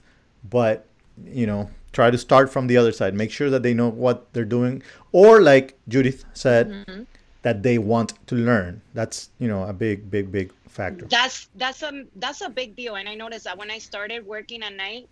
but 0.48 0.86
you 1.24 1.46
know, 1.46 1.70
try 1.98 2.08
to 2.16 2.18
start 2.28 2.46
from 2.54 2.64
the 2.70 2.76
other 2.80 2.92
side. 3.00 3.12
Make 3.22 3.32
sure 3.38 3.50
that 3.54 3.62
they 3.66 3.74
know 3.80 3.88
what 4.04 4.16
they're 4.32 4.52
doing, 4.58 4.74
or 5.12 5.32
like 5.52 5.66
Judith 5.94 6.20
said, 6.44 6.66
Mm-hmm. 6.68 7.02
that 7.46 7.62
they 7.66 7.76
want 7.92 8.10
to 8.30 8.34
learn. 8.50 8.72
That's 8.98 9.18
you 9.42 9.48
know 9.52 9.62
a 9.72 9.74
big, 9.84 10.10
big, 10.16 10.26
big 10.38 10.48
factor. 10.78 11.06
that's 11.18 11.48
that's 11.62 11.82
a 11.82 11.92
that's 12.24 12.40
a 12.48 12.50
big 12.60 12.70
deal 12.80 12.94
and 13.00 13.08
i 13.12 13.14
noticed 13.24 13.44
that 13.48 13.56
when 13.60 13.70
i 13.76 13.78
started 13.90 14.20
working 14.34 14.60
at 14.62 14.72
night 14.86 15.04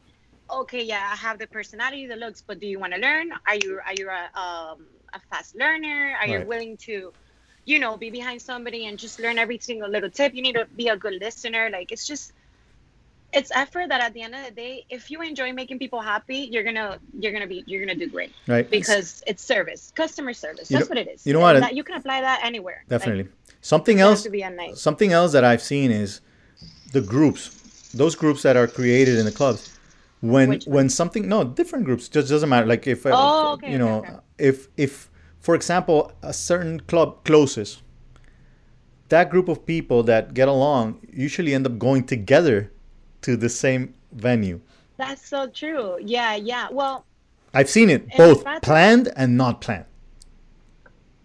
okay 0.60 0.82
yeah 0.92 1.04
i 1.14 1.16
have 1.16 1.36
the 1.42 1.48
personality 1.58 2.06
the 2.06 2.14
looks 2.24 2.40
but 2.48 2.56
do 2.62 2.66
you 2.72 2.78
want 2.82 2.92
to 2.96 3.00
learn 3.06 3.26
are 3.48 3.58
you 3.64 3.72
are 3.88 3.96
you 4.00 4.06
a, 4.20 4.22
um, 4.44 4.78
a 5.18 5.20
fast 5.30 5.56
learner 5.62 6.00
are 6.20 6.28
you 6.32 6.40
willing 6.52 6.76
to 6.88 6.96
you 7.70 7.78
know 7.82 7.92
be 8.04 8.10
behind 8.18 8.38
somebody 8.50 8.80
and 8.86 8.94
just 9.06 9.18
learn 9.24 9.38
every 9.44 9.58
single 9.68 9.90
little 9.96 10.12
tip 10.20 10.30
you 10.38 10.42
need 10.46 10.56
to 10.60 10.66
be 10.82 10.86
a 10.96 10.96
good 11.04 11.16
listener 11.26 11.64
like 11.76 11.88
it's 11.90 12.06
just 12.12 12.24
it's 13.38 13.50
effort 13.54 13.86
that 13.90 14.00
at 14.00 14.12
the 14.14 14.22
end 14.26 14.34
of 14.34 14.42
the 14.46 14.50
day 14.64 14.84
if 14.96 15.02
you 15.10 15.18
enjoy 15.22 15.52
making 15.52 15.78
people 15.78 16.00
happy 16.00 16.38
you're 16.52 16.62
gonna 16.68 16.98
you're 17.20 17.32
gonna 17.36 17.46
be 17.54 17.58
you're 17.66 17.82
gonna 17.84 17.98
do 18.04 18.08
great 18.16 18.32
Right. 18.46 18.68
because 18.78 19.22
it's 19.30 19.42
service 19.54 19.92
customer 20.02 20.32
service 20.44 20.70
You 20.70 20.78
that's 20.78 20.88
know- 20.88 20.94
what 20.94 21.06
it 21.06 21.08
is 21.14 21.26
you 21.26 21.32
know 21.34 21.40
what, 21.46 21.60
that, 21.60 21.74
you 21.78 21.84
can 21.88 21.96
apply 21.96 22.18
that 22.28 22.38
anywhere 22.50 22.78
Like, 22.82 22.88
Definitely. 23.00 23.26
Something 23.60 23.98
else. 24.00 24.22
to 24.22 24.30
be 24.30 24.42
at 24.48 24.54
night 24.62 24.76
Something 24.88 25.10
else 25.12 25.30
that 25.36 25.44
I've 25.50 25.62
seen 25.72 25.90
is 25.90 26.20
the 26.92 27.00
groups, 27.14 27.42
those 28.02 28.14
groups 28.22 28.40
that 28.46 28.56
are 28.56 28.68
created 28.78 29.18
in 29.18 29.24
the 29.30 29.32
clubs. 29.40 29.62
When 30.20 30.48
Which 30.50 30.64
when 30.76 30.88
something 30.88 31.28
no 31.28 31.38
different 31.44 31.84
groups 31.84 32.04
just 32.08 32.28
doesn't 32.32 32.48
matter. 32.48 32.66
Like 32.74 32.86
if 32.86 33.00
uh, 33.04 33.10
Oh, 33.12 33.52
okay, 33.54 33.70
you 33.72 33.78
know 33.82 33.96
okay, 33.98 34.12
okay. 34.12 34.20
if 34.50 34.56
if 34.86 34.92
for 35.46 35.54
example 35.54 35.98
a 36.22 36.32
certain 36.32 36.80
club 36.90 37.08
closes, 37.28 37.70
that 39.08 39.30
group 39.30 39.48
of 39.48 39.58
people 39.66 40.02
that 40.04 40.32
get 40.34 40.48
along 40.48 41.00
usually 41.26 41.52
end 41.54 41.66
up 41.66 41.78
going 41.78 42.04
together 42.04 42.72
to 43.22 43.36
the 43.36 43.48
same 43.48 43.94
venue. 44.12 44.60
That's 44.96 45.26
so 45.26 45.48
true. 45.48 45.98
Yeah, 46.00 46.34
yeah. 46.36 46.68
Well, 46.70 47.04
I've 47.52 47.68
seen 47.70 47.90
it 47.90 48.08
both 48.16 48.44
that's- 48.44 48.60
planned 48.62 49.12
and 49.16 49.36
not 49.36 49.60
planned. 49.60 49.84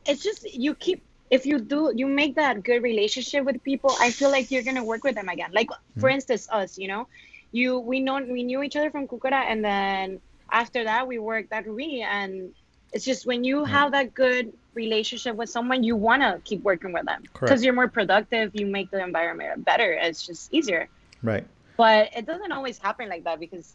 it's 0.05 0.23
just 0.23 0.51
you 0.53 0.73
keep 0.75 1.03
if 1.29 1.45
you 1.45 1.59
do 1.59 1.91
you 1.95 2.07
make 2.07 2.35
that 2.35 2.63
good 2.63 2.81
relationship 2.83 3.45
with 3.45 3.63
people, 3.63 3.91
I 3.99 4.11
feel 4.11 4.29
like 4.31 4.51
you're 4.51 4.63
gonna 4.63 4.83
work 4.83 5.03
with 5.03 5.15
them 5.15 5.29
again. 5.29 5.51
Like 5.53 5.69
for 5.69 5.77
Mm-hmm. 6.09 6.15
instance, 6.15 6.47
us, 6.51 6.77
you 6.77 6.87
know, 6.87 7.07
you 7.51 7.79
we 7.79 7.99
know 7.99 8.15
we 8.21 8.43
knew 8.43 8.63
each 8.63 8.75
other 8.75 8.89
from 8.91 9.07
Kukura, 9.07 9.43
and 9.51 9.63
then 9.63 10.19
after 10.51 10.83
that 10.83 11.07
we 11.07 11.19
worked 11.19 11.53
at 11.53 11.65
Rui, 11.67 12.01
and 12.01 12.53
it's 12.91 13.05
just 13.05 13.25
when 13.25 13.43
you 13.45 13.63
have 13.63 13.91
that 13.91 14.13
good 14.13 14.51
relationship 14.73 15.35
with 15.35 15.49
someone, 15.49 15.83
you 15.83 15.95
wanna 15.95 16.41
keep 16.43 16.61
working 16.63 16.91
with 16.91 17.05
them 17.05 17.23
because 17.39 17.63
you're 17.63 17.73
more 17.73 17.87
productive. 17.87 18.51
You 18.53 18.65
make 18.65 18.91
the 18.91 19.01
environment 19.03 19.63
better. 19.63 19.93
It's 19.93 20.25
just 20.25 20.53
easier. 20.53 20.89
Right. 21.23 21.45
But 21.81 22.11
it 22.15 22.27
doesn't 22.27 22.51
always 22.51 22.77
happen 22.77 23.09
like 23.09 23.23
that 23.23 23.39
because 23.39 23.73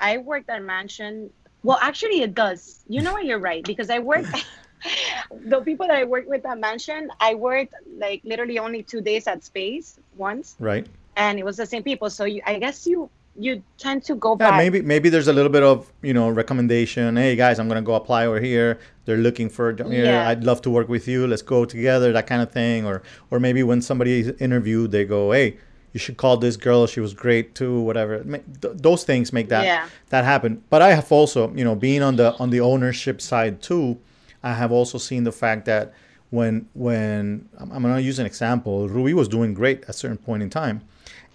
I 0.00 0.18
worked 0.18 0.48
at 0.48 0.62
mansion. 0.62 1.30
Well, 1.64 1.80
actually, 1.82 2.22
it 2.22 2.32
does. 2.32 2.84
You 2.88 3.02
know 3.02 3.12
what? 3.14 3.24
You're 3.24 3.40
right 3.40 3.64
because 3.64 3.90
I 3.90 3.98
worked. 3.98 4.28
the 5.52 5.60
people 5.62 5.88
that 5.88 5.96
I 5.96 6.04
worked 6.04 6.28
with 6.28 6.46
at 6.46 6.60
mansion, 6.60 7.10
I 7.18 7.34
worked 7.34 7.74
like 7.98 8.20
literally 8.22 8.60
only 8.60 8.84
two 8.84 9.00
days 9.00 9.26
at 9.26 9.42
space 9.42 9.98
once, 10.16 10.54
Right. 10.60 10.86
and 11.16 11.40
it 11.40 11.44
was 11.44 11.56
the 11.56 11.66
same 11.66 11.82
people. 11.82 12.08
So 12.10 12.24
you, 12.24 12.40
I 12.46 12.60
guess 12.60 12.86
you 12.86 13.10
you 13.34 13.62
tend 13.78 14.04
to 14.04 14.14
go 14.14 14.36
Yeah, 14.38 14.50
back. 14.50 14.56
maybe 14.62 14.80
maybe 14.82 15.08
there's 15.08 15.26
a 15.26 15.32
little 15.32 15.50
bit 15.58 15.64
of 15.64 15.92
you 16.02 16.14
know 16.14 16.30
recommendation. 16.30 17.16
Hey 17.16 17.34
guys, 17.34 17.58
I'm 17.58 17.66
gonna 17.66 17.88
go 17.92 17.94
apply 17.94 18.26
over 18.26 18.38
here. 18.38 18.78
They're 19.06 19.24
looking 19.28 19.48
for 19.50 19.74
here. 19.74 20.04
Yeah. 20.04 20.28
I'd 20.28 20.44
love 20.44 20.62
to 20.66 20.70
work 20.70 20.88
with 20.88 21.08
you. 21.08 21.26
Let's 21.26 21.42
go 21.42 21.64
together. 21.64 22.12
That 22.12 22.28
kind 22.28 22.42
of 22.46 22.52
thing. 22.52 22.86
Or 22.86 23.02
or 23.32 23.40
maybe 23.40 23.64
when 23.64 23.82
somebody 23.82 24.20
is 24.20 24.28
interviewed, 24.38 24.92
they 24.92 25.04
go, 25.04 25.32
hey, 25.32 25.58
you 25.92 26.00
should 26.00 26.16
call 26.16 26.36
this 26.36 26.56
girl. 26.56 26.86
She 26.86 27.00
was 27.00 27.14
great 27.14 27.54
too. 27.54 27.80
Whatever. 27.80 28.22
Th- 28.22 28.42
those 28.76 29.04
things 29.04 29.32
make 29.32 29.48
that 29.48 29.64
Yeah. 29.64 29.86
that 30.10 30.24
happen. 30.24 30.62
But 30.70 30.82
I 30.82 30.92
have 30.94 31.10
also 31.10 31.52
you 31.54 31.64
know 31.64 31.74
being 31.74 32.02
on 32.02 32.16
the 32.16 32.34
on 32.38 32.50
the 32.50 32.60
ownership 32.60 33.20
side 33.20 33.62
too. 33.62 33.98
I 34.42 34.52
have 34.54 34.70
also 34.72 34.98
seen 34.98 35.24
the 35.24 35.32
fact 35.32 35.64
that 35.66 35.92
when 36.30 36.68
when 36.74 37.48
I'm, 37.58 37.72
I'm 37.72 37.82
gonna 37.82 38.00
use 38.00 38.18
an 38.18 38.26
example. 38.26 38.88
Ruby 38.88 39.14
was 39.14 39.28
doing 39.28 39.54
great 39.54 39.82
at 39.84 39.90
a 39.90 39.92
certain 39.94 40.18
point 40.18 40.42
in 40.42 40.50
time. 40.50 40.82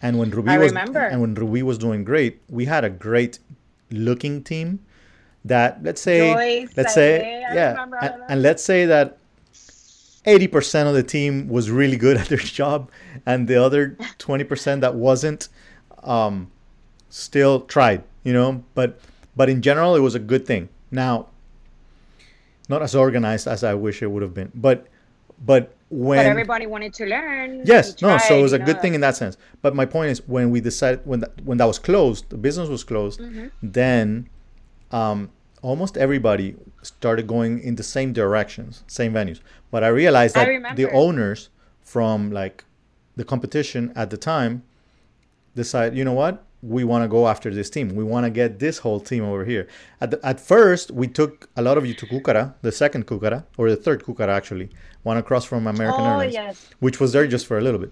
And 0.02 0.20
when 0.20 0.30
Ruby 0.32 0.52
I 0.52 0.58
was 0.58 0.72
remember. 0.72 1.00
and 1.00 1.22
when 1.22 1.34
Ruby 1.34 1.64
was 1.64 1.78
doing 1.78 2.04
great, 2.04 2.42
we 2.50 2.66
had 2.66 2.84
a 2.84 2.90
great 2.90 3.40
looking 3.90 4.44
team 4.44 4.80
that 5.46 5.84
let's 5.84 6.02
say 6.02 6.34
Joyce, 6.34 6.78
let's 6.78 6.94
say 6.94 7.42
yeah 7.54 7.86
and, 8.02 8.14
and 8.30 8.42
let's 8.42 8.64
say 8.64 8.86
that 8.86 9.18
80% 10.26 10.88
of 10.88 10.94
the 10.94 11.04
team 11.04 11.48
was 11.50 11.70
really 11.70 11.98
good 11.98 12.18
at 12.22 12.28
their 12.28 12.38
job 12.38 12.90
and 13.26 13.48
the 13.48 13.62
other 13.62 13.98
20% 14.20 14.82
that 14.82 14.96
wasn't 14.96 15.50
um, 16.04 16.52
still 17.10 17.62
tried 17.62 18.04
you 18.24 18.34
know 18.34 18.64
but 18.74 19.00
but 19.36 19.50
in 19.50 19.62
general 19.62 19.96
it 19.96 20.00
was 20.00 20.16
a 20.16 20.20
good 20.20 20.46
thing 20.46 20.70
now 20.92 21.28
not 22.70 22.82
as 22.82 22.96
organized 22.96 23.48
as 23.48 23.64
i 23.64 23.74
wish 23.74 24.02
it 24.02 24.08
would 24.08 24.24
have 24.24 24.34
been 24.34 24.52
but 24.56 24.88
but 25.46 25.76
when 25.90 26.18
but 26.18 26.26
everybody 26.26 26.66
wanted 26.66 26.94
to 26.96 27.06
learn. 27.06 27.62
Yes, 27.66 28.02
no, 28.02 28.18
so 28.18 28.40
it 28.40 28.42
was 28.42 28.54
a 28.54 28.58
good 28.58 28.78
know. 28.78 28.82
thing 28.82 28.96
in 28.96 29.02
that 29.02 29.16
sense. 29.16 29.38
But 29.62 29.76
my 29.76 29.86
point 29.86 30.10
is, 30.10 30.28
when 30.28 30.50
we 30.50 30.60
decided 30.60 31.06
when 31.06 31.20
that, 31.20 31.40
when 31.46 31.60
that 31.60 31.66
was 31.66 31.78
closed, 31.78 32.30
the 32.30 32.38
business 32.38 32.68
was 32.68 32.84
closed, 32.84 33.20
Mm-hmm. 33.20 33.48
then 33.62 34.28
um, 34.92 35.30
almost 35.64 35.98
everybody 35.98 36.56
started 36.84 37.26
going 37.26 37.60
in 37.62 37.76
the 37.76 37.84
same 37.84 38.14
directions, 38.14 38.84
same 38.86 39.14
venues. 39.14 39.40
But 39.72 39.84
I 39.84 39.88
realized 39.88 40.38
I 40.38 40.60
that 40.60 40.76
the 40.76 40.92
owners 40.92 41.50
from 41.82 42.32
like 42.32 42.66
the 43.16 43.24
competition 43.24 43.92
at 43.96 44.12
the 44.12 44.18
time 44.18 44.64
decide, 45.56 45.96
you 45.98 46.04
know 46.04 46.14
what, 46.14 46.46
we 46.62 46.84
want 46.84 47.04
to 47.04 47.08
go 47.08 47.28
after 47.28 47.54
this 47.54 47.70
team. 47.70 47.90
We 47.96 48.04
want 48.04 48.26
to 48.26 48.30
get 48.30 48.60
this 48.60 48.78
whole 48.80 49.00
team 49.00 49.24
over 49.24 49.44
here. 49.44 49.68
At, 50.00 50.12
the, 50.12 50.26
at 50.26 50.40
first, 50.40 50.92
we 50.92 51.08
took 51.08 51.50
a 51.58 51.62
lot 51.62 51.78
of 51.78 51.86
you 51.86 51.94
to 51.96 52.06
Cucara, 52.06 52.56
the 52.62 52.72
second 52.72 53.06
Cucara, 53.06 53.46
or 53.58 53.70
the 53.70 53.76
third 53.76 54.04
Cucara 54.04 54.30
actually, 54.30 54.70
one 55.04 55.18
across 55.18 55.44
from 55.44 55.68
American 55.68 56.02
Oh 56.02 56.12
Airlines 56.12 56.34
yes. 56.34 56.70
which 56.80 57.00
was 57.00 57.12
there 57.12 57.28
just 57.28 57.46
for 57.48 57.58
a 57.58 57.62
little 57.62 57.80
bit. 57.80 57.92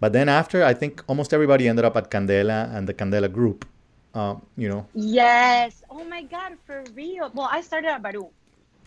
But 0.00 0.12
then 0.12 0.28
after, 0.28 0.64
I 0.64 0.74
think 0.74 1.02
almost 1.06 1.32
everybody 1.32 1.68
ended 1.68 1.84
up 1.84 1.96
at 1.96 2.10
Candela 2.10 2.74
and 2.74 2.88
the 2.88 2.94
Candela 2.94 3.30
group. 3.30 3.66
Um, 4.14 4.42
you 4.56 4.68
know, 4.68 4.86
Yes. 4.94 5.82
Oh 5.90 6.04
my 6.04 6.22
God, 6.22 6.58
for 6.66 6.82
real. 6.94 7.30
Well, 7.34 7.48
I 7.50 7.60
started 7.60 7.88
at 7.88 8.02
Baru. 8.02 8.28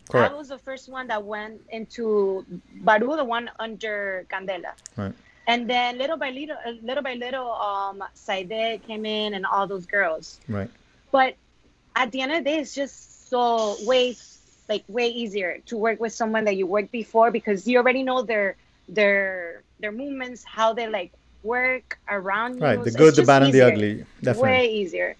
Correct. 0.09 0.33
I 0.33 0.35
was 0.35 0.49
the 0.49 0.57
first 0.57 0.89
one 0.89 1.07
that 1.07 1.23
went 1.23 1.61
into 1.69 2.45
Baru, 2.75 3.15
the 3.15 3.23
one 3.23 3.49
under 3.59 4.25
Candela. 4.29 4.73
Right. 4.95 5.13
And 5.47 5.69
then 5.69 5.97
little 5.97 6.17
by 6.17 6.29
little, 6.29 6.57
uh, 6.65 6.71
little 6.81 7.03
by 7.03 7.13
little, 7.15 7.51
um, 7.51 8.03
Saide 8.13 8.81
came 8.85 9.05
in 9.05 9.33
and 9.33 9.45
all 9.45 9.67
those 9.67 9.85
girls. 9.85 10.39
Right. 10.47 10.69
But 11.11 11.35
at 11.95 12.11
the 12.11 12.21
end 12.21 12.31
of 12.31 12.43
the 12.43 12.49
day, 12.49 12.57
it's 12.59 12.73
just 12.73 13.29
so 13.29 13.75
way, 13.85 14.15
like 14.69 14.83
way 14.87 15.07
easier 15.09 15.59
to 15.67 15.77
work 15.77 15.99
with 15.99 16.13
someone 16.13 16.45
that 16.45 16.55
you 16.55 16.65
worked 16.67 16.91
before 16.91 17.31
because 17.31 17.67
you 17.67 17.77
already 17.77 18.03
know 18.03 18.21
their 18.23 18.55
their 18.87 19.63
their 19.79 19.91
movements, 19.91 20.43
how 20.43 20.73
they 20.73 20.87
like 20.87 21.11
work 21.43 21.99
around 22.09 22.55
you. 22.55 22.61
Right. 22.61 22.83
The 22.83 22.91
good, 22.91 23.09
it's 23.09 23.17
the 23.17 23.23
bad, 23.23 23.43
and 23.43 23.53
the 23.53 23.61
ugly. 23.61 24.05
Definitely. 24.21 24.49
Way 24.49 24.73
easier. 24.73 25.15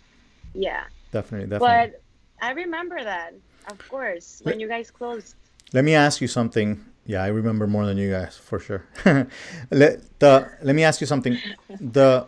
Yeah. 0.53 0.83
Definitely. 1.12 1.47
Definitely. 1.49 1.91
But 1.91 2.01
I 2.41 2.51
remember 2.51 3.03
that, 3.03 3.33
of 3.69 3.77
course, 3.89 4.41
when 4.43 4.59
you 4.59 4.67
guys 4.67 4.89
closed. 4.91 5.36
Let 5.73 5.83
me 5.83 5.95
ask 5.95 6.21
you 6.21 6.27
something. 6.27 6.83
Yeah, 7.05 7.23
I 7.23 7.27
remember 7.27 7.67
more 7.67 7.86
than 7.86 7.97
you 7.97 8.09
guys 8.12 8.38
for 8.38 8.59
sure. 8.59 8.83
let 9.71 10.19
the 10.19 10.49
let 10.62 10.75
me 10.75 10.83
ask 10.83 11.01
you 11.01 11.07
something. 11.07 11.38
The 11.79 12.25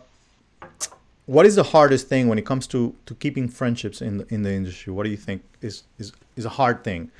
what 1.26 1.44
is 1.44 1.56
the 1.56 1.62
hardest 1.62 2.08
thing 2.08 2.28
when 2.28 2.38
it 2.38 2.46
comes 2.46 2.66
to 2.68 2.94
to 3.06 3.14
keeping 3.14 3.48
friendships 3.48 4.00
in 4.00 4.18
the, 4.18 4.34
in 4.34 4.42
the 4.42 4.52
industry? 4.52 4.92
What 4.92 5.04
do 5.04 5.10
you 5.10 5.16
think 5.16 5.42
is 5.60 5.84
is 5.98 6.12
is 6.36 6.44
a 6.44 6.50
hard 6.50 6.84
thing? 6.84 7.10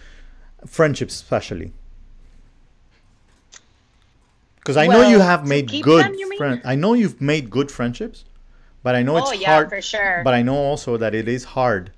Friendships, 0.66 1.14
especially. 1.14 1.72
Because 4.66 4.76
I 4.76 4.88
know 4.88 5.08
you 5.08 5.20
have 5.20 5.46
made 5.46 5.70
good 5.80 6.04
them, 6.04 6.14
you 6.14 6.28
mean? 6.28 6.38
friends. 6.38 6.62
I 6.64 6.74
know 6.74 6.94
you've 6.94 7.20
made 7.20 7.50
good 7.50 7.70
friendships, 7.70 8.24
but 8.82 8.96
I 8.96 9.02
know 9.04 9.14
oh, 9.14 9.18
it's 9.18 9.30
Oh, 9.30 9.32
yeah, 9.32 9.52
hard. 9.52 9.68
for 9.68 9.80
sure. 9.80 10.22
But 10.24 10.34
I 10.34 10.42
know 10.42 10.56
also 10.56 10.96
that 10.96 11.14
it 11.14 11.28
is 11.28 11.44
hard 11.44 11.92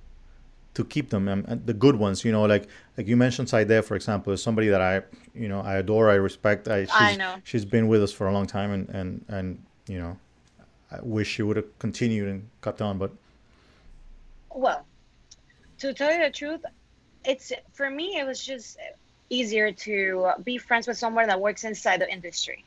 to 0.75 0.85
keep 0.85 1.09
them 1.09 1.27
and, 1.29 1.49
and 1.49 1.67
the 1.67 1.75
good 1.75 1.97
ones 1.97 2.25
you 2.25 2.31
know 2.31 2.45
like 2.45 2.69
like 2.97 3.09
you 3.09 3.17
mentioned 3.17 3.49
Saideh 3.49 3.83
for 3.83 3.97
example 3.97 4.33
is 4.33 4.41
somebody 4.41 4.69
that 4.69 4.81
I 4.81 5.03
you 5.35 5.49
know 5.49 5.61
I 5.61 5.75
adore 5.75 6.09
I 6.09 6.15
respect 6.15 6.69
I 6.69 6.85
she's, 6.85 6.93
I 6.95 7.17
know. 7.17 7.35
she's 7.43 7.65
been 7.65 7.89
with 7.89 8.01
us 8.01 8.13
for 8.13 8.29
a 8.29 8.33
long 8.33 8.47
time 8.47 8.71
and 8.71 8.89
and 8.91 9.25
and 9.27 9.61
you 9.89 9.99
know 9.99 10.17
I 10.93 11.01
wish 11.03 11.27
she 11.27 11.43
would 11.43 11.57
have 11.57 11.79
continued 11.81 12.29
and 12.29 12.49
kept 12.63 12.81
on 12.81 12.97
but 12.97 13.11
Well, 14.55 14.87
to 15.79 15.93
tell 15.95 16.13
you 16.13 16.23
the 16.23 16.31
truth, 16.31 16.61
it's 17.25 17.53
for 17.73 17.91
me. 17.91 18.17
It 18.21 18.25
was 18.25 18.45
just 18.45 18.79
easier 19.31 19.73
to 19.73 20.31
be 20.43 20.59
friends 20.59 20.87
with 20.87 20.99
someone 20.99 21.29
that 21.29 21.41
works 21.41 21.65
inside 21.65 22.01
the 22.01 22.11
industry. 22.11 22.65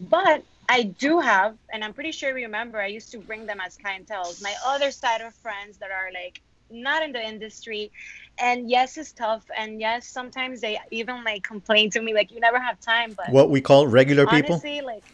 But 0.00 0.44
I 0.68 0.82
do 0.84 1.20
have, 1.20 1.56
and 1.72 1.84
I'm 1.84 1.94
pretty 1.94 2.12
sure 2.12 2.36
you 2.36 2.46
remember, 2.46 2.80
I 2.80 2.86
used 2.88 3.12
to 3.12 3.18
bring 3.18 3.46
them 3.46 3.60
as 3.64 3.76
clientele. 3.76 4.32
My 4.42 4.54
other 4.64 4.90
side 4.90 5.20
of 5.20 5.34
friends 5.36 5.78
that 5.78 5.90
are 5.90 6.10
like 6.12 6.40
not 6.70 7.02
in 7.02 7.12
the 7.12 7.22
industry, 7.22 7.92
and 8.38 8.68
yes, 8.68 8.96
it's 8.96 9.12
tough, 9.12 9.44
and 9.56 9.80
yes, 9.80 10.08
sometimes 10.08 10.60
they 10.60 10.78
even 10.90 11.24
like 11.24 11.42
complain 11.44 11.90
to 11.90 12.02
me 12.02 12.14
like 12.14 12.30
you 12.30 12.40
never 12.40 12.60
have 12.60 12.80
time. 12.80 13.14
But 13.16 13.30
what 13.30 13.50
we 13.50 13.60
call 13.60 13.86
regular 13.86 14.26
people 14.26 14.56
honestly, 14.56 14.80
like 14.80 15.04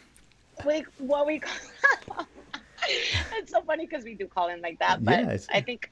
we 0.65 0.85
what 0.97 1.27
we 1.27 1.39
call 1.45 1.53
it's 2.87 3.51
so 3.51 3.61
funny 3.61 3.85
because 3.85 4.03
we 4.03 4.15
do 4.15 4.27
call 4.27 4.49
him 4.49 4.61
like 4.61 4.79
that, 4.79 5.03
but 5.03 5.25
I 5.49 5.61
think 5.61 5.89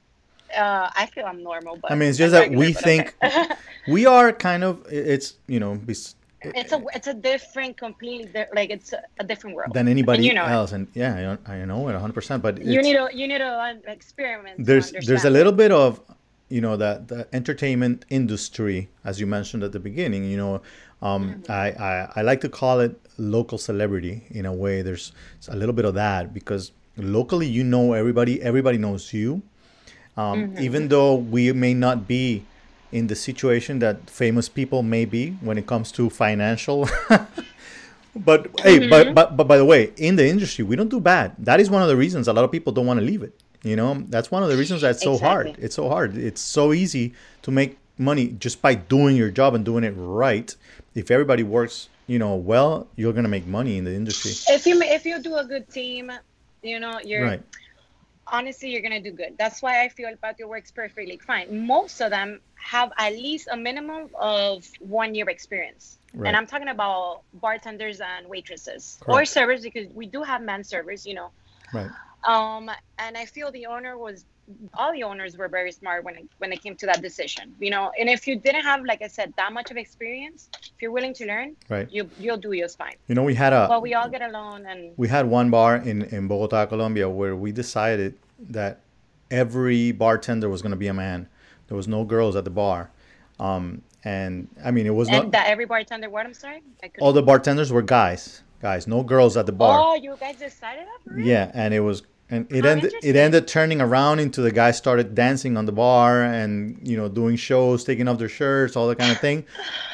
uh, 0.56 0.90
I 0.94 1.06
feel 1.06 1.24
I'm 1.26 1.42
normal. 1.42 1.78
But 1.80 1.92
I 1.92 1.94
mean 1.94 2.08
it's 2.10 2.18
I'm 2.18 2.24
just 2.24 2.32
that 2.32 2.40
regular, 2.40 2.66
we 2.66 2.72
think 2.72 3.14
okay. 3.22 3.46
we 3.88 4.06
are 4.06 4.32
kind 4.32 4.64
of 4.64 4.86
it's 4.90 5.34
you 5.46 5.60
know 5.60 5.74
bes- 5.74 6.14
it's 6.42 6.72
a 6.72 6.82
it's 6.94 7.06
a 7.06 7.14
different, 7.14 7.76
completely 7.76 8.26
di- 8.32 8.46
like 8.54 8.70
it's 8.70 8.92
a, 8.92 9.02
a 9.20 9.24
different 9.24 9.54
world 9.56 9.72
than 9.74 9.86
anybody 9.88 10.24
you 10.24 10.34
know 10.34 10.44
it. 10.44 10.50
else 10.50 10.72
and 10.72 10.88
yeah 10.94 11.36
I, 11.46 11.54
I 11.54 11.64
know 11.64 11.88
it 11.88 11.92
100% 11.94 12.42
but 12.42 12.60
You 12.60 12.82
need 12.82 12.94
to 12.94 13.08
you 13.12 13.28
need 13.28 13.38
to 13.38 13.44
uh, 13.44 13.74
experiment. 13.86 14.64
there's 14.64 14.92
there's 15.06 15.24
a 15.24 15.30
little 15.30 15.52
bit 15.52 15.70
of 15.70 16.00
you 16.48 16.60
know 16.60 16.76
that 16.76 17.08
the 17.08 17.26
entertainment 17.32 18.04
industry 18.10 18.88
as 19.04 19.20
you 19.20 19.26
mentioned 19.26 19.62
at 19.62 19.72
the 19.72 19.80
beginning 19.80 20.24
you 20.24 20.36
know 20.36 20.60
um, 21.00 21.42
I, 21.48 21.66
I 21.90 22.08
i 22.16 22.22
like 22.22 22.40
to 22.42 22.48
call 22.48 22.80
it 22.80 23.00
local 23.18 23.58
celebrity 23.58 24.24
in 24.30 24.44
a 24.46 24.52
way 24.52 24.82
there's 24.82 25.12
a 25.48 25.56
little 25.56 25.72
bit 25.74 25.84
of 25.84 25.94
that 25.94 26.34
because 26.34 26.72
locally 26.96 27.46
you 27.46 27.64
know 27.64 27.92
everybody 27.94 28.42
everybody 28.42 28.78
knows 28.78 29.12
you 29.12 29.42
um, 30.16 30.54
even 30.58 30.88
though 30.88 31.14
we 31.14 31.52
may 31.52 31.74
not 31.74 32.06
be 32.06 32.44
in 32.90 33.06
the 33.06 33.16
situation 33.16 33.78
that 33.78 34.10
famous 34.10 34.48
people 34.48 34.82
may 34.82 35.04
be 35.04 35.30
when 35.40 35.56
it 35.56 35.66
comes 35.66 35.90
to 35.90 36.10
financial 36.10 36.86
but 38.16 38.48
hey 38.60 38.86
but, 38.88 39.14
but 39.14 39.36
but 39.36 39.44
by 39.44 39.56
the 39.56 39.64
way 39.64 39.90
in 39.96 40.16
the 40.16 40.26
industry 40.26 40.64
we 40.64 40.76
don't 40.76 40.90
do 40.90 41.00
bad. 41.00 41.34
That 41.38 41.60
is 41.60 41.70
one 41.70 41.82
of 41.82 41.88
the 41.88 41.96
reasons 41.96 42.28
a 42.28 42.32
lot 42.32 42.44
of 42.44 42.52
people 42.52 42.72
don't 42.72 42.86
want 42.86 43.00
to 43.00 43.06
leave 43.06 43.22
it 43.22 43.34
you 43.62 43.76
know? 43.76 44.04
That's 44.08 44.30
one 44.30 44.42
of 44.42 44.48
the 44.48 44.56
reasons 44.56 44.80
that's 44.80 45.02
so 45.02 45.16
hard. 45.16 45.54
It's 45.58 45.76
so 45.76 45.88
hard. 45.88 46.16
It's 46.16 46.40
so 46.40 46.72
easy 46.72 47.14
to 47.42 47.52
make 47.52 47.78
money 47.96 48.34
just 48.40 48.60
by 48.60 48.74
doing 48.74 49.14
your 49.14 49.30
job 49.30 49.54
and 49.54 49.64
doing 49.64 49.84
it 49.84 49.94
right. 49.96 50.54
If 50.94 51.10
everybody 51.10 51.42
works 51.42 51.88
you 52.06 52.18
know 52.18 52.34
well 52.34 52.88
you're 52.96 53.12
gonna 53.12 53.28
make 53.28 53.46
money 53.46 53.78
in 53.78 53.84
the 53.84 53.94
industry. 53.94 54.32
If 54.48 54.66
you 54.66 54.80
if 54.82 55.06
you 55.06 55.22
do 55.22 55.36
a 55.36 55.44
good 55.44 55.68
team, 55.70 56.10
you 56.62 56.80
know 56.80 57.00
you're 57.04 57.22
right 57.24 57.42
honestly 58.26 58.70
you're 58.70 58.82
gonna 58.82 59.00
do 59.00 59.12
good. 59.12 59.36
That's 59.38 59.62
why 59.62 59.84
I 59.84 59.88
feel 59.88 60.08
El 60.08 60.16
Patio 60.16 60.48
works 60.48 60.70
perfectly 60.70 61.18
fine. 61.18 61.66
Most 61.66 62.00
of 62.00 62.10
them 62.10 62.40
have 62.54 62.92
at 62.98 63.12
least 63.12 63.48
a 63.50 63.56
minimum 63.56 64.10
of 64.18 64.66
one 64.80 65.14
year 65.14 65.28
experience. 65.28 65.98
Right. 66.14 66.28
And 66.28 66.36
I'm 66.36 66.46
talking 66.46 66.68
about 66.68 67.22
bartenders 67.32 68.00
and 68.00 68.28
waitresses 68.28 68.98
or 69.06 69.24
servers 69.24 69.62
because 69.62 69.88
we 69.94 70.06
do 70.06 70.22
have 70.22 70.42
men 70.42 70.64
servers, 70.64 71.06
you 71.06 71.14
know. 71.14 71.30
right 71.72 71.90
Um, 72.24 72.70
and 72.98 73.16
I 73.16 73.26
feel 73.26 73.50
the 73.50 73.66
owner 73.66 73.98
was 73.98 74.24
all 74.74 74.92
the 74.92 75.02
owners 75.02 75.36
were 75.36 75.48
very 75.48 75.72
smart 75.72 76.04
when 76.04 76.16
it, 76.16 76.28
when 76.38 76.52
it 76.52 76.62
came 76.62 76.74
to 76.76 76.86
that 76.86 77.00
decision, 77.00 77.54
you 77.60 77.70
know. 77.70 77.92
And 77.98 78.08
if 78.08 78.26
you 78.26 78.36
didn't 78.36 78.62
have, 78.62 78.84
like 78.84 79.02
I 79.02 79.06
said, 79.06 79.32
that 79.36 79.52
much 79.52 79.70
of 79.70 79.76
experience, 79.76 80.48
if 80.54 80.80
you're 80.80 80.90
willing 80.90 81.14
to 81.14 81.26
learn, 81.26 81.56
right 81.68 81.88
you 81.90 82.08
you'll 82.18 82.36
do 82.36 82.52
yours 82.52 82.74
fine. 82.74 82.96
you 83.08 83.14
know 83.14 83.22
we 83.22 83.34
had 83.34 83.52
a 83.52 83.66
But 83.68 83.82
we 83.82 83.94
all 83.94 84.08
get 84.08 84.22
along, 84.22 84.66
and 84.66 84.92
we 84.96 85.08
had 85.08 85.26
one 85.26 85.50
bar 85.50 85.76
in, 85.76 86.02
in 86.02 86.28
Bogota, 86.28 86.66
Colombia, 86.66 87.08
where 87.08 87.36
we 87.36 87.52
decided 87.52 88.18
that 88.50 88.80
every 89.30 89.92
bartender 89.92 90.48
was 90.48 90.62
going 90.62 90.72
to 90.72 90.76
be 90.76 90.88
a 90.88 90.94
man. 90.94 91.28
There 91.68 91.76
was 91.76 91.88
no 91.88 92.04
girls 92.04 92.36
at 92.36 92.44
the 92.44 92.50
bar. 92.50 92.90
Um, 93.40 93.82
and 94.04 94.48
I 94.64 94.70
mean, 94.70 94.86
it 94.86 94.94
was 94.94 95.08
and 95.08 95.24
not, 95.24 95.32
that 95.32 95.46
every 95.48 95.64
bartender. 95.64 96.10
What 96.10 96.26
I'm 96.26 96.34
sorry, 96.34 96.62
I 96.82 96.90
all 97.00 97.12
the 97.12 97.22
bartenders 97.22 97.72
were 97.72 97.82
guys, 97.82 98.42
guys, 98.60 98.86
no 98.86 99.02
girls 99.02 99.36
at 99.36 99.46
the 99.46 99.52
bar. 99.52 99.78
Oh, 99.80 99.94
you 99.94 100.16
guys 100.18 100.36
decided 100.36 100.86
that? 100.86 101.12
For? 101.12 101.18
Yeah. 101.18 101.50
And 101.54 101.72
it 101.72 101.80
was, 101.80 102.02
and 102.32 102.50
it 102.50 102.64
How 102.64 102.70
ended, 102.70 102.94
it 103.02 103.14
ended 103.14 103.46
turning 103.46 103.82
around 103.82 104.18
into 104.18 104.40
the 104.40 104.50
guys 104.50 104.78
started 104.78 105.14
dancing 105.14 105.58
on 105.58 105.66
the 105.66 105.72
bar 105.72 106.22
and, 106.22 106.78
you 106.82 106.96
know, 106.96 107.06
doing 107.06 107.36
shows, 107.36 107.84
taking 107.84 108.08
off 108.08 108.16
their 108.16 108.30
shirts, 108.30 108.74
all 108.74 108.88
that 108.88 108.98
kind 108.98 109.12
of 109.12 109.18
thing. 109.18 109.44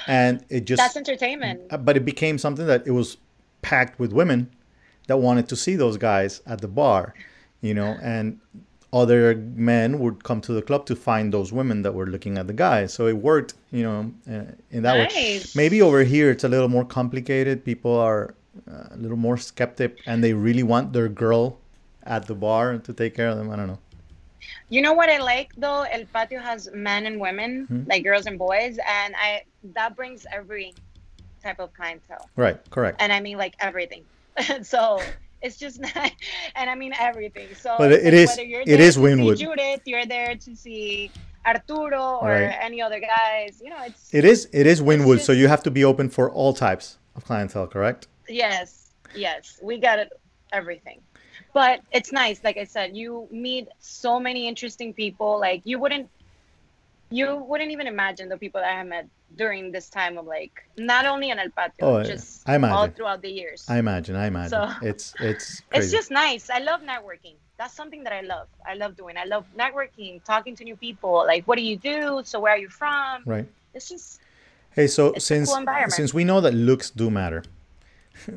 And 0.07 0.45
it 0.49 0.65
just, 0.65 0.79
That's 0.81 0.97
entertainment. 0.97 1.63
Uh, 1.69 1.79
but 1.79 1.97
it 1.97 2.05
became 2.05 2.39
something 2.39 2.65
that 2.67 2.87
it 2.87 2.93
was 2.93 3.17
packed 3.63 3.99
with 3.99 4.13
women 4.13 4.49
that 5.09 5.17
wanted 5.17 5.49
to 5.49 5.57
see 5.57 5.75
those 5.75 5.97
guys 5.97 6.41
at 6.47 6.61
the 6.61 6.69
bar, 6.69 7.13
you 7.61 7.75
know, 7.75 7.99
and 8.01 8.39
other 8.93 9.35
men 9.35 9.99
would 9.99 10.23
come 10.23 10.41
to 10.43 10.53
the 10.53 10.63
club 10.63 10.87
to 10.87 10.95
find 10.95 11.35
those 11.35 11.53
women 11.53 11.83
that 11.83 11.93
were 11.93 12.07
looking 12.07 12.39
at 12.39 12.47
the 12.47 12.53
guys. 12.53 12.95
So 12.95 13.09
it 13.09 13.17
worked, 13.17 13.55
you 13.73 13.83
know, 13.83 14.13
uh, 14.31 14.53
in 14.71 14.85
that 14.85 14.95
way. 15.13 15.43
Maybe 15.57 15.83
over 15.83 16.05
here 16.05 16.31
it's 16.31 16.45
a 16.45 16.49
little 16.49 16.69
more 16.69 16.85
complicated. 16.85 17.65
People 17.65 17.99
are 17.99 18.37
uh, 18.71 18.85
a 18.93 18.97
little 18.97 19.17
more 19.17 19.37
skeptic 19.39 19.99
and 20.07 20.23
they 20.23 20.35
really 20.35 20.63
want 20.63 20.93
their 20.93 21.09
girl 21.09 21.59
at 22.09 22.27
the 22.27 22.35
bar 22.35 22.79
to 22.79 22.93
take 22.93 23.15
care 23.15 23.29
of 23.29 23.37
them. 23.37 23.51
I 23.51 23.57
don't 23.57 23.69
know. 23.69 23.79
You 24.71 24.83
know 24.83 24.95
what 24.95 25.09
I 25.09 25.19
like 25.19 25.53
though? 25.57 25.83
El 25.83 26.05
Patio 26.07 26.41
has 26.41 26.69
men 26.75 27.07
and 27.07 27.21
women, 27.21 27.67
Hmm. 27.67 27.83
like 27.87 28.03
girls 28.05 28.27
and 28.27 28.39
boys, 28.39 28.79
and 28.87 29.15
I 29.17 29.43
that 29.75 29.95
brings 29.97 30.27
every 30.33 30.75
type 31.43 31.61
of 31.61 31.73
clientele. 31.75 32.29
Right, 32.37 32.59
correct. 32.71 32.97
and 33.01 33.13
I 33.13 33.21
mean 33.21 33.37
like 33.39 33.55
everything. 33.61 34.05
so 34.63 35.01
it's 35.43 35.57
just 35.59 35.81
not, 35.87 36.11
and 36.57 36.69
I 36.71 36.75
mean 36.75 36.93
everything. 36.99 37.49
So 37.55 37.75
But 37.79 37.93
it- 37.93 38.15
is- 38.15 38.31
whether 38.31 38.43
you're 38.45 38.63
it 38.63 38.67
there 38.67 38.81
is 38.81 38.95
to 38.95 39.01
Wynwood. 39.01 39.39
See 39.39 39.45
Judith, 39.45 39.83
you're 39.85 40.07
there 40.07 40.35
to 40.35 40.57
see 40.57 41.11
Arturo 41.47 42.19
or 42.23 42.29
Right. 42.29 42.57
any 42.61 42.81
other 42.83 43.01
guys. 43.01 43.61
You 43.63 43.71
know, 43.71 43.83
it's 43.85 44.13
It 44.13 44.25
is 44.25 44.49
it 44.53 44.67
is 44.67 44.81
Wynwood, 44.81 45.21
so 45.21 45.33
you 45.33 45.49
have 45.49 45.63
to 45.65 45.71
be 45.71 45.85
open 45.85 46.09
for 46.09 46.31
all 46.31 46.53
types 46.53 46.99
of 47.17 47.25
clientele, 47.25 47.67
correct? 47.67 48.07
yes, 48.29 48.91
yes, 49.15 49.59
we 49.63 49.79
got 49.79 49.99
it, 49.99 50.11
everything. 50.53 51.01
But 51.55 51.81
it's 51.91 52.13
nice, 52.13 52.43
like 52.45 52.57
I 52.57 52.65
said, 52.65 52.97
you 52.97 53.27
meet 53.31 53.69
so 53.81 54.21
many 54.21 54.47
interesting 54.47 54.93
people. 54.95 55.41
Like 55.41 55.63
you 55.65 55.79
wouldn't, 55.79 56.09
you 57.11 57.37
wouldn't 57.37 57.71
even 57.71 57.87
imagine 57.87 58.29
the 58.29 58.37
people 58.37 58.61
that 58.61 58.71
I 58.71 58.79
have 58.79 58.87
met 58.87 59.07
during 59.37 59.73
this 59.73 59.89
time 59.89 60.19
of 60.19 60.27
like 60.27 60.53
not 60.77 61.07
only 61.07 61.31
in 61.31 61.39
El 61.39 61.51
Patio, 61.51 61.99
Oh, 62.01 62.03
just 62.03 62.43
I 62.49 62.57
imagine. 62.57 62.77
all 62.77 62.89
throughout 62.89 63.23
the 63.23 63.31
years. 63.31 63.65
I 63.69 63.79
imagine, 63.79 64.15
I 64.17 64.27
imagine. 64.27 64.51
So- 64.51 64.87
it's 64.87 65.15
it's 65.21 65.61
crazy. 65.71 65.85
It's 65.85 65.91
just 65.93 66.11
nice. 66.11 66.51
I 66.51 66.59
love 66.59 66.81
networking. 66.83 67.37
That's 67.59 67.75
something 67.75 68.05
that 68.05 68.13
I 68.13 68.21
love. 68.21 68.47
I 68.67 68.75
love 68.75 68.97
doing. 68.97 69.17
I 69.17 69.25
love 69.25 69.45
networking, 69.59 70.23
talking 70.25 70.55
to 70.57 70.65
new 70.65 70.77
people. 70.77 71.25
Like, 71.27 71.49
what 71.49 71.57
do 71.57 71.63
you 71.65 71.77
do? 71.77 72.23
So, 72.25 72.39
where 72.41 72.53
are 72.53 72.59
you 72.59 72.69
from? 72.69 73.23
right. 73.27 73.49
It's 73.75 73.89
just 73.89 74.21
Hey, 74.71 74.87
so 74.87 75.09
It's 75.09 75.25
a 75.25 75.27
since 75.27 75.49
cool 75.49 75.59
environment. 75.59 75.93
since 75.95 76.15
we 76.15 76.25
know 76.25 76.41
that 76.41 76.55
looks 76.55 76.91
do 76.91 77.11
matter, 77.11 77.43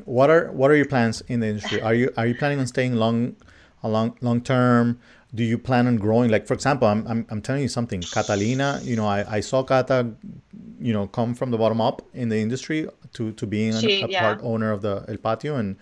what 0.04 0.30
are 0.30 0.50
what 0.52 0.70
are 0.70 0.76
your 0.76 0.86
plans 0.86 1.22
in 1.28 1.40
the 1.40 1.48
industry? 1.48 1.80
Are 1.80 1.94
you 1.94 2.10
are 2.16 2.26
you 2.26 2.34
planning 2.34 2.60
on 2.60 2.66
staying 2.66 2.94
long, 2.94 3.36
a 3.82 3.88
long 3.88 4.16
long 4.20 4.40
term? 4.40 5.00
Do 5.34 5.42
you 5.42 5.56
plan 5.56 5.86
on 5.86 5.96
growing? 5.96 6.30
Like 6.30 6.46
for 6.46 6.54
example, 6.54 6.88
I'm 6.88 7.06
I'm, 7.06 7.26
I'm 7.30 7.40
telling 7.42 7.62
you 7.62 7.68
something. 7.68 8.02
Catalina, 8.02 8.80
you 8.82 8.96
know, 8.96 9.06
I, 9.06 9.36
I 9.36 9.40
saw 9.40 9.62
Cata 9.62 10.12
you 10.80 10.92
know 10.92 11.06
come 11.06 11.34
from 11.34 11.50
the 11.50 11.58
bottom 11.58 11.80
up 11.80 12.02
in 12.12 12.28
the 12.28 12.38
industry 12.38 12.88
to 13.14 13.32
to 13.32 13.46
being 13.46 13.72
She- 13.78 14.02
a, 14.02 14.06
a 14.06 14.08
yeah. 14.08 14.20
part 14.20 14.40
owner 14.42 14.72
of 14.72 14.82
the 14.82 15.04
El 15.08 15.16
Patio 15.16 15.56
and 15.56 15.76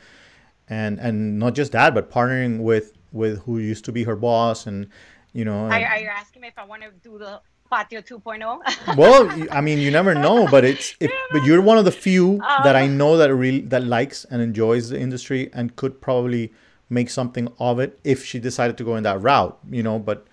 and 0.69 0.99
and 1.01 1.39
not 1.39 1.55
just 1.55 1.73
that, 1.73 1.95
but 1.95 2.11
partnering 2.11 2.61
with 2.61 2.93
with 3.13 3.43
who 3.43 3.59
used 3.59 3.85
to 3.87 3.93
be 3.93 4.05
her 4.05 4.17
boss 4.17 4.67
and 4.67 4.89
you 5.33 5.45
know. 5.45 5.67
Are, 5.67 5.73
are 5.73 5.99
you 5.99 6.09
asking 6.09 6.43
me 6.43 6.49
if 6.49 6.59
I 6.59 6.65
want 6.65 6.83
to 6.83 6.91
do 7.03 7.19
the 7.19 7.41
patio 7.71 8.01
oh? 8.01 8.03
2.0? 8.19 8.97
well, 8.97 9.49
I 9.51 9.61
mean, 9.61 9.79
you 9.79 9.91
never 9.91 10.15
know, 10.15 10.47
but 10.51 10.65
it's 10.65 10.95
if, 11.01 11.11
but 11.33 11.45
you're 11.45 11.63
one 11.63 11.79
of 11.79 11.85
the 11.85 11.93
few 11.93 12.39
that 12.65 12.77
I 12.77 12.87
know 12.87 13.17
that 13.17 13.35
really 13.35 13.61
that 13.63 13.85
likes 13.85 14.25
and 14.25 14.43
enjoys 14.43 14.91
the 14.91 15.01
industry 15.01 15.51
and 15.53 15.75
could 15.77 16.01
probably 16.01 16.53
make 16.91 17.09
something 17.09 17.49
of 17.59 17.79
it 17.79 17.99
if 18.03 18.25
she 18.25 18.39
decided 18.41 18.77
to 18.79 18.85
go 18.85 18.97
in 18.97 19.05
that 19.05 19.23
route, 19.23 19.59
you 19.71 19.83
know. 19.83 19.99
But 19.99 20.27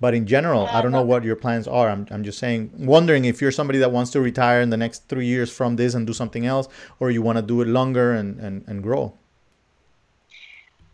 but 0.00 0.14
in 0.14 0.26
general, 0.26 0.66
I 0.66 0.80
don't 0.82 0.92
know 0.92 1.02
what 1.02 1.24
your 1.24 1.36
plans 1.36 1.66
are. 1.66 1.88
I'm 1.88 2.06
I'm 2.10 2.24
just 2.24 2.38
saying, 2.38 2.70
wondering 2.78 3.24
if 3.24 3.40
you're 3.42 3.52
somebody 3.52 3.78
that 3.80 3.90
wants 3.90 4.10
to 4.12 4.20
retire 4.20 4.60
in 4.60 4.70
the 4.70 4.76
next 4.76 5.08
three 5.08 5.26
years 5.26 5.50
from 5.50 5.76
this 5.76 5.94
and 5.94 6.06
do 6.06 6.12
something 6.12 6.46
else, 6.46 6.68
or 7.00 7.10
you 7.10 7.22
want 7.22 7.38
to 7.38 7.42
do 7.42 7.60
it 7.60 7.68
longer 7.68 8.12
and 8.12 8.38
and 8.40 8.64
and 8.66 8.82
grow. 8.82 9.12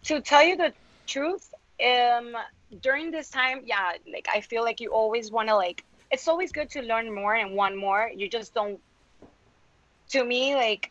to 0.04 0.20
tell 0.20 0.42
you 0.42 0.56
the 0.56 0.72
truth, 1.06 1.52
um, 1.84 2.36
during 2.82 3.10
this 3.10 3.28
time, 3.30 3.62
yeah, 3.64 3.92
like 4.12 4.28
I 4.32 4.40
feel 4.40 4.62
like 4.62 4.80
you 4.80 4.90
always 4.90 5.30
want 5.30 5.48
to 5.48 5.56
like. 5.56 5.84
It's 6.10 6.28
always 6.28 6.52
good 6.52 6.70
to 6.70 6.82
learn 6.82 7.14
more 7.14 7.34
and 7.34 7.54
want 7.56 7.76
more. 7.76 8.10
You 8.14 8.28
just 8.28 8.54
don't. 8.54 8.80
To 10.10 10.24
me, 10.24 10.54
like, 10.54 10.90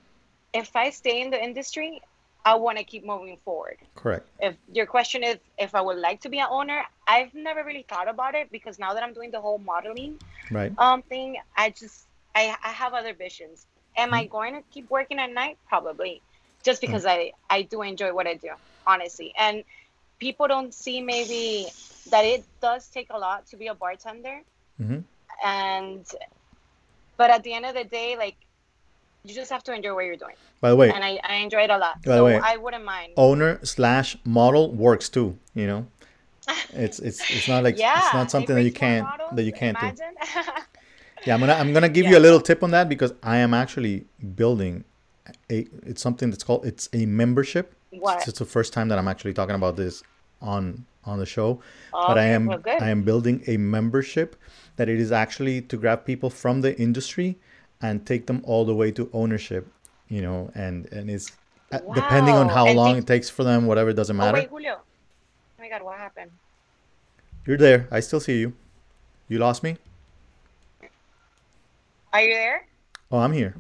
if 0.54 0.76
I 0.76 0.90
stay 0.92 1.22
in 1.22 1.30
the 1.30 1.42
industry, 1.42 2.02
I 2.46 2.56
want 2.56 2.78
to 2.78 2.84
keep 2.84 3.06
moving 3.06 3.38
forward. 3.44 3.78
Correct. 3.96 4.28
If 4.40 4.58
your 4.72 4.86
question 4.86 5.24
is 5.24 5.38
if 5.58 5.76
I 5.76 5.82
would 5.82 5.98
like 5.98 6.22
to 6.22 6.30
be 6.30 6.40
an 6.40 6.48
owner, 6.50 6.84
I've 7.08 7.34
never 7.34 7.64
really 7.64 7.86
thought 7.88 8.08
about 8.10 8.36
it 8.36 8.52
because 8.52 8.80
now 8.80 8.94
that 8.94 9.04
I'm 9.04 9.14
doing 9.14 9.32
the 9.32 9.42
whole 9.42 9.60
modeling 9.60 10.20
Right. 10.52 10.72
um 10.78 11.02
thing, 11.04 11.38
I 11.58 11.70
just 11.70 12.08
I, 12.36 12.56
I 12.64 12.70
have 12.70 12.94
other 12.94 13.14
visions. 13.14 13.68
Am 13.98 14.14
I 14.14 14.26
going 14.26 14.54
to 14.56 14.64
keep 14.72 14.90
working 14.90 15.20
at 15.20 15.32
night? 15.32 15.58
Probably, 15.68 16.24
just 16.64 16.82
because 16.82 17.06
I 17.06 17.34
I 17.50 17.64
do 17.64 17.82
enjoy 17.82 18.14
what 18.14 18.28
I 18.28 18.36
do, 18.36 18.52
honestly. 18.88 19.34
And 19.38 19.64
people 20.20 20.48
don't 20.48 20.74
see 20.74 21.02
maybe 21.02 21.74
that 22.08 22.26
it 22.26 22.46
does 22.62 22.90
take 22.90 23.08
a 23.12 23.18
lot 23.18 23.48
to 23.48 23.58
be 23.58 23.68
a 23.68 23.76
bartender, 23.76 24.42
hmm 24.80 25.00
and 25.46 26.06
but 27.18 27.30
at 27.30 27.44
the 27.44 27.54
end 27.54 27.66
of 27.66 27.74
the 27.76 27.84
day, 27.84 28.16
like 28.18 28.36
you 29.24 29.34
just 29.36 29.52
have 29.52 29.64
to 29.66 29.74
enjoy 29.74 29.94
what 29.94 30.06
you're 30.06 30.16
doing, 30.16 30.36
By 30.62 30.70
the 30.70 30.76
way, 30.76 30.92
and 30.92 31.04
I 31.04 31.20
I 31.24 31.36
enjoy 31.36 31.64
it 31.64 31.70
a 31.70 31.78
lot. 31.78 32.02
By 32.04 32.16
the 32.16 32.24
way- 32.24 32.40
I 32.42 32.58
wouldn't 32.58 32.86
mind. 32.86 33.14
owner 33.18 33.60
slash 33.64 34.18
model 34.24 34.72
works 34.74 35.10
too. 35.10 35.38
You 35.54 35.68
know, 35.68 35.88
it's 36.74 37.00
it's 37.00 37.30
it's 37.30 37.48
not 37.48 37.64
like 37.64 37.78
yeah, 37.78 38.00
it's 38.00 38.14
not 38.14 38.32
something 38.32 38.56
that 38.56 38.64
you 38.64 38.72
can't 38.72 39.06
models, 39.08 39.32
that 39.36 39.44
you 39.44 39.54
can't 39.54 39.78
do. 39.80 39.92
Yeah, 41.26 41.34
I'm 41.34 41.42
gonna 41.42 41.54
I'm 41.54 41.74
gonna 41.74 41.90
give 41.90 42.06
you 42.08 42.18
a 42.18 42.24
little 42.28 42.40
tip 42.40 42.64
on 42.64 42.72
that 42.72 42.88
because 42.88 43.14
I 43.22 43.38
am 43.38 43.54
actually 43.54 44.06
building 44.36 44.86
a 45.52 45.68
it's 45.86 46.02
something 46.02 46.30
that's 46.32 46.44
called 46.46 46.66
it's 46.66 46.88
a 46.94 47.06
membership. 47.06 47.76
What? 47.92 48.26
It's 48.26 48.40
the 48.40 48.46
first 48.46 48.72
time 48.72 48.88
that 48.88 48.98
I'm 48.98 49.08
actually 49.10 49.34
talking 49.34 49.56
about 49.56 49.76
this 49.76 50.02
on 50.42 50.86
on 51.04 51.20
the 51.20 51.26
show. 51.26 51.62
but 51.92 52.18
I 52.18 52.24
am 52.26 52.46
well. 52.46 52.64
I 52.80 52.90
am 52.90 53.04
building 53.04 53.44
a 53.48 53.58
membership 53.58 54.38
that 54.80 54.88
it 54.88 54.98
is 54.98 55.12
actually 55.12 55.62
to 55.72 55.76
grab 55.76 56.06
people 56.06 56.30
from 56.30 56.62
the 56.62 56.72
industry 56.80 57.38
and 57.82 58.06
take 58.06 58.26
them 58.28 58.40
all 58.46 58.64
the 58.64 58.74
way 58.74 58.90
to 58.92 59.10
ownership, 59.12 59.68
you 60.08 60.22
know, 60.22 60.50
and 60.56 60.88
and 60.98 61.10
it's 61.12 61.32
uh, 61.74 61.80
depending 61.94 62.34
on 62.34 62.48
how 62.48 62.66
And 62.66 62.78
long 62.78 62.94
they- 62.94 63.00
it 63.00 63.08
takes 63.08 63.30
for 63.30 63.44
them, 63.44 63.68
whatever, 63.68 63.90
it 63.90 63.98
doesn't 64.02 64.16
oh 64.16 64.24
matter. 64.24 64.38
wait, 64.40 64.50
Julio. 64.50 64.76
Oh 64.80 65.62
my 65.64 65.68
God, 65.70 65.84
what 65.84 65.98
happened? 65.98 66.32
You're 67.46 67.58
there. 67.58 67.88
I 67.92 68.00
still 68.00 68.22
see 68.22 68.38
you. 68.40 68.54
You 69.28 69.38
lost 69.40 69.64
me? 69.64 69.76
Are 72.14 72.22
you 72.22 72.34
there? 72.34 72.66
Oh, 73.12 73.20
I'm 73.20 73.34
here. 73.34 73.54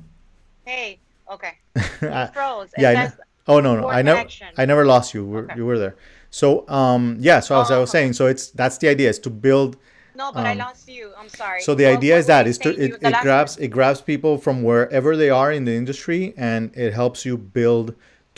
Hey. 0.65 0.99
Okay. 1.31 1.53
I- 2.01 2.27
Froze. 2.33 2.69
yeah. 2.77 3.11
Oh 3.47 3.59
no, 3.59 3.75
no, 3.79 3.89
I 3.89 4.01
never. 4.03 4.25
I 4.57 4.65
never 4.65 4.85
lost 4.85 5.13
you. 5.13 5.25
We're, 5.25 5.43
Okay. 5.45 5.55
You 5.57 5.65
were 5.65 5.79
there. 5.79 5.95
So, 6.29 6.67
um, 6.69 7.17
yeah. 7.19 7.39
So 7.41 7.59
as 7.59 7.71
I 7.71 7.77
was 7.79 7.89
Oh. 7.89 7.95
saying, 7.97 8.13
so 8.13 8.27
it's 8.27 8.51
that's 8.51 8.77
the 8.77 8.87
idea 8.89 9.09
is 9.09 9.19
to 9.19 9.29
build. 9.29 9.75
No, 10.19 10.25
but 10.35 10.45
I 10.45 10.51
Um, 10.51 10.57
lost 10.65 10.85
you. 10.97 11.05
I'm 11.19 11.29
sorry. 11.41 11.61
So 11.67 11.71
the 11.81 11.85
What- 11.85 11.97
idea 11.97 12.15
is 12.21 12.25
that 12.33 12.43
you 12.45 12.53
to 12.65 12.69
it, 12.85 12.91
it 13.09 13.15
grabs 13.25 13.53
it 13.65 13.69
grabs 13.77 14.01
people 14.11 14.33
from 14.45 14.55
wherever 14.69 15.11
they 15.21 15.29
are 15.41 15.51
in 15.57 15.63
the 15.69 15.75
industry 15.81 16.21
and 16.49 16.61
it 16.85 16.91
helps 17.01 17.19
you 17.27 17.33
build 17.59 17.87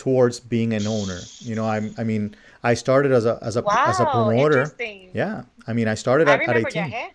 towards 0.03 0.35
being 0.55 0.71
an 0.79 0.85
owner. 0.97 1.19
You 1.49 1.55
know, 1.57 1.65
I'm 1.75 1.85
I 2.01 2.03
mean, 2.11 2.23
I 2.71 2.73
started 2.85 3.11
as 3.19 3.25
a 3.31 3.35
as 3.49 3.55
a 3.59 3.63
as 3.91 3.97
a 3.99 4.05
promoter. 4.05 4.59
interesting. 4.61 5.09
Yeah, 5.21 5.35
I 5.69 5.71
mean, 5.77 5.87
I 5.93 5.95
started 6.05 6.25
I 6.29 6.33
at, 6.35 6.49
at 6.49 6.57
18. 6.57 6.91
Yahe. 6.91 7.05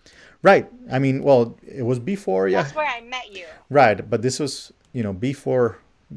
Right. 0.49 0.65
I 0.95 0.97
mean, 1.05 1.15
well, 1.27 1.41
it 1.81 1.85
was 1.91 1.99
before. 2.13 2.43
Yeah. 2.47 2.61
That's 2.61 2.75
where 2.79 2.85
I 2.97 3.01
met 3.15 3.27
you. 3.39 3.47
Right. 3.79 3.97
But 4.11 4.19
this 4.27 4.35
was 4.43 4.53
you 4.97 5.03
know 5.05 5.13
before 5.29 5.65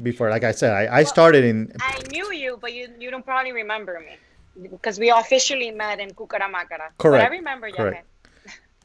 before 0.07 0.27
like 0.35 0.45
I 0.51 0.53
said, 0.61 0.71
I, 0.81 0.83
I 0.99 1.03
started 1.15 1.43
in 1.51 1.57
I 1.79 1.95
knew 2.13 2.27
you, 2.43 2.51
but 2.63 2.71
you 2.77 2.83
you 3.03 3.09
don't 3.13 3.25
probably 3.31 3.53
remember 3.63 3.93
me 4.07 4.13
because 4.75 4.95
we 5.03 5.07
officially 5.23 5.71
met 5.83 5.97
in 6.03 6.09
Cucaramácara. 6.19 6.87
But 6.97 7.21
I 7.27 7.31
remember 7.39 7.67
Yahe. 7.71 7.77
correct. 7.81 8.07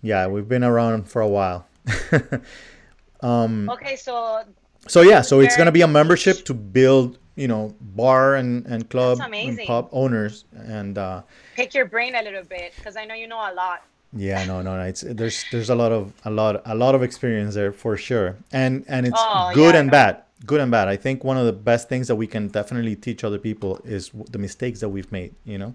Yeah 0.06 0.26
we've 0.32 0.48
been 0.48 0.64
around 0.64 1.08
for 1.12 1.20
a 1.22 1.28
while. 1.38 1.66
Okay, 3.68 3.96
so 3.96 4.42
So 4.86 5.00
yeah, 5.02 5.22
so 5.22 5.40
it's 5.40 5.56
gonna 5.56 5.72
be 5.72 5.82
a 5.82 5.88
membership 5.88 6.44
to 6.46 6.54
build, 6.54 7.18
you 7.34 7.48
know, 7.48 7.74
bar 7.80 8.36
and, 8.36 8.64
and 8.66 8.88
club 8.88 9.18
and 9.20 9.58
pub 9.66 9.88
owners, 9.92 10.44
and 10.54 10.96
uh, 10.98 11.22
pick 11.56 11.74
your 11.74 11.86
brain 11.86 12.14
a 12.14 12.22
little 12.22 12.44
bit 12.44 12.72
because 12.76 12.96
I 12.96 13.04
know 13.04 13.14
you 13.14 13.26
know 13.26 13.38
a 13.38 13.52
lot. 13.54 13.82
yeah, 14.14 14.44
no, 14.46 14.62
no, 14.62 14.76
no, 14.78 14.84
it's 14.84 15.00
there's 15.20 15.44
there's 15.50 15.70
a 15.70 15.74
lot 15.74 15.92
of 15.92 16.12
a 16.24 16.30
lot 16.30 16.62
a 16.64 16.74
lot 16.74 16.94
of 16.94 17.02
experience 17.02 17.54
there 17.54 17.72
for 17.72 17.96
sure, 17.96 18.36
and 18.52 18.84
and 18.88 19.06
it's 19.06 19.18
Oh, 19.20 19.50
good 19.54 19.74
yeah, 19.74 19.80
and 19.80 19.90
bad, 19.90 20.22
good 20.46 20.60
and 20.60 20.70
bad. 20.70 20.86
I 20.88 20.96
think 20.96 21.24
one 21.24 21.36
of 21.36 21.46
the 21.46 21.52
best 21.70 21.88
things 21.88 22.06
that 22.08 22.16
we 22.16 22.26
can 22.28 22.48
definitely 22.48 22.94
teach 22.96 23.24
other 23.24 23.38
people 23.38 23.80
is 23.84 24.10
the 24.30 24.38
mistakes 24.38 24.78
that 24.80 24.90
we've 24.90 25.10
made. 25.10 25.34
You 25.44 25.58
know, 25.58 25.74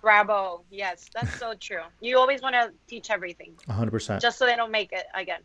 Bravo. 0.00 0.62
Yes, 0.70 1.06
that's 1.14 1.38
so 1.38 1.54
true. 1.58 1.82
You 2.00 2.18
always 2.18 2.42
want 2.42 2.54
to 2.54 2.70
teach 2.86 3.10
everything 3.10 3.52
hundred 3.68 3.90
percent. 3.90 4.22
just 4.22 4.38
so 4.38 4.46
they 4.46 4.56
don't 4.56 4.70
make 4.70 4.92
it 4.92 5.06
again. 5.14 5.40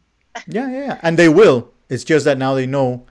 Yeah, 0.47 0.69
yeah, 0.69 0.85
yeah, 0.85 0.99
and 1.03 1.17
they 1.17 1.29
will. 1.29 1.71
It's 1.89 2.03
just 2.03 2.25
that 2.25 2.37
now 2.37 2.53
they 2.55 2.65
know. 2.65 3.05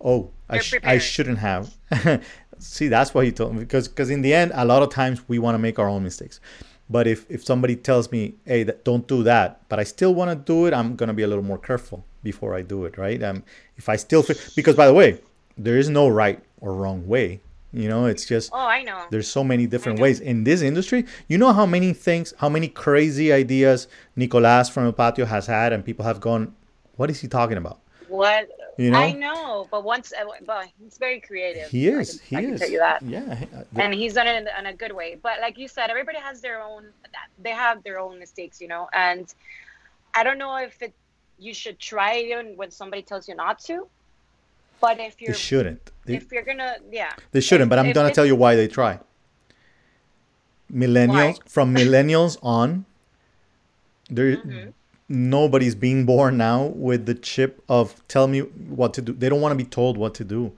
Oh, 0.00 0.30
I, 0.48 0.58
sh- 0.58 0.74
I 0.84 0.98
shouldn't 0.98 1.38
have. 1.38 1.74
See, 2.58 2.88
that's 2.88 3.12
what 3.14 3.24
he 3.24 3.32
told 3.32 3.54
me 3.54 3.60
because 3.60 3.88
because 3.88 4.10
in 4.10 4.22
the 4.22 4.32
end, 4.34 4.52
a 4.54 4.64
lot 4.64 4.82
of 4.82 4.90
times 4.90 5.26
we 5.28 5.38
want 5.38 5.54
to 5.54 5.58
make 5.58 5.78
our 5.78 5.88
own 5.88 6.02
mistakes. 6.02 6.40
But 6.88 7.06
if 7.06 7.26
if 7.30 7.44
somebody 7.44 7.76
tells 7.76 8.12
me, 8.12 8.34
hey, 8.44 8.62
that, 8.62 8.84
don't 8.84 9.06
do 9.08 9.22
that, 9.24 9.68
but 9.68 9.78
I 9.78 9.84
still 9.84 10.14
want 10.14 10.30
to 10.30 10.36
do 10.36 10.66
it, 10.66 10.72
I'm 10.74 10.96
gonna 10.96 11.14
be 11.14 11.22
a 11.22 11.26
little 11.26 11.44
more 11.44 11.58
careful 11.58 12.04
before 12.22 12.54
I 12.54 12.62
do 12.62 12.84
it, 12.84 12.96
right? 12.98 13.22
Um, 13.22 13.42
if 13.76 13.88
I 13.88 13.96
still 13.96 14.24
because 14.54 14.76
by 14.76 14.86
the 14.86 14.94
way, 14.94 15.20
there 15.58 15.76
is 15.78 15.88
no 15.88 16.08
right 16.08 16.40
or 16.60 16.72
wrong 16.74 17.06
way. 17.06 17.40
You 17.76 17.88
know, 17.90 18.06
it's 18.06 18.24
just 18.24 18.50
Oh, 18.54 18.66
I 18.78 18.82
know. 18.82 19.04
there's 19.10 19.28
so 19.28 19.44
many 19.44 19.66
different 19.66 19.98
ways 20.00 20.20
in 20.20 20.44
this 20.44 20.62
industry. 20.62 21.04
You 21.28 21.36
know 21.36 21.52
how 21.52 21.66
many 21.66 21.92
things, 21.92 22.32
how 22.38 22.48
many 22.48 22.68
crazy 22.68 23.32
ideas 23.32 23.86
Nicolas 24.16 24.70
from 24.70 24.86
El 24.86 24.92
Patio 24.94 25.26
has 25.26 25.46
had, 25.46 25.74
and 25.74 25.84
people 25.84 26.04
have 26.04 26.18
gone, 26.18 26.54
"What 26.96 27.10
is 27.10 27.20
he 27.20 27.28
talking 27.28 27.58
about?" 27.58 27.78
What? 28.08 28.48
You 28.78 28.90
know? 28.92 28.98
I 28.98 29.12
know, 29.12 29.68
but 29.70 29.84
once, 29.84 30.12
uh, 30.18 30.24
but 30.46 30.68
he's 30.78 30.96
very 30.96 31.20
creative. 31.20 31.68
He 31.68 31.90
I 31.90 31.98
is. 32.00 32.08
can- 32.20 32.26
he 32.28 32.36
I 32.36 32.40
can 32.42 32.54
is. 32.54 32.60
tell 32.60 32.70
you 32.70 32.78
that. 32.78 33.02
Yeah. 33.02 33.44
uh, 33.54 33.64
and 33.82 33.92
he's 33.94 34.14
done 34.14 34.26
it 34.26 34.36
in, 34.42 34.48
in 34.58 34.66
a 34.66 34.74
good 34.74 34.92
way. 34.92 35.16
But 35.22 35.40
like 35.40 35.58
you 35.58 35.68
said, 35.68 35.90
everybody 35.90 36.18
has 36.18 36.40
their 36.40 36.62
own. 36.62 36.82
They 37.42 37.50
have 37.66 37.82
their 37.82 37.98
own 37.98 38.18
mistakes, 38.18 38.58
you 38.62 38.68
know. 38.68 38.88
And 38.94 39.26
I 40.14 40.24
don't 40.24 40.38
know 40.38 40.56
if 40.56 40.80
it 40.82 40.94
you 41.38 41.52
should 41.52 41.78
try 41.78 42.16
even 42.20 42.56
when 42.56 42.70
somebody 42.70 43.02
tells 43.02 43.28
you 43.28 43.34
not 43.34 43.58
to. 43.68 43.86
But 44.80 45.00
if 45.00 45.16
they 45.18 45.26
you're 45.26 45.34
shouldn't. 45.34 45.90
They, 46.04 46.14
if 46.16 46.30
you're 46.32 46.42
gonna 46.44 46.76
yeah 46.90 47.12
they 47.32 47.40
shouldn't. 47.40 47.66
if- 47.68 47.70
But 47.70 47.78
I'm 47.78 47.92
gonna 47.92 48.12
tell 48.12 48.26
you 48.26 48.36
why 48.36 48.54
they 48.56 48.68
try. 48.68 49.00
Millennials, 50.72 51.08
Why? 51.08 51.34
from 51.46 51.74
millennials 51.74 52.38
on, 52.42 52.84
there 54.10 54.36
Mm-hmm. 54.36 54.70
nobody's 55.08 55.74
being 55.76 56.04
born 56.04 56.36
now 56.36 56.64
with 56.64 57.06
the 57.06 57.14
chip 57.14 57.62
of 57.68 58.02
tell 58.08 58.26
me 58.26 58.40
what 58.40 58.92
to 58.94 59.02
do. 59.02 59.12
They 59.12 59.28
don't 59.28 59.40
want 59.40 59.52
to 59.52 59.56
be 59.64 59.68
told 59.68 59.96
what 59.96 60.14
to 60.14 60.24
do. 60.24 60.52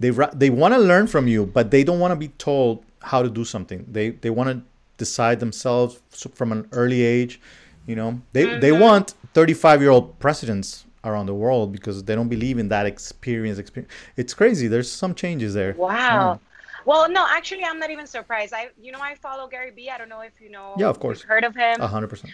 They 0.00 0.10
they 0.34 0.50
want 0.50 0.74
to 0.74 0.80
learn 0.80 1.06
from 1.06 1.28
you, 1.28 1.46
but 1.46 1.70
they 1.70 1.84
don't 1.84 2.00
want 2.00 2.10
to 2.12 2.16
be 2.16 2.28
told 2.38 2.84
how 3.02 3.22
to 3.22 3.30
do 3.30 3.44
something. 3.44 3.86
They 3.90 4.10
they 4.10 4.30
want 4.30 4.48
to 4.50 4.62
decide 4.98 5.38
themselves 5.40 6.00
from 6.34 6.50
an 6.52 6.68
early 6.72 7.02
age. 7.02 7.40
You 7.86 7.94
know, 7.96 8.20
they 8.32 8.44
they 8.58 8.70
Mm-hmm. 8.70 8.80
want 8.80 9.14
35 9.34 9.80
year 9.80 9.90
old 9.90 10.18
presidents 10.18 10.84
around 11.04 11.26
the 11.26 11.34
world 11.34 11.72
because 11.72 12.04
they 12.04 12.14
don't 12.14 12.28
believe 12.28 12.58
in 12.58 12.68
that 12.68 12.86
experience. 12.86 13.58
Experience. 13.58 13.92
It's 14.16 14.34
crazy. 14.34 14.68
There's 14.68 14.90
some 14.90 15.14
changes 15.14 15.54
there. 15.54 15.74
wow 15.78 16.38
well 16.84 17.08
no 17.10 17.24
actually 17.30 17.64
i'm 17.64 17.78
not 17.78 17.90
even 17.90 18.06
surprised 18.06 18.52
i 18.52 18.68
you 18.80 18.90
know 18.92 18.98
i 19.00 19.14
follow 19.14 19.46
Gary 19.46 19.70
Vee 19.70 19.88
i 19.90 19.98
don't 19.98 20.08
know 20.08 20.20
if 20.20 20.32
you 20.40 20.50
know 20.50 20.74
Yeah, 20.78 20.88
of 20.88 20.98
course. 20.98 21.22
heard 21.22 21.44
of 21.44 21.54
him 21.54 21.80
hundred 21.80 22.08
percent. 22.08 22.32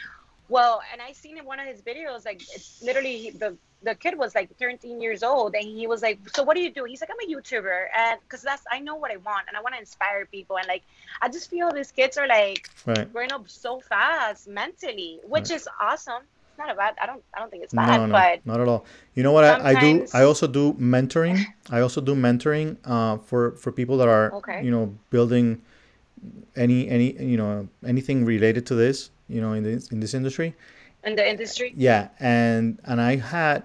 Well, 0.50 0.80
and 0.92 1.02
I 1.02 1.12
seen 1.12 1.36
in 1.36 1.44
one 1.44 1.60
of 1.60 1.66
his 1.66 1.82
videos, 1.82 2.24
like 2.24 2.40
it's 2.54 2.70
literally 2.80 3.18
he, 3.18 3.30
the 3.32 3.56
the 3.82 3.94
kid 3.94 4.16
was 4.18 4.34
like 4.34 4.48
13 4.58 5.00
years 5.00 5.22
old, 5.22 5.54
and 5.54 5.62
he 5.64 5.86
was 5.86 6.00
like, 6.02 6.18
"So 6.34 6.42
what 6.42 6.56
do 6.56 6.62
you 6.62 6.72
do?" 6.72 6.84
He's 6.84 7.02
like, 7.02 7.10
"I'm 7.10 7.28
a 7.28 7.34
YouTuber," 7.34 7.78
and 7.94 8.18
because 8.22 8.40
that's 8.42 8.62
I 8.72 8.78
know 8.80 8.96
what 8.96 9.10
I 9.12 9.16
want, 9.16 9.44
and 9.48 9.56
I 9.56 9.60
want 9.60 9.74
to 9.74 9.78
inspire 9.80 10.24
people, 10.24 10.56
and 10.56 10.66
like 10.66 10.84
I 11.20 11.28
just 11.28 11.50
feel 11.50 11.70
these 11.70 11.92
kids 11.92 12.16
are 12.16 12.26
like 12.26 12.66
Right. 12.86 13.12
growing 13.12 13.30
up 13.32 13.48
so 13.48 13.80
fast 13.80 14.48
mentally, 14.48 15.20
which 15.24 15.50
is 15.50 15.68
awesome. 15.80 16.22
Not 16.58 16.70
a 16.70 16.74
bad. 16.74 16.94
I 17.00 17.06
don't. 17.06 17.22
I 17.34 17.38
don't 17.38 17.50
think 17.50 17.62
it's 17.64 17.72
bad. 17.72 17.96
no, 17.98 18.06
no, 18.06 18.12
but 18.12 18.44
not 18.44 18.60
at 18.60 18.68
all. 18.68 18.84
You 19.14 19.22
know 19.22 19.32
what 19.32 19.44
I, 19.44 19.72
I 19.72 19.80
do? 19.80 20.06
I 20.12 20.22
also 20.24 20.46
do 20.46 20.72
mentoring. 20.74 21.44
I 21.70 21.80
also 21.80 22.00
do 22.00 22.14
mentoring 22.14 22.76
uh, 22.84 23.18
for 23.18 23.52
for 23.52 23.70
people 23.72 23.96
that 23.98 24.08
are 24.08 24.32
Okay. 24.34 24.64
you 24.64 24.70
know 24.70 24.94
building 25.10 25.62
any 26.56 26.88
any 26.88 27.12
you 27.22 27.36
know 27.36 27.68
anything 27.86 28.24
related 28.24 28.66
to 28.66 28.74
this 28.74 29.10
you 29.28 29.40
know 29.40 29.52
in 29.52 29.62
this 29.62 29.90
in 29.92 30.00
this 30.00 30.14
industry. 30.14 30.54
in 31.04 31.14
the 31.14 31.26
industry. 31.26 31.72
Yeah, 31.76 32.08
and 32.18 32.78
and 32.84 33.00
I 33.00 33.16
had 33.16 33.62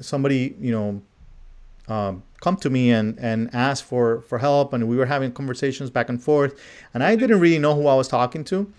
somebody 0.00 0.54
you 0.60 0.70
know 0.72 1.02
um, 1.88 2.22
come 2.40 2.56
to 2.58 2.70
me 2.70 2.92
and 2.92 3.18
and 3.18 3.50
ask 3.52 3.84
for 3.84 4.20
for 4.22 4.38
help, 4.38 4.72
and 4.72 4.86
we 4.88 4.96
were 4.96 5.06
having 5.06 5.32
conversations 5.32 5.90
back 5.90 6.08
and 6.08 6.22
forth, 6.22 6.54
and 6.94 7.02
I 7.02 7.16
didn't 7.16 7.40
really 7.40 7.58
know 7.58 7.74
who 7.74 7.86
I 7.88 7.94
was 7.94 8.08
talking 8.08 8.44
to, 8.44 8.72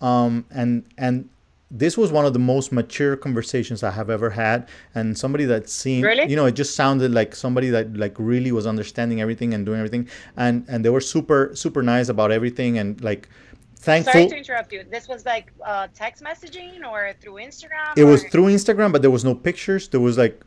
um, 0.00 0.44
and 0.50 0.84
and 0.98 1.28
this 1.70 1.98
was 1.98 2.12
one 2.12 2.24
of 2.24 2.32
the 2.32 2.38
most 2.38 2.70
mature 2.70 3.16
conversations 3.16 3.82
I 3.82 3.90
have 3.90 4.08
ever 4.08 4.30
had, 4.30 4.68
and 4.94 5.18
somebody 5.18 5.44
that 5.46 5.68
seemed, 5.68 6.04
Really? 6.04 6.28
you 6.30 6.36
know, 6.36 6.46
it 6.46 6.52
just 6.52 6.76
sounded 6.76 7.10
like 7.12 7.34
somebody 7.34 7.70
that 7.70 7.96
like 7.96 8.14
really 8.18 8.52
was 8.52 8.66
understanding 8.66 9.20
everything 9.20 9.52
and 9.52 9.66
doing 9.66 9.78
everything, 9.78 10.08
and 10.36 10.64
and 10.68 10.84
they 10.84 10.90
were 10.90 11.00
super 11.00 11.50
super 11.54 11.82
nice 11.82 12.08
about 12.08 12.30
everything, 12.30 12.78
and 12.78 13.00
like 13.02 13.28
thankful. 13.78 14.12
Sorry 14.12 14.28
to 14.28 14.36
interrupt 14.36 14.72
you. 14.72 14.84
This 14.90 15.06
was 15.08 15.24
like 15.24 15.52
uh, 15.64 15.88
text 15.94 16.22
messaging 16.22 16.84
or 16.88 17.12
through 17.20 17.34
Instagram. 17.34 17.96
It 17.96 18.04
was 18.04 18.24
through 18.24 18.46
Instagram, 18.46 18.90
but 18.92 19.02
there 19.02 19.10
was 19.10 19.24
no 19.24 19.34
pictures. 19.34 19.88
There 19.88 20.00
was 20.00 20.18
like, 20.18 20.42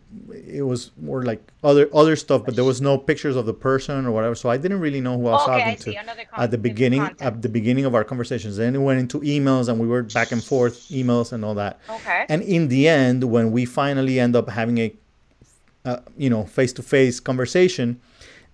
it 0.53 0.63
was 0.63 0.91
more 1.01 1.23
like 1.23 1.41
other 1.63 1.89
other 1.93 2.15
stuff, 2.15 2.43
but 2.45 2.55
there 2.55 2.63
was 2.65 2.81
no 2.81 2.97
pictures 2.97 3.35
of 3.35 3.45
the 3.45 3.53
person 3.53 4.05
or 4.05 4.11
whatever. 4.11 4.35
So 4.35 4.49
I 4.49 4.57
didn't 4.57 4.79
really 4.79 5.01
know 5.01 5.17
who 5.17 5.27
I 5.27 5.31
was 5.31 5.47
Okay, 5.49 5.59
talking 5.59 5.77
see. 5.77 5.93
to 5.93 6.39
at 6.41 6.51
the 6.51 6.57
beginning. 6.57 6.99
content. 7.01 7.21
At 7.21 7.41
the 7.41 7.49
beginning 7.49 7.85
of 7.85 7.95
our 7.95 8.03
conversations, 8.03 8.57
then 8.57 8.75
it 8.75 8.79
went 8.79 8.99
into 8.99 9.19
emails, 9.21 9.69
and 9.69 9.79
we 9.79 9.87
were 9.87 10.03
back 10.03 10.31
and 10.31 10.43
forth 10.43 10.75
emails 10.89 11.31
and 11.33 11.45
all 11.45 11.55
that. 11.55 11.79
Okay. 11.89 12.25
And 12.29 12.41
in 12.41 12.67
the 12.67 12.87
end, 12.87 13.23
when 13.25 13.51
we 13.51 13.65
finally 13.65 14.19
end 14.19 14.35
up 14.35 14.49
having 14.49 14.77
a, 14.79 14.93
uh, 15.85 15.97
you 16.17 16.29
know, 16.29 16.43
face 16.45 16.73
to 16.73 16.81
face 16.83 17.19
conversation, 17.19 17.99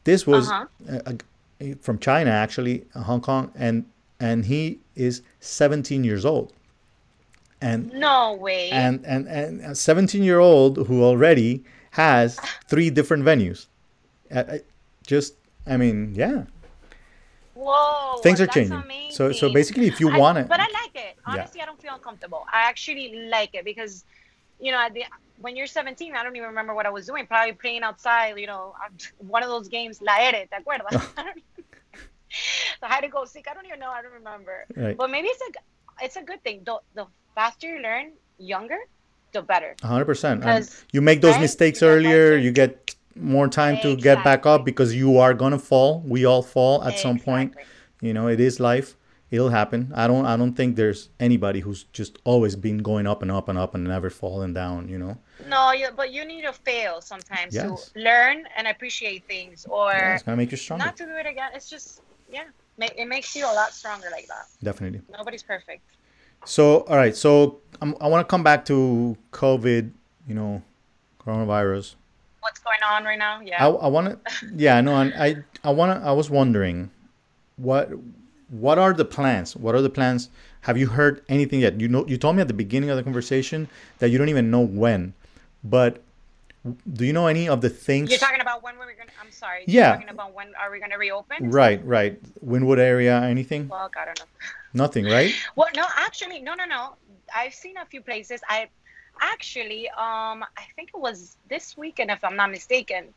this 0.03 0.27
was 0.27 0.49
Uh-huh. 0.49 0.65
a- 0.88 1.15
a- 1.61 1.73
from 1.81 1.97
China 1.99 2.29
actually, 2.31 2.83
uh, 2.93 3.01
Hong 3.01 3.21
Kong, 3.21 3.51
and 3.55 3.85
and 4.25 4.45
he 4.51 4.61
is 4.95 5.21
17 5.39 6.03
years 6.03 6.25
old, 6.25 6.49
and 7.61 7.91
no 7.93 8.33
way. 8.45 8.69
and 8.71 9.05
and 9.05 9.27
and 9.27 9.61
a 9.61 9.75
17 9.75 10.23
year 10.23 10.39
old 10.39 10.88
who 10.88 11.03
already 11.03 11.63
has 11.91 12.39
three 12.71 12.89
different 12.97 13.23
venues 13.23 13.59
Uh, 14.31 14.43
uh, 14.53 14.57
just 15.13 15.31
i 15.73 15.75
mean 15.77 15.97
yeah 16.23 16.39
Whoa. 17.53 18.17
things 18.25 18.39
are 18.43 18.49
changing 18.57 18.83
so 19.17 19.31
so 19.31 19.45
basically 19.59 19.88
if 19.93 19.97
you 20.03 20.09
I- 20.11 20.17
want 20.21 20.35
it 20.41 20.47
But 20.53 20.59
I 20.59 20.69
like 20.81 20.95
it. 21.07 21.13
Honestly, 21.31 21.59
I 21.63 21.65
don't 21.69 21.81
feel 21.85 21.93
uncomfortable. 21.99 22.41
I 22.59 22.61
actually 22.71 23.07
like 23.35 23.51
it 23.59 23.63
because, 23.71 23.93
you 24.65 24.71
know, 24.71 24.79
at 24.85 24.93
the, 24.95 25.03
when 25.43 25.55
you're 25.57 25.67
17, 25.67 26.15
I 26.15 26.23
don't 26.23 26.35
even 26.39 26.49
remember 26.53 26.73
what 26.77 26.85
I 26.85 26.93
was 26.97 27.05
doing. 27.11 27.23
Probably 27.33 27.53
playing 27.53 27.83
outside, 27.89 28.38
you 28.43 28.47
know, 28.51 28.73
one 29.35 29.41
of 29.45 29.49
those 29.49 29.67
games, 29.77 29.95
La 30.01 30.15
Ere, 30.27 30.41
¿te 30.51 30.55
acuerdas? 30.61 30.93
The 32.81 32.87
hide 32.87 33.03
and 33.03 33.11
go 33.11 33.25
seek. 33.25 33.47
I 33.49 33.53
don't 33.53 33.65
even 33.65 33.79
know. 33.79 33.89
I 33.89 34.01
don't 34.01 34.13
remember. 34.13 34.65
Right. 34.75 34.97
But 34.97 35.09
maybe 35.09 35.27
it's 35.27 35.41
a, 35.41 36.03
it's 36.05 36.15
a 36.17 36.23
good 36.23 36.43
thing. 36.43 36.61
The, 36.65 36.79
the 36.93 37.05
faster 37.35 37.67
you 37.75 37.81
learn, 37.81 38.11
younger, 38.37 38.77
the 39.31 39.41
better. 39.41 39.75
100% 39.81 40.39
Because, 40.39 40.83
you 40.91 41.01
make 41.01 41.21
those 41.21 41.33
right, 41.33 41.41
mistakes 41.41 41.81
you 41.81 41.87
earlier 41.87 42.35
you 42.37 42.51
get 42.51 42.95
more 43.15 43.47
time 43.47 43.77
to 43.81 43.95
get 43.95 44.23
back 44.23 44.45
up 44.45 44.65
because 44.65 44.93
you 44.93 45.17
are 45.17 45.33
gonna 45.33 45.59
fall 45.59 46.01
we 46.05 46.25
all 46.25 46.41
fall 46.41 46.83
at 46.83 46.99
some 46.99 47.17
point 47.17 47.55
you 48.01 48.13
know 48.13 48.27
it 48.27 48.39
is 48.41 48.59
life 48.59 48.95
it'll 49.31 49.49
happen 49.49 49.89
i 49.95 50.05
don't 50.05 50.25
i 50.25 50.35
don't 50.35 50.53
think 50.53 50.75
there's 50.75 51.09
anybody 51.19 51.61
who's 51.61 51.83
just 51.93 52.17
always 52.25 52.55
been 52.57 52.79
going 52.79 53.07
up 53.07 53.21
and 53.21 53.31
up 53.31 53.47
and 53.47 53.57
up 53.57 53.73
and 53.73 53.85
never 53.85 54.09
falling 54.09 54.53
down 54.53 54.89
you 54.89 54.97
know 54.97 55.17
No, 55.47 55.71
you, 55.71 55.87
but 55.95 56.11
you 56.11 56.25
need 56.25 56.41
to 56.43 56.53
fail 56.53 56.99
sometimes 57.01 57.53
Yes. 57.55 57.65
to 57.91 57.99
learn 57.99 58.37
and 58.57 58.67
appreciate 58.67 59.23
things, 59.27 59.65
or 59.69 59.91
yeah, 59.91 60.15
it's 60.15 60.23
gonna 60.23 60.37
make 60.37 60.51
you 60.51 60.57
stronger 60.57 60.85
not 60.85 60.95
to 60.97 61.05
do 61.05 61.15
it 61.15 61.25
again. 61.25 61.51
It's 61.53 61.69
just 61.69 62.01
yeah, 62.35 62.89
it 62.97 63.07
makes 63.07 63.35
you 63.35 63.45
a 63.45 63.53
lot 63.53 63.73
stronger 63.73 64.07
like 64.11 64.27
that. 64.27 64.45
definitely 64.63 65.01
Nobody's 65.11 65.43
perfect. 65.43 65.81
So, 66.45 66.81
all 66.81 66.95
right. 66.95 67.15
So, 67.15 67.59
um, 67.81 67.95
I 67.99 68.07
want 68.07 68.25
to 68.25 68.29
come 68.29 68.43
back 68.43 68.65
to 68.65 69.17
COVID, 69.31 69.89
you 70.27 70.35
know, 70.35 70.61
coronavirus. 71.19 71.95
What's 72.41 72.59
going 72.59 72.79
on 72.87 73.03
right 73.03 73.17
now? 73.17 73.39
I, 73.39 73.43
Yeah. 73.43 73.65
I 73.67 73.87
want 73.87 74.07
to, 74.07 74.19
yeah, 74.55 74.79
no, 74.81 74.95
and 74.95 75.13
I, 75.15 75.37
I 75.63 75.71
want 75.71 75.99
to, 75.99 76.07
I 76.07 76.11
was 76.11 76.29
wondering, 76.29 76.91
what, 77.57 77.89
what 78.49 78.77
are 78.77 78.93
the 78.93 79.05
plans? 79.05 79.55
What 79.55 79.73
are 79.73 79.81
the 79.81 79.89
plans? 79.89 80.29
Have 80.61 80.77
you 80.77 80.87
heard 80.87 81.23
anything 81.27 81.61
yet? 81.61 81.79
You 81.81 81.87
know, 81.87 82.05
you 82.05 82.17
told 82.17 82.35
me 82.35 82.41
at 82.41 82.47
the 82.47 82.53
beginning 82.53 82.91
of 82.91 82.97
the 82.97 83.03
conversation 83.03 83.67
that 83.97 84.09
you 84.09 84.19
don't 84.19 84.29
even 84.29 84.51
know 84.51 84.61
when, 84.61 85.13
but 85.63 86.03
do 86.93 87.06
you 87.06 87.13
know 87.13 87.28
any 87.28 87.47
of 87.47 87.62
the 87.62 87.69
things? 87.69 88.10
You're 88.10 88.19
talking 88.19 88.41
about 88.41 88.63
when 88.63 88.78
we're 88.78 88.95
gonna. 88.95 89.12
I'm 89.21 89.32
sorry. 89.32 89.63
Yeah. 89.67 89.88
You're 89.89 89.93
talking 89.97 90.10
about 90.10 90.34
when 90.34 90.54
are 90.60 90.71
we 90.71 90.80
gonna 90.80 90.97
reopen? 90.97 91.51
Right, 91.51 91.84
right. 91.86 92.19
Wynwood 92.45 92.80
area, 92.80 93.21
anything? 93.21 93.67
Well, 93.67 93.89
I 93.99 94.06
don't 94.06 94.19
know. 94.19 94.25
Nothing, 94.73 95.06
right? 95.06 95.32
Well, 95.56 95.67
no, 95.75 95.86
actually, 95.95 96.41
no, 96.41 96.54
no, 96.56 96.65
no. 96.65 96.95
I've 97.34 97.54
seen 97.54 97.78
a 97.78 97.86
few 97.86 98.01
places. 98.01 98.41
I 98.49 98.67
actually, 99.21 99.88
um, 99.89 100.43
I 100.43 100.65
think 100.75 100.89
it 100.93 100.99
was 100.99 101.38
this 101.49 101.78
weekend, 101.78 102.12
if 102.12 102.23
I'm 102.23 102.36
not 102.36 102.51
mistaken. 102.51 103.13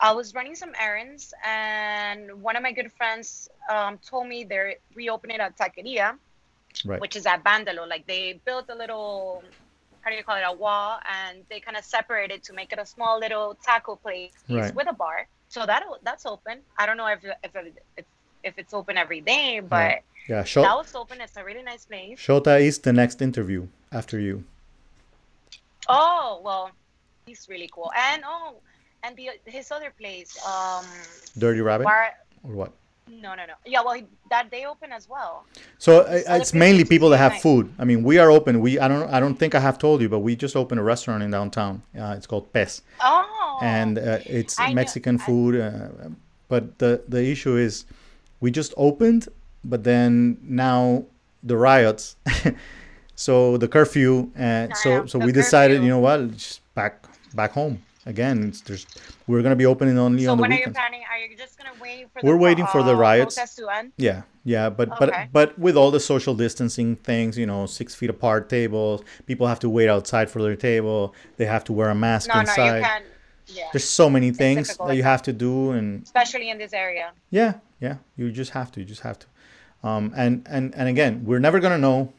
I 0.00 0.12
was 0.12 0.34
running 0.34 0.54
some 0.56 0.72
errands, 0.80 1.32
and 1.44 2.42
one 2.42 2.56
of 2.56 2.62
my 2.62 2.72
good 2.72 2.90
friends 2.92 3.48
um, 3.70 3.98
told 3.98 4.26
me 4.26 4.42
they're 4.44 4.74
reopening 4.94 5.40
a 5.40 5.50
taqueria, 5.50 6.16
Right. 6.86 7.00
which 7.00 7.16
is 7.16 7.26
at 7.26 7.44
Bandalo. 7.44 7.86
Like 7.88 8.06
they 8.06 8.40
built 8.44 8.66
a 8.70 8.74
little, 8.74 9.42
do 10.12 10.18
you 10.18 10.24
call 10.24 10.36
it, 10.36 10.44
a 10.46 10.52
wall, 10.52 10.98
and 11.16 11.44
they 11.50 11.58
kind 11.60 11.76
of 11.76 11.84
separated 11.84 12.34
it 12.36 12.42
to 12.44 12.52
make 12.52 12.72
it 12.72 12.78
a 12.78 12.86
small 12.86 13.18
little 13.18 13.56
taco 13.64 13.96
place 13.96 14.32
Right. 14.48 14.74
with 14.74 14.88
a 14.88 14.92
bar. 14.92 15.26
So 15.48 15.66
that 15.66 15.82
that's 16.02 16.24
open. 16.26 16.60
I 16.78 16.86
don't 16.86 16.96
know 16.96 17.06
if 17.08 17.20
if 17.24 17.52
if, 17.96 18.04
if 18.44 18.54
it's 18.58 18.72
open 18.74 18.96
every 18.96 19.20
day, 19.20 19.60
but 19.60 19.76
Yeah. 19.78 19.98
Yeah. 20.28 20.36
that 20.42 20.46
Shota, 20.46 20.76
was 20.78 20.94
open. 20.94 21.20
It's 21.20 21.36
a 21.36 21.44
really 21.44 21.62
nice 21.62 21.84
place. 21.84 22.18
Shota 22.18 22.60
is 22.60 22.78
the 22.78 22.92
next 22.92 23.20
interview 23.20 23.66
after 23.90 24.18
you. 24.20 24.44
Oh 25.88 26.40
well, 26.44 26.70
he's 27.26 27.48
really 27.48 27.68
cool. 27.72 27.90
And 27.96 28.22
oh, 28.26 28.54
and 29.02 29.16
the 29.16 29.30
his 29.46 29.70
other 29.72 29.92
place, 29.98 30.38
um, 30.46 30.86
Dirty 31.36 31.60
Rabbit 31.60 31.84
bar. 31.84 32.14
or 32.44 32.52
what? 32.54 32.72
No, 33.08 33.34
no, 33.34 33.44
no. 33.46 33.54
Yeah, 33.66 33.82
well, 33.84 34.00
that 34.30 34.50
they 34.50 34.64
open 34.64 34.92
as 34.92 35.08
well. 35.08 35.44
So 35.78 36.00
uh, 36.00 36.20
Other 36.26 36.40
it's 36.40 36.54
mainly 36.54 36.84
people 36.84 37.08
that 37.10 37.18
have 37.18 37.32
night. 37.32 37.42
food. 37.42 37.72
I 37.78 37.84
mean, 37.84 38.02
we 38.02 38.18
are 38.18 38.30
open. 38.30 38.60
We 38.60 38.78
I 38.78 38.88
don't 38.88 39.08
I 39.12 39.20
don't 39.20 39.34
think 39.36 39.54
I 39.54 39.60
have 39.60 39.78
told 39.78 40.00
you, 40.00 40.08
but 40.08 40.20
we 40.20 40.34
just 40.36 40.56
opened 40.56 40.80
a 40.80 40.82
restaurant 40.82 41.22
in 41.22 41.30
downtown. 41.30 41.82
Uh, 41.98 42.14
it's 42.16 42.26
called 42.26 42.52
Pes, 42.52 42.82
Oh. 43.00 43.58
and 43.62 43.98
uh, 43.98 44.18
it's 44.24 44.58
I 44.58 44.72
Mexican 44.72 45.20
I- 45.20 45.24
food. 45.26 45.60
Uh, 45.60 45.88
but 46.48 46.78
the 46.78 47.02
the 47.08 47.22
issue 47.30 47.56
is, 47.56 47.84
we 48.40 48.50
just 48.50 48.72
opened, 48.76 49.28
but 49.64 49.84
then 49.84 50.38
now 50.42 51.04
the 51.42 51.56
riots, 51.56 52.16
so 53.14 53.56
the 53.56 53.68
curfew, 53.68 54.30
and 54.36 54.76
so 54.76 55.06
so 55.06 55.18
the 55.18 55.26
we 55.26 55.32
decided, 55.32 55.82
you 55.82 55.88
know 55.88 55.98
what, 55.98 56.32
just 56.36 56.60
back 56.74 57.04
back 57.34 57.52
home 57.52 57.82
again. 58.06 58.44
It's, 58.48 58.60
there's 58.62 58.86
we're 59.26 59.42
gonna 59.42 59.56
be 59.56 59.66
opening 59.66 59.98
only 59.98 60.24
so 60.24 60.32
on 60.32 60.38
the 60.38 60.42
So 60.42 60.42
when 60.42 60.52
are 60.52 60.60
you 60.60 60.70
planning? 60.70 61.02
Are 61.10 61.18
you 61.18 61.36
just 61.36 61.58
gonna 61.58 61.70
wait 61.80 62.08
for? 62.12 62.20
The 62.20 62.26
We're 62.26 62.32
the, 62.34 62.38
waiting 62.38 62.66
for 62.66 62.82
the 62.82 62.92
uh, 62.92 62.96
riots. 62.98 63.36
to 63.56 63.68
end? 63.68 63.92
Yeah, 63.96 64.22
yeah, 64.44 64.70
but 64.70 64.90
Okay. 64.92 65.06
but 65.06 65.32
but 65.32 65.58
with 65.58 65.76
all 65.76 65.90
the 65.90 66.00
social 66.00 66.34
distancing 66.34 66.96
things, 66.96 67.38
you 67.38 67.46
know, 67.46 67.66
six 67.66 67.94
feet 67.94 68.10
apart 68.10 68.48
tables, 68.48 69.02
people 69.26 69.46
have 69.46 69.60
to 69.60 69.68
wait 69.68 69.88
outside 69.88 70.30
for 70.30 70.42
their 70.42 70.56
table. 70.56 71.14
They 71.36 71.46
have 71.46 71.64
to 71.64 71.72
wear 71.72 71.88
a 71.90 71.94
mask 71.94 72.28
No, 72.28 72.34
no, 72.34 72.40
inside. 72.40 72.76
you 72.78 72.82
can't. 72.82 73.04
Yeah, 73.48 73.64
There's 73.72 73.84
so 73.84 74.08
many 74.08 74.30
things 74.30 74.68
difficult 74.68 74.88
that 74.90 74.96
you 74.96 75.02
have 75.02 75.20
to 75.22 75.32
do, 75.32 75.72
and 75.72 76.02
especially 76.04 76.48
in 76.48 76.58
this 76.58 76.72
area. 76.72 77.12
yeah, 77.30 77.54
yeah, 77.80 77.96
you 78.16 78.30
just 78.30 78.52
have 78.52 78.70
to, 78.72 78.80
you 78.80 78.86
just 78.86 79.00
have 79.02 79.18
to. 79.18 79.26
Um, 79.82 80.12
and 80.16 80.46
and 80.48 80.72
and 80.76 80.88
again, 80.88 81.24
we're 81.24 81.40
never 81.40 81.58
gonna 81.58 81.76
know 81.78 82.12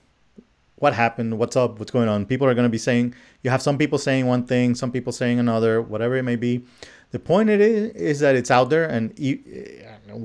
what 0.83 0.93
happened, 0.93 1.39
what's 1.39 1.55
up, 1.55 1.79
what's 1.79 1.91
going 1.91 2.09
on. 2.09 2.25
People 2.25 2.45
are 2.45 2.53
gonna 2.53 2.67
be 2.67 2.77
saying, 2.77 3.15
you 3.41 3.49
have 3.49 3.61
some 3.61 3.77
people 3.77 3.97
saying 3.97 4.25
one 4.25 4.45
thing, 4.45 4.75
some 4.75 4.91
people 4.91 5.13
saying 5.13 5.39
another, 5.39 5.81
whatever 5.81 6.17
it 6.17 6.23
may 6.23 6.35
be. 6.35 6.65
The 7.11 7.19
point 7.19 7.49
it 7.49 7.61
is 7.61 7.91
is 7.95 8.19
that 8.19 8.35
it's 8.35 8.51
out 8.51 8.69
there, 8.69 8.83
and 8.83 9.17
e- 9.17 9.39
eh, 9.47 10.17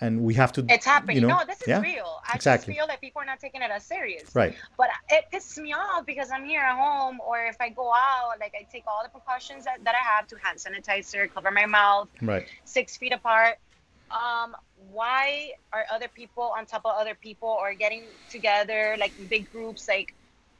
and 0.00 0.22
we 0.22 0.32
have 0.32 0.50
to. 0.52 0.64
It's 0.70 0.86
happening. 0.86 1.16
You 1.16 1.22
know, 1.22 1.36
no, 1.36 1.44
this 1.46 1.60
is 1.60 1.68
yeah, 1.68 1.82
real. 1.82 2.22
I 2.26 2.36
exactly. 2.36 2.72
just 2.72 2.78
feel 2.78 2.86
that 2.86 3.02
people 3.02 3.20
are 3.20 3.26
not 3.26 3.38
taking 3.38 3.60
it 3.60 3.70
as 3.70 3.84
serious. 3.84 4.34
Right. 4.34 4.54
But 4.78 4.88
it 5.10 5.26
pisses 5.30 5.58
me 5.58 5.74
off 5.74 6.06
because 6.06 6.30
I'm 6.30 6.46
here 6.46 6.62
at 6.62 6.78
home, 6.78 7.18
or 7.20 7.44
if 7.44 7.56
I 7.60 7.68
go 7.68 7.92
out, 7.92 8.40
like 8.40 8.54
I 8.58 8.66
take 8.72 8.84
all 8.86 9.02
the 9.02 9.10
precautions 9.10 9.66
that, 9.66 9.84
that 9.84 9.94
I 9.94 10.04
have 10.16 10.26
to 10.28 10.36
hand 10.42 10.58
sanitizer, 10.58 11.28
cover 11.34 11.50
my 11.50 11.66
mouth, 11.66 12.08
Right. 12.22 12.46
six 12.64 12.96
feet 12.96 13.12
apart. 13.12 13.58
Um, 14.10 14.56
why 14.90 15.52
are 15.72 15.84
other 15.92 16.08
people 16.08 16.52
on 16.56 16.66
top 16.66 16.82
of 16.84 16.92
other 16.96 17.14
people 17.14 17.48
or 17.48 17.74
getting 17.74 18.04
together 18.30 18.96
like 18.98 19.12
big 19.28 19.50
groups? 19.50 19.86
Like 19.88 20.14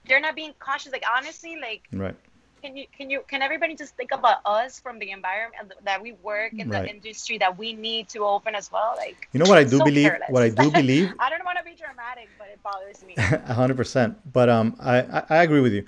they're 0.06 0.20
not 0.20 0.36
being 0.36 0.52
cautious. 0.58 0.92
Like 0.92 1.04
honestly, 1.10 1.56
like 1.60 1.82
Right. 1.92 2.14
can 2.62 2.76
you 2.76 2.86
can 2.96 3.08
you 3.10 3.22
can 3.28 3.40
everybody 3.42 3.74
just 3.74 3.96
think 3.96 4.10
about 4.12 4.38
us 4.44 4.80
from 4.80 4.98
the 4.98 5.10
environment 5.12 5.72
that 5.84 6.02
we 6.02 6.12
work 6.12 6.52
in 6.58 6.68
Right. 6.68 6.84
the 6.84 6.90
industry 6.90 7.38
that 7.38 7.56
we 7.56 7.72
need 7.72 8.08
to 8.10 8.20
open 8.24 8.54
as 8.54 8.70
well? 8.70 8.94
Like 8.96 9.28
You 9.32 9.40
know 9.40 9.46
what 9.46 9.58
I 9.58 9.64
do 9.64 9.78
So 9.78 9.84
believe? 9.84 10.04
careless. 10.10 10.30
What 10.30 10.42
I 10.42 10.50
do 10.50 10.70
believe, 10.80 11.12
I 11.18 11.30
don't 11.30 11.44
want 11.44 11.58
to 11.58 11.64
be 11.64 11.74
dramatic, 11.74 12.28
but 12.38 12.48
it 12.52 12.60
bothers 12.62 13.02
me. 13.04 13.14
a 13.48 13.54
hundred 13.54 13.76
percent. 13.76 14.18
But 14.32 14.48
um, 14.48 14.76
I, 14.80 15.00
I 15.02 15.22
I 15.30 15.42
agree 15.42 15.60
with 15.60 15.72
you. 15.72 15.86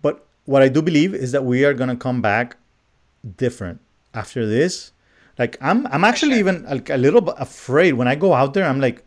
But 0.00 0.24
what 0.44 0.62
I 0.62 0.68
do 0.68 0.82
believe 0.82 1.14
is 1.14 1.32
that 1.32 1.44
we 1.44 1.64
are 1.64 1.74
gonna 1.74 1.96
come 1.96 2.20
back 2.22 2.56
different 3.36 3.80
after 4.14 4.46
this. 4.46 4.92
Like 5.42 5.54
I'm, 5.68 5.80
I'm 5.94 6.04
actually 6.10 6.36
sure. 6.38 6.44
even 6.44 6.56
like 6.74 6.88
a 6.98 7.00
little 7.06 7.22
bit 7.28 7.34
afraid 7.48 7.92
when 7.98 8.08
I 8.14 8.16
go 8.24 8.30
out 8.40 8.50
there. 8.54 8.66
I'm 8.70 8.80
like, 8.88 8.98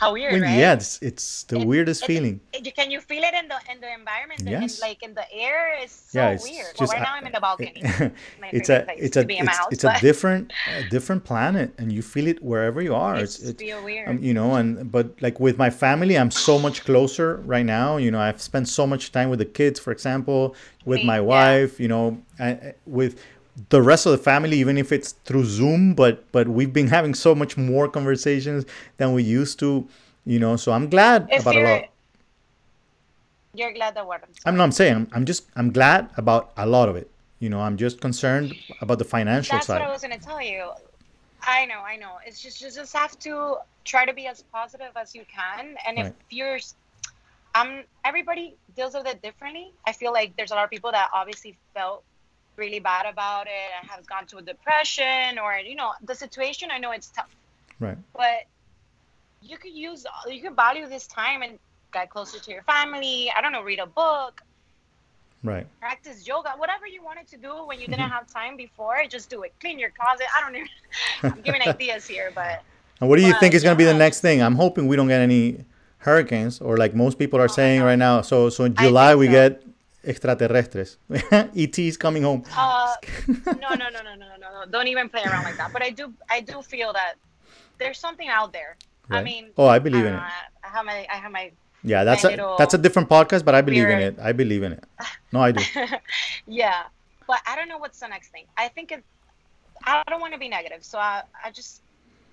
How 0.00 0.10
weird, 0.16 0.32
when, 0.32 0.42
right? 0.42 0.58
yeah, 0.62 0.72
it's, 0.78 0.92
it's 1.08 1.26
the 1.52 1.58
It- 1.60 1.66
weirdest 1.70 2.00
it- 2.02 2.06
feeling. 2.10 2.36
it- 2.56 2.74
can 2.78 2.88
you 2.94 3.00
feel 3.10 3.22
it 3.30 3.34
in 3.40 3.46
the 3.52 3.58
in 3.72 3.78
the 3.84 3.90
environment? 4.00 4.38
The- 4.46 4.52
in, 4.66 4.70
like 4.88 5.00
in 5.08 5.12
the 5.20 5.26
air, 5.46 5.60
it's 5.82 5.92
so 6.12 6.18
yeah, 6.18 6.30
it's 6.34 6.44
weird. 6.48 6.72
just 6.80 6.80
well, 6.80 6.88
right 6.94 7.00
a- 7.02 7.08
now 7.08 7.12
I'm 7.18 7.26
in 7.30 7.34
the 7.38 7.44
balcony. 7.48 7.82
it's 8.58 8.70
a 8.76 8.78
it's 9.06 9.16
a 9.20 9.24
be 9.32 9.36
in 9.42 9.44
my 9.44 9.52
it's, 9.52 9.58
house, 9.60 9.72
it's 9.74 9.84
a 9.92 9.94
different 10.08 10.44
a 10.80 10.88
different 10.96 11.22
planet, 11.30 11.68
and 11.78 11.86
you 11.96 12.02
feel 12.12 12.26
it 12.32 12.38
wherever 12.50 12.80
you 12.88 12.94
are. 13.06 13.16
it's, 13.24 13.36
It's, 13.48 13.60
feel 13.66 13.82
weird. 13.90 14.08
um, 14.08 14.16
you 14.28 14.34
know, 14.38 14.50
and 14.58 14.68
but 14.96 15.06
like 15.26 15.36
with 15.46 15.56
my 15.64 15.70
family, 15.84 16.14
I'm 16.20 16.30
so 16.48 16.54
much 16.66 16.76
closer 16.88 17.28
right 17.54 17.66
now. 17.78 17.88
You 18.04 18.10
know, 18.14 18.20
I've 18.28 18.40
spent 18.50 18.66
so 18.78 18.84
much 18.92 19.02
time 19.16 19.28
with 19.32 19.40
the 19.44 19.50
kids, 19.60 19.76
for 19.84 19.92
example, 19.96 20.40
with 20.90 21.00
Me, 21.00 21.12
my 21.12 21.20
yeah. 21.20 21.34
wife. 21.36 21.72
You 21.82 21.88
know, 21.92 22.04
I- 22.48 22.56
I- 22.68 22.74
with 22.98 23.12
the 23.68 23.82
rest 23.82 24.06
of 24.06 24.12
the 24.12 24.18
family, 24.18 24.58
even 24.58 24.78
if 24.78 24.92
it's 24.92 25.12
through 25.24 25.44
Zoom. 25.44 25.94
But 25.94 26.30
but 26.32 26.48
we've 26.48 26.72
been 26.72 26.88
having 26.88 27.14
so 27.14 27.34
much 27.34 27.56
more 27.56 27.88
conversations 27.88 28.64
than 28.96 29.12
we 29.12 29.22
used 29.22 29.58
to. 29.60 29.88
You 30.24 30.38
know, 30.38 30.56
so 30.56 30.72
I'm 30.72 30.88
glad 30.88 31.28
if 31.30 31.42
about 31.42 31.56
a 31.56 31.62
lot. 31.62 31.84
you're 33.54 33.72
glad 33.72 33.94
that 33.96 34.06
what 34.06 34.22
I'm 34.22 34.28
I'm 34.46 34.56
not 34.56 34.64
I'm 34.64 34.72
saying 34.72 34.94
I'm, 34.94 35.08
I'm 35.12 35.24
just 35.24 35.48
I'm 35.56 35.72
glad 35.72 36.10
about 36.16 36.52
a 36.56 36.66
lot 36.66 36.88
of 36.88 36.96
it. 36.96 37.10
You 37.40 37.50
know, 37.50 37.60
I'm 37.60 37.76
just 37.76 38.00
concerned 38.00 38.54
about 38.80 38.98
the 38.98 39.04
financial 39.04 39.56
That's 39.56 39.66
side. 39.66 39.80
what 39.80 39.88
I 39.88 39.90
was 39.90 40.02
gonna 40.02 40.18
tell 40.18 40.40
you. 40.40 40.70
I 41.42 41.66
know, 41.66 41.80
I 41.80 41.96
know. 41.96 42.18
It's 42.24 42.40
just 42.40 42.60
you 42.60 42.70
just 42.70 42.92
have 42.94 43.18
to 43.20 43.56
try 43.84 44.06
to 44.06 44.12
be 44.12 44.26
as 44.26 44.42
positive 44.42 44.92
as 44.96 45.14
you 45.14 45.24
can. 45.26 45.74
And 45.86 45.98
if 45.98 46.12
you're, 46.30 46.58
um, 47.56 47.82
everybody 48.04 48.54
deals 48.76 48.94
with 48.94 49.06
it 49.06 49.22
differently. 49.22 49.72
I 49.86 49.92
feel 49.92 50.12
like 50.12 50.36
there's 50.36 50.52
a 50.52 50.54
lot 50.54 50.64
of 50.64 50.70
people 50.70 50.92
that 50.92 51.10
obviously 51.12 51.58
felt 51.74 52.04
really 52.56 52.80
bad 52.80 53.06
about 53.06 53.46
it 53.46 53.70
and 53.80 53.90
have 53.90 54.06
gone 54.06 54.26
to 54.26 54.38
a 54.38 54.42
depression 54.42 55.38
or 55.38 55.56
you 55.56 55.74
know 55.74 55.92
the 56.02 56.14
situation. 56.14 56.70
I 56.72 56.78
know 56.78 56.92
it's 56.92 57.08
tough, 57.08 57.34
right. 57.80 57.96
but 58.14 58.44
you 59.42 59.56
could 59.58 59.72
use 59.72 60.06
you 60.28 60.42
could 60.42 60.56
value 60.56 60.86
this 60.88 61.06
time 61.06 61.42
and 61.42 61.58
get 61.92 62.10
closer 62.10 62.38
to 62.38 62.50
your 62.50 62.62
family. 62.62 63.30
I 63.36 63.40
don't 63.40 63.52
know, 63.52 63.62
read 63.62 63.78
a 63.80 63.86
book, 63.86 64.42
Right. 65.44 65.66
practice 65.80 66.26
yoga, 66.26 66.50
whatever 66.56 66.86
you 66.86 67.02
wanted 67.02 67.26
to 67.28 67.36
do 67.36 67.66
when 67.66 67.80
you 67.80 67.86
didn't 67.86 68.00
mm-hmm. 68.02 68.12
have 68.12 68.32
time 68.32 68.56
before, 68.56 69.02
just 69.08 69.28
do 69.28 69.42
it. 69.42 69.52
Clean 69.60 69.78
your 69.78 69.90
closet. 69.90 70.26
I 70.36 70.40
don't 70.40 70.54
even. 70.54 70.68
I'm 71.36 71.40
giving 71.42 71.62
ideas 71.62 72.06
here, 72.06 72.30
but 72.34 72.62
And 73.00 73.10
what 73.10 73.16
do 73.16 73.22
you 73.22 73.32
Well, 73.32 73.40
think 73.40 73.54
is 73.54 73.62
going 73.64 73.74
to 73.74 73.78
be 73.78 73.84
the 73.84 73.94
next 73.94 74.20
thing? 74.20 74.40
I'm 74.40 74.54
hoping 74.54 74.86
we 74.86 74.94
don't 74.94 75.08
get 75.08 75.20
any 75.20 75.64
hurricanes, 75.98 76.60
or 76.60 76.76
like 76.76 76.94
most 76.94 77.18
people 77.18 77.40
are 77.40 77.44
Oh, 77.44 77.48
saying 77.48 77.82
right 77.82 77.98
now. 77.98 78.22
So, 78.22 78.50
so 78.50 78.64
in 78.64 78.74
July 78.74 79.16
we 79.16 79.26
so. 79.26 79.32
get 79.32 79.62
extraterrestres. 80.04 80.98
ET 81.30 81.78
is 81.78 81.96
coming 81.96 82.22
home. 82.22 82.44
uh, 82.56 82.94
no, 83.28 83.68
no, 83.74 83.88
no, 83.88 84.00
no, 84.02 84.14
no, 84.14 84.26
no, 84.40 84.48
no. 84.56 84.64
Don't 84.70 84.88
even 84.88 85.08
play 85.08 85.22
around 85.24 85.44
like 85.44 85.56
that. 85.56 85.72
But 85.72 85.82
I 85.82 85.90
do, 85.90 86.12
I 86.30 86.40
do 86.40 86.62
feel 86.62 86.92
that 86.92 87.14
there's 87.78 87.98
something 87.98 88.28
out 88.28 88.52
there. 88.52 88.76
I 89.10 89.22
mean, 89.22 89.50
oh, 89.58 89.66
I 89.66 89.78
believe 89.78 90.06
in 90.06 90.14
uh, 90.14 90.16
it. 90.16 90.22
I 90.64 90.68
have 90.68 90.86
my, 90.86 91.06
I 91.12 91.16
have 91.16 91.32
my. 91.32 91.52
Yeah, 91.84 92.04
that's 92.04 92.24
a 92.24 92.54
that's 92.56 92.74
a 92.74 92.78
different 92.78 93.08
podcast, 93.08 93.44
but 93.44 93.54
I 93.54 93.60
believe 93.60 93.88
in 93.88 93.98
it. 93.98 94.18
I 94.20 94.32
believe 94.32 94.62
in 94.62 94.72
it. 94.72 94.84
No, 95.32 95.40
I 95.40 95.52
do. 95.52 95.62
yeah, 96.46 96.84
but 97.26 97.40
I 97.46 97.56
don't 97.56 97.68
know 97.68 97.78
what's 97.78 98.00
the 98.00 98.08
next 98.08 98.28
thing. 98.30 98.46
I 98.56 98.68
think 98.68 98.92
it. 98.92 99.04
I 99.84 100.02
don't 100.08 100.20
want 100.20 100.32
to 100.32 100.38
be 100.38 100.48
negative, 100.48 100.84
so 100.84 100.98
I, 100.98 101.22
I 101.44 101.50
just 101.50 101.82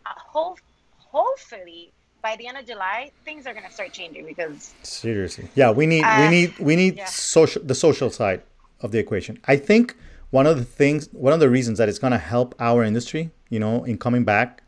I 0.05 0.13
hope, 0.15 0.59
hopefully 0.97 1.91
by 2.21 2.35
the 2.37 2.47
end 2.47 2.57
of 2.57 2.65
July 2.65 3.11
things 3.25 3.45
are 3.47 3.53
gonna 3.53 3.71
start 3.71 3.91
changing 3.93 4.25
because 4.25 4.73
Seriously. 4.83 5.47
Yeah, 5.55 5.71
we 5.71 5.85
need 5.85 6.03
we 6.03 6.25
Uh, 6.25 6.29
need 6.29 6.59
we 6.59 6.75
need 6.75 6.97
yeah. 6.97 7.05
social 7.05 7.61
the 7.63 7.75
social 7.75 8.09
side 8.09 8.41
of 8.81 8.91
the 8.91 8.99
equation. 8.99 9.39
I 9.47 9.55
think 9.57 9.95
one 10.31 10.45
of 10.47 10.57
the 10.57 10.65
things 10.65 11.09
one 11.11 11.33
of 11.33 11.39
the 11.39 11.49
reasons 11.49 11.77
that 11.79 11.89
it's 11.89 11.99
going 11.99 12.11
to 12.11 12.17
help 12.35 12.53
our 12.59 12.83
industry, 12.83 13.31
you 13.49 13.59
know, 13.59 13.83
in 13.83 13.97
coming 13.97 14.23
back 14.23 14.61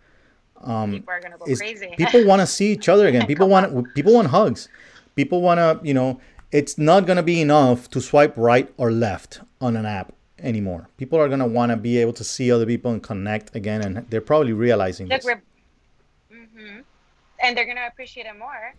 people 0.61 1.03
are 1.07 1.19
gonna 1.21 1.37
go 1.37 1.45
crazy. 1.45 1.93
people 1.97 2.23
want 2.25 2.39
to 2.41 2.47
see 2.47 2.71
each 2.71 2.87
other 2.87 3.07
again. 3.07 3.25
People 3.31 3.47
want 3.49 3.93
people 3.95 4.13
want 4.13 4.27
hugs. 4.27 4.69
People 5.15 5.41
want 5.41 5.57
to, 5.59 5.79
you 5.85 5.93
know, 5.93 6.19
it's 6.51 6.77
not 6.77 7.05
going 7.05 7.17
to 7.17 7.23
be 7.23 7.41
enough 7.41 7.89
to 7.89 7.99
swipe 7.99 8.33
right 8.37 8.71
or 8.77 8.91
left 8.91 9.41
on 9.59 9.75
an 9.75 9.85
app 9.85 10.13
anymore. 10.39 10.87
People 10.97 11.19
are 11.19 11.27
going 11.27 11.39
to 11.39 11.45
want 11.45 11.71
to 11.71 11.77
be 11.77 11.97
able 11.97 12.13
to 12.13 12.23
see 12.23 12.51
other 12.51 12.65
people 12.65 12.91
and 12.91 13.01
connect 13.03 13.55
again 13.55 13.81
and 13.81 14.05
they're 14.09 14.21
probably 14.21 14.53
realizing 14.53 15.07
Look, 15.07 15.17
this. 15.21 15.25
we're, 15.25 15.41
and 17.41 17.55
they're 17.57 17.65
gonna 17.65 17.87
appreciate 17.87 18.25
it 18.25 18.37
more. 18.37 18.73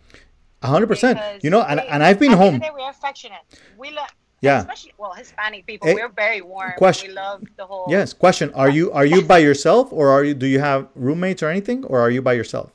100%. 0.61 1.43
You 1.43 1.49
know, 1.49 1.61
and, 1.61 1.79
we- 1.81 1.87
and 1.87 2.03
I've 2.03 2.19
been 2.19 2.31
home. 2.31 2.59
day, 2.59 2.69
we're 2.73 2.89
affectionate. 2.89 3.39
We 3.77 3.91
love, 3.91 4.07
Yeah. 4.41 4.59
especially 4.59 4.93
well, 4.97 5.13
Hispanic 5.13 5.65
people. 5.65 5.87
Hey, 5.89 5.95
we're 5.95 6.07
very 6.09 6.41
warm. 6.41 6.73
question- 6.77 7.09
We 7.09 7.15
love 7.15 7.43
the 7.57 7.65
whole. 7.65 7.85
Yes, 7.89 8.13
question. 8.13 8.51
Are 8.55 8.69
you 8.69 8.91
are 8.91 9.05
you 9.05 9.21
by 9.21 9.39
yourself 9.39 9.91
or 9.91 10.09
are 10.09 10.23
you 10.23 10.33
do 10.33 10.45
you 10.45 10.59
have 10.59 10.87
roommates 10.95 11.43
or 11.43 11.49
anything 11.49 11.83
or 11.85 11.99
are 11.99 12.09
you 12.09 12.21
by 12.21 12.33
yourself 12.33 12.69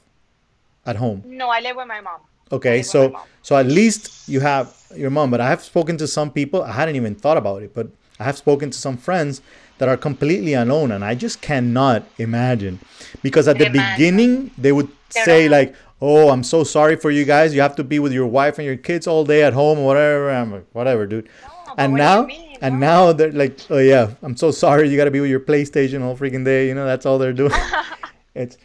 at 0.85 0.97
home? 0.97 1.23
No, 1.25 1.49
I 1.49 1.61
live 1.61 1.77
with 1.77 1.87
my 1.87 2.01
mom. 2.01 2.21
Okay, 2.53 2.83
so 2.83 3.19
so 3.43 3.57
at 3.57 3.67
least 3.67 4.29
you 4.29 4.41
have 4.41 4.75
your 4.95 5.11
mom, 5.11 5.31
but 5.31 5.41
I 5.41 5.49
have 5.49 5.63
spoken 5.63 5.97
to 5.99 6.07
some 6.07 6.31
people. 6.31 6.63
I 6.63 6.73
hadn't 6.73 6.97
even 6.97 7.15
thought 7.15 7.37
about 7.37 7.63
it, 7.63 7.75
but 7.75 7.89
I 8.21 8.25
have 8.25 8.37
spoken 8.37 8.71
to 8.71 8.79
some 8.79 8.97
friends 8.97 9.41
that 9.79 9.89
are 9.89 9.97
completely 9.97 10.55
unknown 10.55 10.93
and 10.93 11.05
I 11.05 11.15
just 11.15 11.41
cannot 11.41 12.05
imagine 12.19 12.79
because 13.23 13.49
at 13.49 13.59
the 13.59 13.67
Imagine. 13.67 13.95
beginning 13.97 14.51
they 14.59 14.73
would 14.73 14.89
They're 15.15 15.25
say 15.25 15.49
like, 15.49 15.75
"Oh, 16.01 16.31
I'm 16.31 16.43
so 16.45 16.65
sorry 16.65 16.97
for 16.97 17.11
you 17.11 17.25
guys. 17.25 17.55
You 17.55 17.61
have 17.63 17.77
to 17.77 17.85
be 17.85 17.99
with 17.99 18.13
your 18.13 18.27
wife 18.27 18.59
and 18.59 18.67
your 18.67 18.77
kids 18.77 19.07
all 19.07 19.25
day 19.25 19.43
at 19.43 19.53
home, 19.55 19.79
whatever." 19.85 20.31
I'm 20.31 20.53
like, 20.53 20.67
"Whatever, 20.73 21.07
dude." 21.07 21.29
and 21.77 21.93
what 21.93 21.99
do 21.99 22.35
you 22.35 22.39
now, 22.43 22.59
and 22.61 22.81
No. 22.81 22.87
now 23.07 23.13
they're 23.13 23.33
like, 23.33 23.57
"Oh 23.71 23.79
yeah, 23.79 24.11
I'm 24.23 24.37
so 24.37 24.51
sorry. 24.51 24.89
You 24.89 24.97
got 24.97 25.05
to 25.05 25.11
be 25.11 25.21
with 25.21 25.31
your 25.31 25.41
PlayStation 25.41 26.03
all 26.03 26.17
freaking 26.17 26.45
day." 26.45 26.67
You 26.69 26.75
know, 26.75 26.85
that's 26.87 27.07
all 27.07 27.19
they're 27.19 27.33
doing. 27.33 27.53
it's 28.35 28.57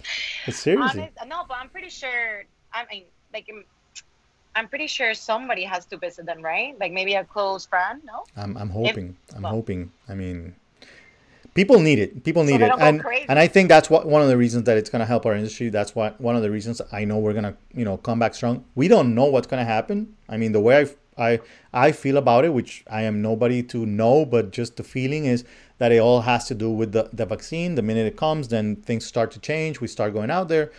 it's 0.47 0.57
seriously. 0.59 1.01
Honest, 1.01 1.17
no, 1.29 1.45
but 1.47 1.57
I'm 1.61 1.69
pretty 1.69 1.89
sure. 1.89 2.43
I 2.73 2.85
mean, 2.91 3.03
like, 3.33 3.45
I'm- 3.49 3.65
I'm 4.55 4.67
pretty 4.67 4.85
sure 4.87 5.13
somebody 5.15 5.63
has 5.63 5.85
to 5.87 5.97
visit 5.97 6.25
them, 6.27 6.41
right? 6.41 6.77
Like 6.79 6.91
maybe 6.91 7.15
a 7.15 7.23
close 7.23 7.65
friend. 7.65 8.01
No. 8.05 8.23
I'm 8.37 8.55
I'm 8.57 8.69
hoping. 8.69 9.15
I'm 9.35 9.41
well- 9.43 9.51
hoping. 9.53 9.91
I 10.09 10.13
mean, 10.13 10.55
people 11.53 11.79
need 11.79 11.99
it. 11.99 12.23
People 12.23 12.43
need 12.43 12.61
they 12.61 12.67
it, 12.67 12.73
and 12.79 13.03
and 13.29 13.39
I 13.39 13.47
think 13.47 13.69
that's 13.69 13.89
what 13.89 14.05
one 14.05 14.21
of 14.21 14.27
the 14.27 14.37
reasons 14.37 14.65
that 14.65 14.77
it's 14.77 14.89
going 14.89 15.01
to 15.01 15.05
help 15.05 15.25
our 15.25 15.33
industry. 15.33 15.69
That's 15.69 15.95
what 15.95 16.19
one 16.19 16.35
of 16.35 16.41
the 16.41 16.51
reasons 16.51 16.81
I 16.91 17.05
know 17.05 17.17
we're 17.17 17.33
going 17.33 17.43
to 17.43 17.55
you 17.73 17.85
know 17.85 17.97
come 17.97 18.19
back 18.19 18.35
strong. 18.35 18.65
We 18.75 18.87
don't 18.87 19.15
know 19.15 19.25
what's 19.25 19.47
going 19.47 19.61
to 19.61 19.71
happen. 19.71 20.15
I 20.29 20.37
mean, 20.37 20.51
the 20.51 20.59
way 20.59 20.81
I 20.81 20.87
I 21.17 21.39
I 21.73 21.91
feel 21.91 22.17
about 22.17 22.45
it, 22.45 22.53
which 22.53 22.83
I 22.89 23.03
am 23.03 23.21
nobody 23.21 23.63
to 23.63 23.85
know, 23.85 24.25
but 24.25 24.51
just 24.51 24.77
the 24.77 24.83
feeling 24.83 25.25
is 25.25 25.43
that 25.77 25.91
it 25.91 25.99
all 25.99 26.21
has 26.21 26.47
to 26.47 26.55
do 26.55 26.69
with 26.69 26.91
the, 26.91 27.09
the 27.11 27.25
vaccine. 27.25 27.75
The 27.75 27.81
minute 27.81 28.07
it 28.07 28.17
comes, 28.17 28.47
then 28.47 28.77
things 28.77 29.05
start 29.05 29.31
to 29.31 29.39
change. 29.39 29.81
We 29.81 29.87
start 29.87 30.13
going 30.13 30.31
out 30.31 30.47
there. 30.47 30.71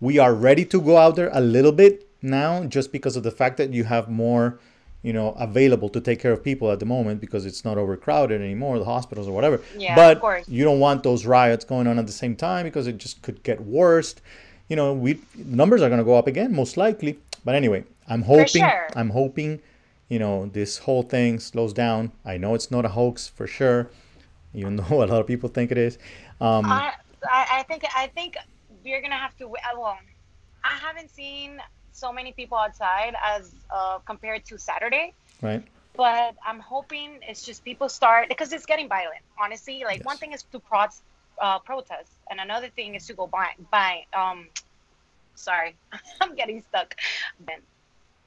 We 0.00 0.18
are 0.18 0.34
ready 0.34 0.64
to 0.66 0.80
go 0.80 0.96
out 0.96 1.16
there 1.16 1.30
a 1.32 1.40
little 1.40 1.72
bit 1.72 2.08
now, 2.22 2.64
just 2.64 2.90
because 2.90 3.16
of 3.16 3.22
the 3.22 3.30
fact 3.30 3.56
that 3.58 3.72
you 3.72 3.84
have 3.84 4.08
more 4.08 4.58
you 5.02 5.12
know 5.12 5.32
available 5.32 5.88
to 5.88 6.00
take 6.00 6.20
care 6.20 6.32
of 6.32 6.42
people 6.42 6.70
at 6.70 6.80
the 6.80 6.86
moment 6.86 7.20
because 7.20 7.46
it's 7.46 7.64
not 7.64 7.78
overcrowded 7.78 8.40
anymore 8.40 8.78
the 8.78 8.84
hospitals 8.84 9.28
or 9.28 9.32
whatever 9.32 9.60
Yeah, 9.76 9.94
but 9.94 10.16
of 10.16 10.20
course. 10.20 10.48
you 10.48 10.64
don't 10.64 10.80
want 10.80 11.02
those 11.02 11.24
riots 11.24 11.64
going 11.64 11.86
on 11.86 11.98
at 11.98 12.06
the 12.06 12.12
same 12.12 12.34
time 12.36 12.64
because 12.64 12.86
it 12.86 12.98
just 12.98 13.22
could 13.22 13.42
get 13.42 13.60
worse 13.60 14.16
you 14.68 14.76
know 14.76 14.92
we 14.92 15.20
numbers 15.36 15.82
are 15.82 15.88
going 15.88 15.98
to 16.00 16.04
go 16.04 16.16
up 16.16 16.26
again 16.26 16.52
most 16.54 16.76
likely 16.76 17.18
but 17.44 17.54
anyway 17.54 17.84
i'm 18.08 18.22
hoping 18.22 18.62
sure. 18.62 18.88
i'm 18.96 19.10
hoping 19.10 19.60
you 20.08 20.18
know 20.18 20.46
this 20.46 20.78
whole 20.78 21.02
thing 21.02 21.38
slows 21.38 21.72
down 21.72 22.10
i 22.24 22.36
know 22.36 22.54
it's 22.54 22.70
not 22.70 22.84
a 22.84 22.88
hoax 22.90 23.28
for 23.28 23.46
sure 23.46 23.90
even 24.54 24.76
though 24.80 25.04
a 25.04 25.06
lot 25.06 25.20
of 25.20 25.26
people 25.26 25.48
think 25.48 25.70
it 25.70 25.78
is 25.78 25.96
um, 26.40 26.66
I, 26.66 26.92
I 27.28 27.62
think 27.64 27.84
I 27.96 28.06
think 28.08 28.36
we're 28.84 29.00
gonna 29.02 29.16
have 29.16 29.36
to. 29.38 29.48
Well, 29.48 29.98
I 30.64 30.68
haven't 30.80 31.10
seen 31.10 31.60
so 31.98 32.12
many 32.12 32.32
people 32.32 32.56
outside 32.56 33.14
as 33.24 33.52
uh, 33.70 33.98
compared 34.06 34.44
to 34.46 34.58
Saturday. 34.58 35.14
right 35.42 35.64
but 35.98 36.36
I'm 36.46 36.60
hoping 36.60 37.18
it's 37.28 37.42
just 37.44 37.64
people 37.64 37.88
start 37.88 38.28
because 38.28 38.52
it's 38.52 38.64
getting 38.64 38.88
violent. 38.88 39.20
Honestly, 39.36 39.82
like 39.84 40.04
one 40.06 40.16
thing 40.16 40.32
is 40.32 40.44
to 40.52 40.60
pro- 40.60 40.86
uh, 41.42 41.58
protest, 41.58 42.12
and 42.30 42.38
another 42.40 42.68
thing 42.68 42.94
is 42.94 43.04
to 43.08 43.14
go 43.14 43.26
buy 43.26 43.48
buy. 43.70 44.04
Um, 44.16 44.46
sorry, 45.34 45.74
I'm 46.20 46.36
getting 46.36 46.62
stuck. 46.68 46.94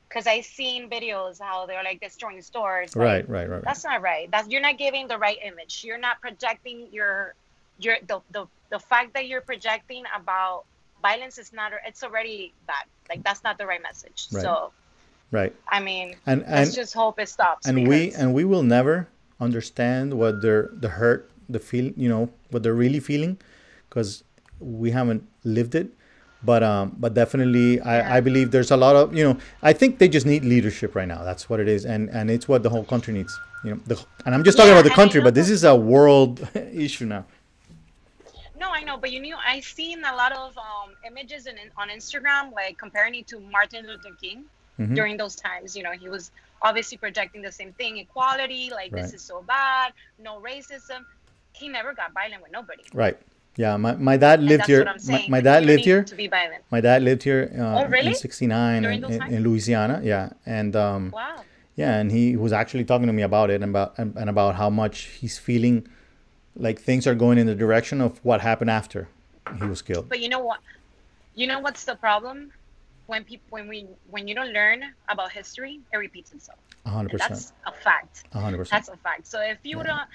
Because 0.09 0.27
I 0.27 0.41
seen 0.41 0.89
videos 0.89 1.39
how 1.39 1.65
they're 1.65 1.83
like 1.83 2.01
destroying 2.01 2.41
stores. 2.41 2.93
like, 2.93 3.05
right 3.05 3.29
right 3.29 3.49
right, 3.49 3.55
right. 3.55 3.63
That's 3.63 3.85
not 3.85 4.01
right. 4.01 4.29
That's 4.29 4.49
you're 4.49 4.61
not 4.61 4.77
giving 4.77 5.07
the 5.07 5.17
right 5.17 5.37
image. 5.41 5.83
You're 5.85 5.97
not 5.97 6.19
projecting 6.19 6.89
your 6.91 7.35
your 7.79 7.95
the 8.05 8.19
the, 8.31 8.47
the 8.69 8.79
fact 8.79 9.13
that 9.13 9.27
you're 9.27 9.39
projecting 9.39 10.03
about 10.13 10.65
violence 11.01 11.37
is 11.37 11.51
not. 11.53 11.71
It's 11.85 12.03
already 12.03 12.53
bad. 12.67 12.85
Like 13.09 13.23
that's 13.23 13.43
not 13.43 13.57
the 13.57 13.65
right 13.65 13.81
message. 13.81 14.27
Right. 14.31 14.41
So 14.43 14.71
right 15.31 15.55
I 15.69 15.79
mean, 15.79 16.15
and 16.25 16.43
and 16.43 16.51
let's 16.67 16.75
just 16.75 16.93
hope 16.93 17.19
it 17.19 17.29
stops. 17.29 17.67
and 17.67 17.87
we 17.87 18.11
and 18.13 18.33
we 18.33 18.43
will 18.43 18.63
never 18.63 19.07
understand 19.39 20.13
what 20.13 20.41
they're 20.41 20.69
the 20.73 20.89
hurt 20.89 21.29
the 21.49 21.59
feel 21.59 21.91
you 21.95 22.09
know 22.09 22.29
what 22.51 22.63
they're 22.63 22.73
really 22.75 22.99
feeling 22.99 23.37
because 23.89 24.23
we 24.59 24.91
haven't 24.91 25.27
lived 25.43 25.75
it 25.75 25.91
but 26.43 26.63
um, 26.63 26.95
but 26.97 27.13
definitely, 27.13 27.79
I, 27.81 28.17
I 28.17 28.19
believe 28.19 28.49
there's 28.49 28.71
a 28.71 28.77
lot 28.77 28.95
of 28.95 29.15
you 29.15 29.23
know. 29.23 29.37
I 29.61 29.73
think 29.73 29.99
they 29.99 30.07
just 30.07 30.25
need 30.25 30.43
leadership 30.43 30.95
right 30.95 31.07
now. 31.07 31.23
That's 31.23 31.47
what 31.49 31.59
it 31.59 31.67
is, 31.67 31.85
and 31.85 32.09
and 32.09 32.31
it's 32.31 32.47
what 32.47 32.63
the 32.63 32.69
whole 32.69 32.83
country 32.83 33.13
needs. 33.13 33.39
You 33.63 33.71
know, 33.75 33.79
the, 33.85 34.03
and 34.25 34.33
I'm 34.33 34.43
just 34.43 34.57
talking 34.57 34.71
Yeah, 34.71 34.79
about 34.79 34.89
the 34.89 34.95
country, 34.95 35.21
but 35.21 35.35
this 35.35 35.51
is 35.51 35.63
a 35.63 35.75
world 35.75 36.47
issue 36.55 37.05
now. 37.05 37.25
No, 38.61 38.69
I 38.79 38.81
know, 38.87 38.97
but 39.03 39.09
you 39.15 39.19
knew 39.25 39.35
I 39.53 39.59
seen 39.77 39.99
a 40.13 40.15
lot 40.21 40.31
of 40.43 40.49
um, 40.69 40.89
images 41.09 41.41
in, 41.47 41.55
on 41.81 41.87
Instagram, 41.97 42.45
like 42.61 42.77
comparing 42.85 43.15
it 43.15 43.25
to 43.33 43.39
Martin 43.57 43.83
Luther 43.89 44.13
King 44.23 44.39
Mhm. 44.79 44.95
during 44.99 45.15
those 45.21 45.35
times. 45.47 45.69
You 45.77 45.83
know, 45.85 45.93
he 46.03 46.07
was 46.15 46.23
obviously 46.67 46.97
projecting 47.05 47.41
the 47.49 47.51
same 47.59 47.71
thing: 47.79 47.91
equality, 48.05 48.63
like 48.79 48.89
Right. 48.91 49.01
this 49.01 49.13
is 49.17 49.23
so 49.31 49.37
bad, 49.55 49.87
no 50.27 50.33
racism. 50.51 50.99
He 51.61 51.65
never 51.77 51.91
got 52.01 52.09
violent 52.19 52.41
with 52.43 52.53
nobody. 52.59 52.83
Right. 53.03 53.17
Yeah. 53.63 53.73
My, 53.85 53.93
my 54.09 54.15
dad 54.25 54.37
lived 54.41 54.61
that's 54.61 54.67
here. 54.73 54.79
what 54.83 54.87
I'm 54.95 55.01
My, 55.11 55.17
saying. 55.17 55.29
my 55.35 55.41
dad 55.49 55.61
lived 55.71 55.83
here. 55.91 56.01
to 56.13 56.15
be 56.23 56.27
violent. 56.37 56.61
My 56.75 56.81
dad 56.87 56.99
lived 57.09 57.23
here 57.29 57.41
uh, 57.63 57.79
Oh, 57.79 57.85
really? 57.95 58.13
in 58.15 58.15
'69 58.15 58.85
in, 58.85 59.01
those 59.01 59.11
in, 59.11 59.19
times? 59.19 59.33
in 59.35 59.39
Louisiana. 59.47 59.95
Yeah, 60.11 60.29
and 60.59 60.73
um, 60.85 61.01
Wow. 61.19 61.37
yeah, 61.81 61.97
and 61.99 62.07
he 62.17 62.23
was 62.45 62.51
actually 62.61 62.85
talking 62.91 63.07
to 63.11 63.15
me 63.19 63.23
about 63.31 63.49
it 63.53 63.59
and 63.63 63.71
about 63.75 63.89
and, 63.99 64.09
and 64.21 64.29
about 64.35 64.55
how 64.61 64.69
much 64.83 64.95
he's 65.19 65.37
feeling 65.49 65.77
like 66.55 66.79
things 66.79 67.07
are 67.07 67.15
going 67.15 67.37
in 67.37 67.47
the 67.47 67.55
direction 67.55 68.01
of 68.01 68.23
what 68.23 68.41
happened 68.41 68.69
after 68.69 69.07
he 69.57 69.65
was 69.65 69.81
killed. 69.81 70.09
But 70.09 70.19
you 70.19 70.29
know 70.29 70.39
what? 70.39 70.59
You 71.35 71.47
know 71.47 71.59
what's 71.59 71.85
the 71.85 71.95
problem? 71.95 72.51
When 73.07 73.23
people, 73.23 73.45
when 73.49 73.67
we, 73.67 73.87
when 74.09 74.27
you 74.27 74.35
don't 74.35 74.53
learn 74.53 74.83
about 75.09 75.31
history, 75.31 75.79
it 75.91 75.97
repeats 75.97 76.31
itself. 76.31 76.59
A 76.85 76.89
hundred 76.89 77.11
And 77.11 77.19
percent. 77.19 77.51
that's 77.65 77.77
a 77.77 77.83
fact. 77.83 78.23
A 78.33 78.39
hundred 78.39 78.57
percent. 78.57 78.85
That's 78.85 78.97
a 78.97 79.01
fact. 79.01 79.27
So 79.27 79.41
if 79.41 79.57
you 79.63 79.83
don't, 79.83 80.07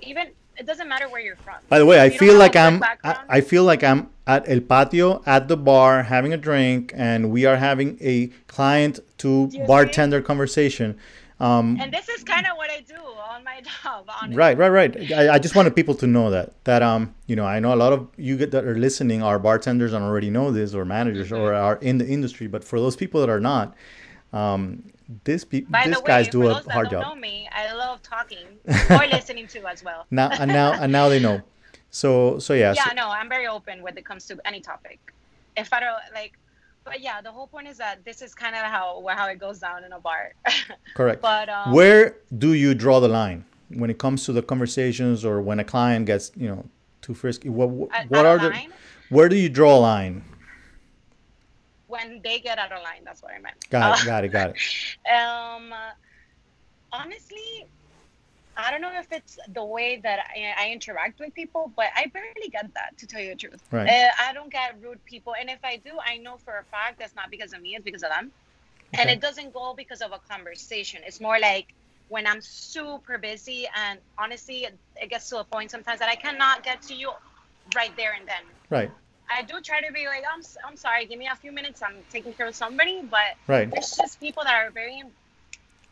even 0.00 0.28
it 0.58 0.66
doesn't 0.66 0.88
matter 0.88 1.08
where 1.08 1.20
you're 1.20 1.36
from. 1.36 1.56
By 1.68 1.78
the 1.78 1.86
way, 1.86 1.98
I 1.98 2.06
If 2.06 2.14
you 2.14 2.18
don't 2.20 2.28
feel 2.28 2.38
like 2.38 2.56
I'm 2.56 2.82
I, 3.02 3.18
I 3.28 3.40
feel 3.40 3.64
like 3.64 3.82
I'm 3.82 4.10
at 4.26 4.48
El 4.48 4.60
Patio 4.60 5.22
at 5.24 5.48
the 5.48 5.56
bar 5.56 6.02
having 6.02 6.32
a 6.32 6.36
drink, 6.36 6.92
and 6.94 7.30
we 7.30 7.44
are 7.46 7.56
having 7.56 7.98
a 8.00 8.28
client 8.48 9.00
to 9.18 9.50
bartender 9.66 10.20
conversation. 10.20 10.98
Um, 11.42 11.76
and 11.80 11.92
this 11.92 12.08
is 12.08 12.22
kind 12.22 12.46
of 12.46 12.56
what 12.56 12.70
I 12.70 12.80
do 12.80 12.94
on 13.32 13.42
my 13.44 13.60
job. 13.82 14.08
Honestly. 14.08 14.36
Right, 14.36 14.56
right, 14.56 14.68
right. 14.68 15.12
I, 15.12 15.34
I 15.34 15.38
just 15.38 15.54
wanted 15.56 15.74
people 15.74 15.94
to 15.96 16.06
know 16.06 16.30
that 16.30 16.52
that 16.64 16.82
um 16.82 17.14
you 17.26 17.34
know 17.36 17.44
I 17.44 17.58
know 17.60 17.74
a 17.74 17.80
lot 17.84 17.92
of 17.92 18.06
you 18.16 18.36
get- 18.36 18.52
that 18.52 18.64
are 18.64 18.78
listening 18.78 19.22
are 19.22 19.38
bartenders 19.38 19.92
and 19.92 20.04
already 20.04 20.30
know 20.30 20.52
this 20.52 20.72
or 20.74 20.84
managers 20.84 21.32
or 21.32 21.50
Mm-hmm. 21.50 21.64
are 21.66 21.76
in 21.90 21.98
the 21.98 22.06
industry, 22.06 22.46
but 22.46 22.62
for 22.62 22.78
those 22.78 22.94
people 22.96 23.20
that 23.22 23.28
are 23.28 23.40
not, 23.40 23.74
um 24.32 24.84
this 25.24 25.44
pe- 25.44 25.62
By 25.62 25.86
these 25.88 25.96
way, 25.96 26.02
guys 26.06 26.28
do 26.28 26.46
a 26.46 26.54
hard 26.72 26.88
job. 26.90 27.02
know 27.02 27.14
me, 27.16 27.48
I 27.52 27.72
love 27.74 28.00
talking 28.02 28.46
or 28.90 29.06
listening 29.08 29.46
to 29.48 29.66
as 29.66 29.82
well. 29.84 30.06
Now 30.10 30.28
and 30.30 30.48
now 30.50 30.72
and 30.72 30.90
now 30.92 31.08
they 31.08 31.20
know. 31.20 31.40
So 31.94 32.38
so 32.38 32.54
yeah. 32.54 32.72
yeah, 32.74 32.88
so- 32.88 32.94
no, 32.94 33.08
I'm 33.10 33.28
very 33.28 33.46
open 33.46 33.82
when 33.82 33.98
it 33.98 34.04
comes 34.06 34.24
to 34.28 34.38
any 34.46 34.60
topic. 34.60 34.98
If 35.58 35.68
I 35.74 35.80
don't 35.80 36.00
like, 36.14 36.32
but 36.84 37.00
yeah, 37.00 37.20
the 37.20 37.30
whole 37.30 37.46
point 37.46 37.68
is 37.68 37.78
that 37.78 38.04
this 38.04 38.22
is 38.22 38.34
kind 38.34 38.54
of 38.54 38.62
how 38.62 39.04
how 39.10 39.28
it 39.28 39.38
goes 39.38 39.58
down 39.58 39.84
in 39.84 39.92
a 39.92 40.00
bar. 40.00 40.32
correct. 40.94 41.22
but 41.22 41.48
um, 41.48 41.72
Where 41.72 42.16
do 42.38 42.52
you 42.54 42.74
draw 42.74 43.00
the 43.00 43.08
line 43.08 43.44
when 43.68 43.90
it 43.90 43.98
comes 43.98 44.24
to 44.26 44.32
the 44.32 44.42
conversations 44.42 45.24
or 45.24 45.40
when 45.40 45.58
a 45.60 45.64
client 45.64 46.06
gets 46.06 46.32
you 46.36 46.48
know 46.48 46.64
too 47.00 47.14
frisky? 47.14 47.48
What 47.48 47.68
what, 47.70 48.26
are 48.26 48.38
the 48.38 48.66
where 49.10 49.28
do 49.28 49.36
you 49.36 49.48
draw 49.48 49.76
a 49.76 49.80
line? 49.80 50.24
when 51.92 52.22
they 52.24 52.40
get 52.40 52.58
out 52.58 52.72
of 52.72 52.82
line, 52.82 53.02
that's 53.04 53.22
what 53.22 53.32
I 53.32 53.38
meant. 53.38 53.68
Got 53.68 53.98
it, 53.98 54.02
Uh, 54.02 54.06
got 54.06 54.24
it, 54.24 54.28
got 54.28 54.50
it. 54.50 54.56
Um, 55.14 55.74
honestly, 56.90 57.66
I 58.56 58.70
don't 58.70 58.82
know 58.82 58.92
if 58.98 59.10
it's 59.10 59.38
the 59.48 59.64
way 59.64 60.00
that 60.02 60.18
I, 60.36 60.66
I 60.66 60.72
interact 60.72 61.20
with 61.20 61.34
people, 61.34 61.72
but 61.74 61.86
I 61.96 62.06
barely 62.06 62.48
get 62.50 62.72
that, 62.74 62.98
to 62.98 63.06
tell 63.06 63.20
you 63.20 63.30
the 63.30 63.36
truth. 63.36 63.62
Right. 63.70 63.88
Uh, 63.88 64.10
I 64.20 64.32
don't 64.34 64.52
get 64.52 64.76
rude 64.82 65.04
people, 65.06 65.34
and 65.38 65.48
if 65.48 65.58
I 65.64 65.76
do, 65.76 65.92
I 66.04 66.18
know 66.18 66.36
for 66.36 66.58
a 66.58 66.64
fact 66.64 66.98
that's 66.98 67.14
not 67.14 67.30
because 67.30 67.52
of 67.52 67.62
me; 67.62 67.74
it's 67.74 67.84
because 67.84 68.02
of 68.02 68.10
them. 68.10 68.30
And 68.94 69.08
it 69.08 69.22
doesn't 69.22 69.54
go 69.54 69.72
because 69.74 70.02
of 70.02 70.12
a 70.12 70.18
conversation. 70.30 71.00
It's 71.06 71.18
more 71.18 71.38
like 71.38 71.68
when 72.08 72.26
I'm 72.26 72.42
super 72.42 73.16
busy, 73.16 73.66
and 73.74 73.98
honestly, 74.18 74.66
it, 75.00 75.08
gets 75.08 75.30
to 75.30 75.38
a 75.38 75.44
point 75.44 75.70
sometimes 75.70 76.00
that 76.00 76.10
I 76.10 76.14
cannot 76.14 76.62
get 76.62 76.82
to 76.82 76.94
you 76.94 77.10
right 77.74 77.96
there 77.96 78.12
and 78.12 78.28
then. 78.28 78.42
Right, 78.68 78.90
I 79.30 79.42
do 79.42 79.62
try 79.62 79.80
to 79.80 79.92
be 79.92 80.06
like, 80.06 80.24
I'm, 80.30 80.42
I'm 80.68 80.76
sorry, 80.76 81.06
give 81.06 81.18
me 81.18 81.26
a 81.26 81.36
few 81.36 81.52
minutes. 81.52 81.80
I'm 81.82 81.96
taking 82.10 82.34
care 82.34 82.48
of 82.48 82.54
somebody, 82.54 83.00
but 83.02 83.36
right. 83.46 83.70
there's 83.70 83.96
just 83.96 84.20
people 84.20 84.44
that 84.44 84.54
are 84.54 84.70
very 84.70 85.02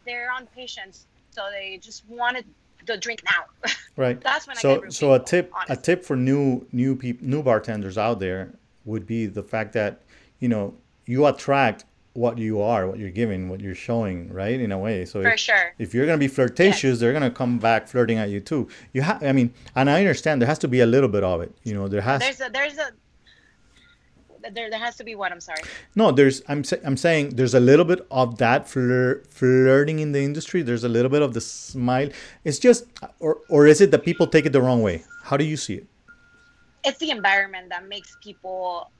they're 0.04 0.30
on 0.32 0.46
patience 0.46 1.06
so 1.30 1.42
they 1.50 1.78
just 1.78 2.08
wanted 2.08 2.44
the 2.86 2.96
drink 2.96 3.22
now 3.24 3.70
Right. 3.96 4.20
That's 4.20 4.46
when 4.46 4.56
I 4.56 4.60
so 4.60 4.80
get 4.80 4.92
so 4.92 5.12
a 5.14 5.18
tip 5.18 5.52
a 5.68 5.76
tip 5.76 6.04
for 6.04 6.16
new 6.16 6.66
new 6.72 6.96
people 6.96 7.26
new 7.26 7.42
bartenders 7.42 7.98
out 7.98 8.18
there 8.18 8.54
would 8.84 9.06
be 9.06 9.26
the 9.26 9.42
fact 9.42 9.74
that 9.74 10.00
you 10.38 10.48
know 10.48 10.74
you 11.04 11.26
attract 11.26 11.84
what 12.14 12.38
you 12.38 12.60
are, 12.60 12.86
what 12.86 12.98
you're 12.98 13.10
giving, 13.10 13.48
what 13.48 13.60
you're 13.60 13.74
showing, 13.74 14.32
right? 14.32 14.60
In 14.60 14.72
a 14.72 14.78
way. 14.78 15.04
So 15.04 15.22
for 15.22 15.30
if, 15.30 15.40
sure 15.40 15.74
if 15.78 15.94
you're 15.94 16.06
gonna 16.06 16.18
be 16.18 16.28
flirtatious, 16.28 16.98
they're 16.98 17.12
gonna 17.12 17.30
come 17.30 17.58
back 17.58 17.88
flirting 17.88 18.18
at 18.18 18.30
you 18.30 18.40
too. 18.40 18.68
You 18.92 19.02
have, 19.02 19.22
I 19.22 19.32
mean, 19.32 19.52
and 19.76 19.88
I 19.88 20.00
understand 20.00 20.40
there 20.40 20.48
has 20.48 20.58
to 20.60 20.68
be 20.68 20.80
a 20.80 20.86
little 20.86 21.08
bit 21.08 21.22
of 21.22 21.40
it. 21.40 21.54
You 21.62 21.74
know, 21.74 21.88
there 21.88 22.00
has 22.00 22.20
there's 22.20 22.40
a 22.40 22.50
there's 22.50 22.78
a 22.78 22.90
there, 24.52 24.70
there 24.70 24.78
has 24.78 24.96
to 24.96 25.04
be 25.04 25.14
one. 25.14 25.32
i'm 25.32 25.40
sorry 25.40 25.60
no. 25.94 26.10
There's 26.12 26.42
I'm 26.48 26.62
I'm 26.84 26.96
saying 26.96 27.30
there's 27.36 27.54
a 27.54 27.60
little 27.60 27.84
bit 27.84 28.06
of 28.10 28.38
that 28.38 28.66
flir- 28.66 29.26
flirting 29.28 29.98
in 29.98 30.12
the 30.12 30.20
industry. 30.22 30.62
There's 30.62 30.84
a 30.84 30.88
little 30.88 31.10
bit 31.10 31.22
of 31.22 31.34
the 31.34 31.40
smile. 31.40 32.08
It's 32.44 32.58
just, 32.58 32.84
or 33.18 33.38
or 33.48 33.66
is 33.66 33.80
it 33.80 33.90
that 33.90 34.04
people 34.04 34.26
take 34.26 34.46
it 34.46 34.52
the 34.52 34.62
wrong 34.62 34.82
way? 34.82 35.04
How 35.24 35.36
do 35.36 35.44
you 35.44 35.56
see 35.56 35.74
it? 35.74 35.86
it's 36.82 36.96
the 36.98 37.10
environment 37.10 37.68
that 37.68 37.86
makes 37.86 38.16
people 38.24 38.90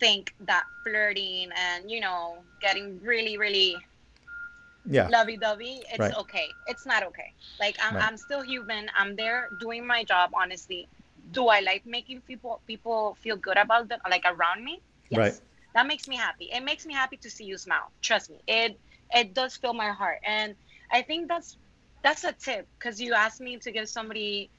think 0.00 0.32
that 0.40 0.64
flirting 0.82 1.50
and 1.54 1.90
you 1.90 2.00
know 2.00 2.38
getting 2.62 2.98
really 3.04 3.36
really 3.36 3.76
Yeah. 4.88 5.08
lovey-dovey 5.08 5.82
it's 5.92 5.98
Right. 5.98 6.14
okay 6.16 6.48
it's 6.66 6.86
not 6.86 7.02
okay 7.12 7.34
like 7.60 7.76
I'm, 7.84 7.94
Right. 7.94 8.04
I'm 8.06 8.16
still 8.16 8.40
human 8.40 8.88
i'm 8.96 9.14
there 9.16 9.50
doing 9.60 9.86
my 9.86 10.02
job 10.02 10.30
honestly 10.32 10.88
do 11.32 11.48
i 11.48 11.60
like 11.60 11.84
making 11.86 12.20
people 12.22 12.62
people 12.66 13.16
feel 13.22 13.36
good 13.36 13.56
about 13.56 13.88
them 13.88 14.00
like 14.10 14.24
around 14.26 14.64
me? 14.64 14.82
Yes. 15.10 15.18
Right. 15.18 15.40
that 15.74 15.86
makes 15.86 16.08
me 16.08 16.16
happy. 16.16 16.48
It 16.52 16.62
makes 16.64 16.86
me 16.86 16.94
happy 16.94 17.16
to 17.18 17.30
see 17.30 17.44
you 17.44 17.58
smile. 17.58 17.90
Trust 18.02 18.30
me. 18.30 18.40
It 18.46 18.80
it 19.12 19.34
does 19.34 19.56
fill 19.56 19.74
my 19.74 19.90
heart. 19.90 20.18
And 20.24 20.56
i 20.92 21.02
think 21.02 21.28
that's 21.28 21.56
that's 22.02 22.24
a 22.24 22.32
tip 22.32 22.68
because 22.78 23.00
you 23.00 23.14
asked 23.14 23.40
me 23.40 23.58
to 23.58 23.70
give 23.72 23.88
somebody 23.88 24.50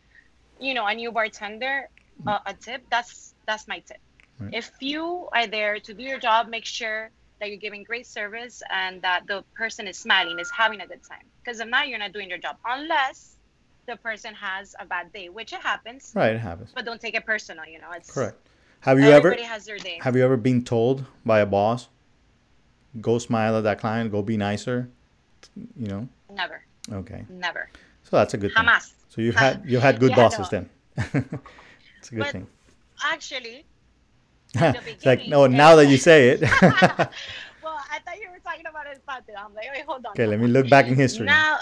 you 0.60 0.74
know 0.74 0.86
a 0.86 0.94
new 0.94 1.12
bartender 1.12 1.88
uh, 2.28 2.40
a 2.46 2.54
tip 2.54 2.82
that's 2.92 3.34
that's 3.48 3.68
my 3.68 3.80
tip. 3.80 3.98
Right. 4.40 4.54
if 4.54 4.72
you 4.82 5.28
are 5.34 5.48
there 5.48 5.80
to 5.80 5.94
do 5.94 6.04
your 6.04 6.20
job 6.20 6.48
make 6.48 6.66
sure 6.66 7.12
that 7.40 7.50
you're 7.50 7.58
giving 7.60 7.84
great 7.84 8.06
service 8.08 8.62
and 8.70 9.02
that 9.02 9.28
the 9.28 9.44
person 9.56 9.88
is 9.88 9.98
smiling 9.98 10.40
is 10.40 10.52
having 10.52 10.82
a 10.82 10.88
good 10.88 11.02
time. 11.08 11.26
Because 11.44 11.60
if 11.60 11.68
not 11.68 11.88
you're 11.88 12.00
not 12.00 12.14
doing 12.14 12.30
your 12.30 12.38
job 12.38 12.58
unless 12.66 13.38
the 13.88 13.96
person 13.98 14.34
has 14.36 14.76
a 14.80 14.86
bad 14.86 15.12
day 15.14 15.30
which 15.30 15.54
it 15.54 15.62
happens 15.62 16.12
Right. 16.16 16.34
It 16.36 16.40
happens. 16.40 16.72
but 16.74 16.86
don't 16.86 17.02
take 17.02 17.16
it 17.16 17.26
personal 17.26 17.66
you 17.66 17.80
know 17.80 17.92
it's 17.96 18.12
Correct. 18.14 18.38
Have 18.82 19.00
you 19.00 19.06
ever 19.06 19.28
everybody 19.34 19.44
has 19.44 19.66
their 19.66 19.78
day 19.78 20.00
have 20.02 20.16
you 20.16 20.24
ever 20.24 20.38
been 20.38 20.64
told 20.64 21.06
by 21.26 21.40
a 21.40 21.46
boss, 21.46 21.88
go 23.00 23.18
smile 23.20 23.56
at 23.58 23.64
that 23.64 23.80
client, 23.80 24.12
go 24.12 24.22
be 24.22 24.38
nicer? 24.38 24.90
You 25.76 25.88
know. 25.88 26.10
never 26.30 26.64
Okay. 26.92 27.26
never 27.30 27.70
So 28.04 28.18
that's 28.18 28.34
a 28.34 28.38
good 28.38 28.54
thing. 28.54 28.66
Jamás. 28.66 28.94
So 29.10 29.22
you've 29.22 29.36
had 29.36 29.62
you 29.72 29.80
had 29.80 30.00
good 30.00 30.12
Yeah, 30.12 30.16
bosses 30.16 30.52
no. 30.52 30.60
then. 30.60 30.70
it's 32.00 32.12
a 32.12 32.16
good 32.16 32.20
But 32.26 32.32
thing. 32.32 32.48
actually 33.04 33.66
it's 34.56 35.06
like 35.06 35.28
no, 35.28 35.46
yeah. 35.46 35.58
now 35.58 35.76
that 35.78 35.88
you 35.88 35.98
say 35.98 36.30
it. 36.30 36.42
well 36.42 37.78
i 37.90 38.00
thought 38.04 38.18
you 38.22 38.30
were 38.30 38.40
talking 38.44 38.66
about 38.68 38.86
patio 39.08 39.36
i'm 39.38 39.54
like 39.56 39.68
wait 39.74 39.86
hold 39.86 40.06
on 40.06 40.12
okay, 40.12 40.28
let 40.28 40.40
me 40.40 40.48
look 40.48 40.70
back 40.70 40.88
in 40.88 40.96
history. 40.96 41.26
now 41.26 41.58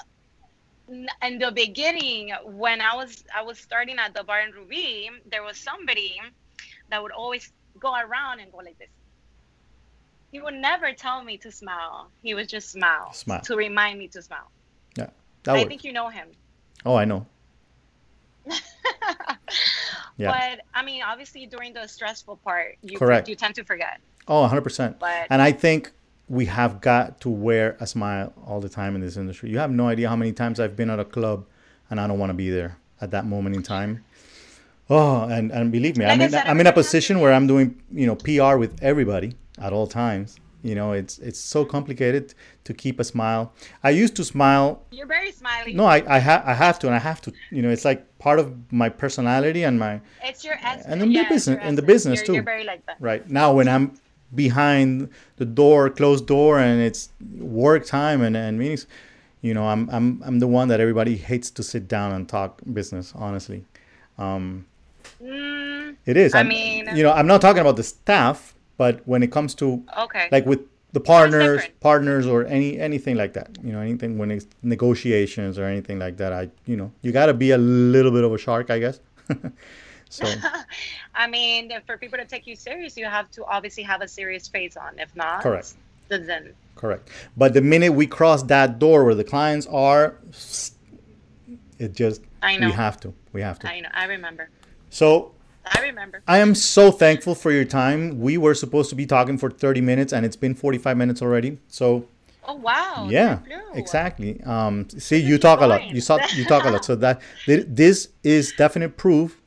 in 1.21 1.39
the 1.39 1.51
beginning 1.51 2.31
when 2.45 2.81
i 2.81 2.95
was 2.95 3.23
i 3.35 3.41
was 3.41 3.59
starting 3.59 3.97
at 3.99 4.13
the 4.13 4.23
bar 4.23 4.41
in 4.41 4.51
ruby 4.51 5.09
there 5.29 5.43
was 5.43 5.57
somebody 5.57 6.19
that 6.89 7.01
would 7.01 7.11
always 7.11 7.51
go 7.79 7.93
around 7.93 8.39
and 8.39 8.51
go 8.51 8.57
like 8.57 8.77
this 8.79 8.89
he 10.31 10.39
would 10.39 10.53
never 10.55 10.91
tell 10.93 11.23
me 11.23 11.37
to 11.37 11.51
smile 11.51 12.09
he 12.23 12.33
would 12.33 12.47
just 12.49 12.69
smile, 12.71 13.11
Smile. 13.13 13.41
to 13.41 13.55
remind 13.55 13.97
me 13.99 14.07
to 14.07 14.21
smile 14.21 14.49
That 14.95 15.11
i 15.47 15.53
works. 15.53 15.67
think 15.69 15.83
you 15.83 15.93
know 15.93 16.09
him 16.09 16.27
Oh, 16.85 16.95
I 16.95 17.03
know. 17.05 17.25
Yeah. 20.17 20.31
but 20.31 20.65
i 20.73 20.83
mean 20.83 21.01
obviously 21.01 21.45
during 21.45 21.73
the 21.73 21.87
stressful 21.87 22.37
part 22.37 22.77
you 22.81 22.97
Correct. 22.97 23.27
you 23.29 23.35
tend 23.35 23.55
to 23.55 23.63
forget 23.63 23.99
Oh, 24.31 24.47
100%. 24.47 24.99
But- 24.99 25.25
and 25.31 25.41
I 25.41 25.51
think 25.51 25.91
we 26.29 26.45
have 26.45 26.79
got 26.81 27.19
to 27.21 27.29
wear 27.29 27.75
a 27.79 27.87
smile 27.87 28.33
all 28.45 28.61
the 28.61 28.69
time 28.69 28.95
in 28.95 29.01
this 29.01 29.17
industry. 29.17 29.49
You 29.49 29.57
have 29.59 29.71
no 29.71 29.87
idea 29.87 30.07
how 30.09 30.15
many 30.15 30.31
times 30.31 30.59
I've 30.59 30.75
been 30.75 30.89
at 30.89 30.99
a 30.99 31.05
club 31.05 31.45
and 31.89 31.99
I 31.99 32.07
don't 32.07 32.19
want 32.19 32.29
to 32.29 32.35
be 32.35 32.49
there 32.49 32.77
at 33.01 33.11
that 33.11 33.25
moment 33.25 33.55
in 33.55 33.63
time. 33.63 34.03
Oh, 34.91 35.23
and, 35.23 35.51
and 35.51 35.71
believe 35.71 35.97
me, 35.97 36.05
Like 36.05 36.13
I'm 36.15 36.21
I 36.21 36.25
in, 36.25 36.31
said, 36.31 36.47
I'm 36.47 36.59
in 36.59 36.67
a 36.67 36.73
position 36.73 37.19
where 37.19 37.33
I'm 37.33 37.47
doing, 37.47 37.79
you 37.91 38.07
know, 38.07 38.15
PR 38.15 38.57
with 38.57 38.81
everybody 38.81 39.35
at 39.59 39.71
all 39.73 39.87
times. 39.87 40.39
You 40.61 40.75
know, 40.75 40.91
it's 40.91 41.19
it's 41.19 41.39
so 41.39 41.63
complicated 41.63 42.33
to 42.65 42.73
keep 42.73 42.99
a 42.99 43.03
smile. 43.05 43.53
I 43.81 43.91
used 43.91 44.13
to 44.17 44.25
smile. 44.25 44.83
You're 44.91 45.07
very 45.07 45.31
smiley. 45.31 45.73
No, 45.73 45.85
I 45.85 46.03
I, 46.05 46.19
ha- 46.19 46.43
I 46.45 46.53
have 46.53 46.77
to, 46.79 46.87
and 46.87 46.95
I 46.95 46.99
have 46.99 47.21
to. 47.21 47.31
You 47.49 47.61
know, 47.61 47.69
it's 47.69 47.85
like 47.85 48.01
part 48.19 48.39
of 48.39 48.53
my 48.69 48.89
personality 48.89 49.63
and 49.63 49.79
my 49.79 50.01
It's 50.21 50.43
your 50.43 50.55
essence. 50.61 50.85
And 50.85 51.01
in 51.01 51.07
the 51.09 51.15
yeah, 51.15 51.21
it's 51.21 51.29
business- 51.29 51.65
in 51.65 51.75
the 51.75 51.81
business, 51.81 52.19
you're, 52.19 52.25
too. 52.25 52.33
You're 52.33 52.43
very 52.43 52.65
like 52.65 52.85
that. 52.87 52.97
right 52.99 53.23
now 53.29 53.53
when 53.53 53.69
I'm 53.69 53.93
behind 54.35 55.09
the 55.37 55.45
door, 55.45 55.89
closed 55.89 56.25
door, 56.27 56.59
and 56.59 56.81
it's 56.81 57.09
work 57.37 57.85
time 57.85 58.21
and, 58.21 58.35
and 58.37 58.57
meetings. 58.59 58.87
You 59.41 59.53
know, 59.53 59.67
I'm 59.67 59.89
I'm 59.89 60.21
I'm 60.25 60.39
the 60.39 60.47
one 60.47 60.67
that 60.67 60.79
everybody 60.79 61.15
hates 61.15 61.49
to 61.51 61.63
sit 61.63 61.87
down 61.87 62.11
and 62.11 62.27
talk 62.27 62.61
business. 62.73 63.13
Honestly, 63.15 63.65
um, 64.17 64.65
Mm, 65.23 65.95
it 66.05 66.15
is. 66.17 66.33
I 66.33 66.39
I'm- 66.39 66.47
mean- 66.47 66.87
you 66.95 67.03
know, 67.03 67.11
I'm 67.11 67.27
not 67.27 67.41
talking 67.41 67.59
about 67.61 67.75
the 67.75 67.83
staff, 67.83 68.53
but 68.77 69.01
when 69.05 69.21
it 69.23 69.31
comes 69.31 69.53
to 69.55 69.83
okay. 69.97 70.29
like 70.31 70.45
with 70.45 70.61
the 70.93 70.99
partners 70.99 71.61
partners 71.81 72.25
or 72.25 72.45
any 72.47 72.79
anything 72.79 73.15
like 73.15 73.33
that 73.33 73.49
you 73.63 73.71
know 73.71 73.79
anything 73.79 74.17
when 74.17 74.31
it's 74.31 74.47
negotiations 74.63 75.59
or 75.59 75.65
anything 75.65 75.99
like 75.99 76.17
that 76.17 76.33
i 76.33 76.49
you 76.65 76.75
know 76.75 76.91
you 77.03 77.11
got 77.11 77.27
to 77.27 77.33
be 77.35 77.51
a 77.51 77.57
little 77.59 78.11
bit 78.11 78.23
of 78.23 78.33
a 78.33 78.39
shark 78.39 78.71
i 78.71 78.79
guess 78.79 78.99
so 80.09 80.25
I 81.15 81.27
mean, 81.27 81.71
for 81.85 81.97
people 81.97 82.17
to 82.17 82.25
take 82.25 82.47
you 82.47 82.55
serious, 82.55 82.97
you 82.97 83.05
have 83.05 83.29
to 83.31 83.45
obviously 83.45 83.83
have 83.83 84.01
a 84.01 84.07
serious 84.07 84.47
face 84.47 84.75
on. 84.75 84.99
If 84.99 85.15
not, 85.15 85.41
Correct. 85.41 85.75
Then 86.09 86.53
correct 86.75 87.09
but 87.37 87.53
the 87.53 87.61
minute 87.61 87.91
we 87.91 88.07
cross 88.07 88.41
that 88.43 88.79
door 88.79 89.03
where 89.03 89.13
the 89.13 89.23
clients 89.23 89.67
are 89.67 90.15
it 91.77 91.93
just 91.93 92.21
I 92.41 92.57
know. 92.57 92.67
we 92.67 92.71
have 92.73 92.99
to 93.01 93.13
we 93.33 93.41
have 93.41 93.59
to 93.59 93.69
I 93.69 93.81
know. 93.81 93.89
I 93.93 94.05
remember. 94.05 94.49
so 94.89 95.33
I 95.65 95.81
remember. 95.81 96.23
I 96.27 96.39
am 96.39 96.55
so 96.55 96.89
thankful 96.89 97.35
for 97.35 97.51
your 97.51 97.65
time. 97.65 98.19
We 98.19 98.37
were 98.37 98.55
supposed 98.55 98.89
to 98.89 98.95
be 98.95 99.05
talking 99.05 99.37
for 99.37 99.51
30 99.51 99.81
minutes 99.81 100.13
and 100.13 100.25
it's 100.25 100.35
been 100.35 100.55
45 100.55 100.97
minutes 100.97 101.21
already. 101.21 101.59
So 101.67 102.07
Oh 102.43 102.55
wow. 102.55 103.07
yeah 103.09 103.39
exactly 103.75 104.41
um 104.43 104.89
see 104.89 105.17
you 105.17 105.37
talk 105.37 105.61
a 105.61 105.67
lot 105.67 105.93
you 105.93 106.01
saw 106.01 106.17
you 106.35 106.43
talk 106.45 106.65
a 106.65 106.69
lot 106.71 106.83
so 106.83 106.95
that 106.95 107.21
this 107.45 108.09
is 108.23 108.51
definite 108.53 108.97
proof 108.97 109.39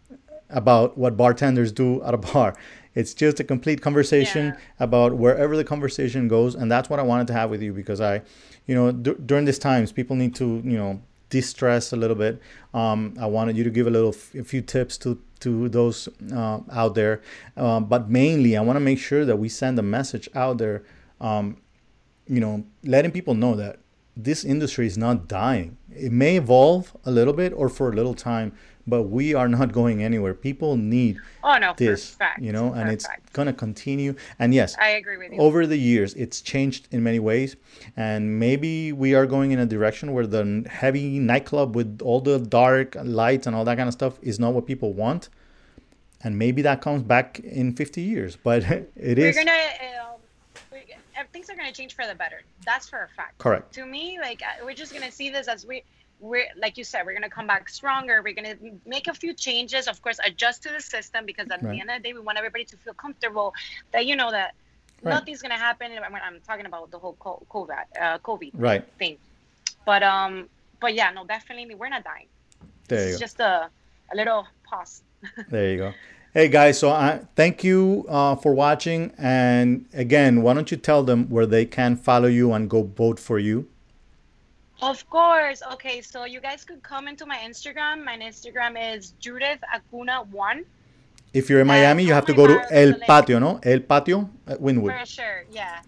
about 0.52 0.96
what 0.98 1.16
bartenders 1.16 1.72
do 1.72 2.02
at 2.04 2.14
a 2.14 2.18
bar 2.18 2.54
it's 2.94 3.14
just 3.14 3.40
a 3.40 3.44
complete 3.44 3.80
conversation 3.80 4.46
Yeah. 4.46 4.56
about 4.86 5.14
wherever 5.16 5.56
the 5.56 5.64
conversation 5.64 6.28
goes 6.28 6.54
and 6.54 6.70
that's 6.70 6.88
what 6.90 6.98
i 7.00 7.02
wanted 7.02 7.26
to 7.28 7.32
have 7.32 7.48
with 7.50 7.62
you 7.62 7.72
because 7.72 8.00
i 8.00 8.20
you 8.66 8.74
know 8.74 8.92
d- 8.92 9.14
during 9.26 9.44
these 9.46 9.58
times 9.58 9.92
people 9.92 10.14
need 10.16 10.34
to 10.36 10.46
you 10.64 10.76
know 10.76 11.00
distress 11.30 11.92
a 11.92 11.96
little 11.96 12.16
bit 12.16 12.40
um, 12.74 13.14
i 13.18 13.26
wanted 13.26 13.56
you 13.56 13.64
to 13.64 13.70
give 13.70 13.86
a 13.86 13.90
little 13.90 14.10
f- 14.10 14.34
a 14.34 14.44
few 14.44 14.60
tips 14.60 14.98
to 14.98 15.18
to 15.40 15.68
those 15.70 16.08
uh, 16.32 16.60
out 16.70 16.94
there 16.94 17.22
um, 17.56 17.86
but 17.86 18.10
mainly 18.10 18.56
i 18.56 18.60
want 18.60 18.76
to 18.76 18.80
make 18.80 18.98
sure 18.98 19.24
that 19.24 19.36
we 19.36 19.48
send 19.48 19.78
a 19.78 19.82
message 19.82 20.28
out 20.34 20.58
there 20.58 20.82
um, 21.20 21.56
you 22.26 22.40
know, 22.40 22.64
letting 22.84 23.10
people 23.10 23.34
know 23.34 23.54
that 23.56 23.78
this 24.16 24.44
industry 24.44 24.86
is 24.86 24.96
not 24.98 25.26
dying. 25.28 25.76
It 25.90 26.12
may 26.12 26.36
evolve 26.36 26.96
a 27.04 27.10
little 27.10 27.32
bit 27.32 27.52
or 27.54 27.68
for 27.68 27.90
a 27.90 27.94
little 27.94 28.14
time, 28.14 28.52
but 28.86 29.02
we 29.04 29.34
are 29.34 29.48
not 29.48 29.72
going 29.80 30.02
anywhere. 30.02 30.34
People 30.34 30.76
need 30.76 31.18
Oh 31.44 31.58
no, 31.58 31.74
this, 31.76 32.10
for 32.10 32.16
fact. 32.18 32.42
you 32.42 32.52
know, 32.52 32.72
and 32.72 32.90
it's 32.90 33.06
fact. 33.06 33.32
going 33.32 33.46
to 33.46 33.52
continue. 33.52 34.14
And 34.38 34.52
yes, 34.54 34.76
I 34.78 34.90
agree 34.90 35.16
with 35.18 35.32
you. 35.32 35.38
over 35.38 35.66
the 35.66 35.76
years, 35.76 36.14
it's 36.14 36.40
changed 36.40 36.88
in 36.90 37.02
many 37.02 37.18
ways. 37.18 37.56
And 37.96 38.38
maybe 38.38 38.92
we 38.92 39.14
are 39.14 39.26
going 39.26 39.50
in 39.52 39.58
a 39.58 39.66
direction 39.66 40.12
where 40.12 40.26
the 40.26 40.64
heavy 40.70 41.18
nightclub 41.18 41.74
with 41.76 42.00
all 42.02 42.20
the 42.20 42.38
dark 42.38 42.96
lights 43.02 43.46
and 43.46 43.54
all 43.56 43.64
that 43.64 43.76
kind 43.76 43.88
of 43.88 43.92
stuff 43.94 44.18
is 44.22 44.38
not 44.38 44.52
what 44.54 44.66
people 44.66 44.92
want. 44.92 45.28
And 46.24 46.38
maybe 46.38 46.62
that 46.62 46.80
comes 46.80 47.02
back 47.02 47.40
in 47.40 47.74
50 47.74 48.00
years, 48.00 48.36
but 48.36 48.62
it 48.96 49.18
We're 49.18 49.26
is 49.28 49.36
gonna. 49.36 49.50
Um, 49.50 50.20
we, 50.70 50.78
uh, 51.18 51.24
things 51.32 51.50
are 51.50 51.56
gonna 51.56 51.72
change 51.72 51.96
for 51.96 52.06
the 52.06 52.14
better. 52.14 52.42
That's 52.64 52.88
for 52.88 53.02
a 53.02 53.08
fact. 53.08 53.38
correct. 53.38 53.74
To 53.74 53.84
me, 53.84 54.18
like 54.20 54.40
uh, 54.42 54.64
we're 54.64 54.74
just 54.74 54.92
gonna 54.92 55.10
see 55.10 55.30
this 55.30 55.48
as 55.48 55.66
we. 55.66 55.82
We're 56.22 56.46
like 56.56 56.78
you 56.78 56.84
said, 56.84 57.04
we're 57.04 57.14
gonna 57.14 57.28
come 57.28 57.48
back 57.48 57.68
stronger. 57.68 58.22
We're 58.22 58.32
gonna 58.34 58.54
make 58.86 59.08
a 59.08 59.14
few 59.14 59.34
changes, 59.34 59.88
of 59.88 60.00
course, 60.00 60.18
adjust 60.24 60.62
to 60.62 60.68
the 60.70 60.80
system 60.80 61.26
because 61.26 61.50
at 61.50 61.60
Right. 61.62 61.72
the 61.74 61.80
end 61.80 61.90
of 61.90 61.96
the 62.00 62.08
day, 62.08 62.12
we 62.14 62.20
want 62.20 62.38
everybody 62.38 62.64
to 62.66 62.76
feel 62.76 62.94
comfortable 62.94 63.52
that 63.92 64.06
you 64.06 64.14
know 64.14 64.30
that 64.30 64.54
Right. 65.02 65.10
nothing's 65.14 65.42
gonna 65.42 65.58
happen. 65.58 65.90
When 65.90 66.22
I'm 66.22 66.40
talking 66.46 66.64
about 66.66 66.92
the 66.92 66.98
whole 67.00 67.16
COVID, 67.16 67.84
uh, 68.00 68.18
COVID 68.20 68.52
Right. 68.54 68.84
thing. 69.00 69.18
But 69.84 70.04
um, 70.04 70.48
but 70.80 70.94
yeah, 70.94 71.10
no, 71.10 71.26
definitely 71.26 71.74
we're 71.74 71.88
not 71.88 72.04
dying. 72.04 72.28
There 72.86 73.00
you 73.00 73.08
It's 73.08 73.18
go. 73.18 73.24
just 73.26 73.40
a 73.40 73.68
a 74.12 74.16
little 74.16 74.46
pause. 74.62 75.02
There 75.48 75.70
you 75.72 75.78
go. 75.78 75.94
Hey 76.34 76.48
guys, 76.48 76.78
so 76.78 76.90
I 76.90 77.20
thank 77.34 77.62
you 77.64 78.06
uh, 78.08 78.36
for 78.36 78.54
watching. 78.54 79.12
And 79.18 79.86
again, 79.92 80.42
why 80.42 80.54
don't 80.54 80.70
you 80.70 80.76
tell 80.76 81.02
them 81.02 81.28
where 81.28 81.46
they 81.46 81.66
can 81.66 81.96
follow 81.96 82.28
you 82.28 82.52
and 82.52 82.70
go 82.70 82.84
vote 82.84 83.18
for 83.18 83.38
you? 83.40 83.68
Of 84.82 85.08
course. 85.08 85.62
Okay, 85.74 86.00
so 86.02 86.24
you 86.24 86.40
guys 86.40 86.64
could 86.64 86.82
come 86.82 87.06
into 87.08 87.24
my 87.24 87.36
Instagram. 87.38 88.04
My 88.04 88.16
Instagram 88.18 88.76
is 88.94 89.12
Judith 89.20 89.60
Acuña 89.74 90.26
one 90.28 90.64
If 91.32 91.48
you're 91.48 91.60
in 91.60 91.70
Uh, 91.70 91.74
Miami, 91.74 92.02
you 92.04 92.12
have 92.12 92.26
to 92.26 92.34
go 92.34 92.46
to 92.46 92.60
El. 92.70 92.92
Patio, 93.06 93.38
no? 93.38 93.58
El 93.62 93.80
Patio 93.80 94.28
at 94.46 94.60
Wynwood, 94.60 94.98
for 95.00 95.06
sure. 95.06 95.44
Yeah, 95.50 95.80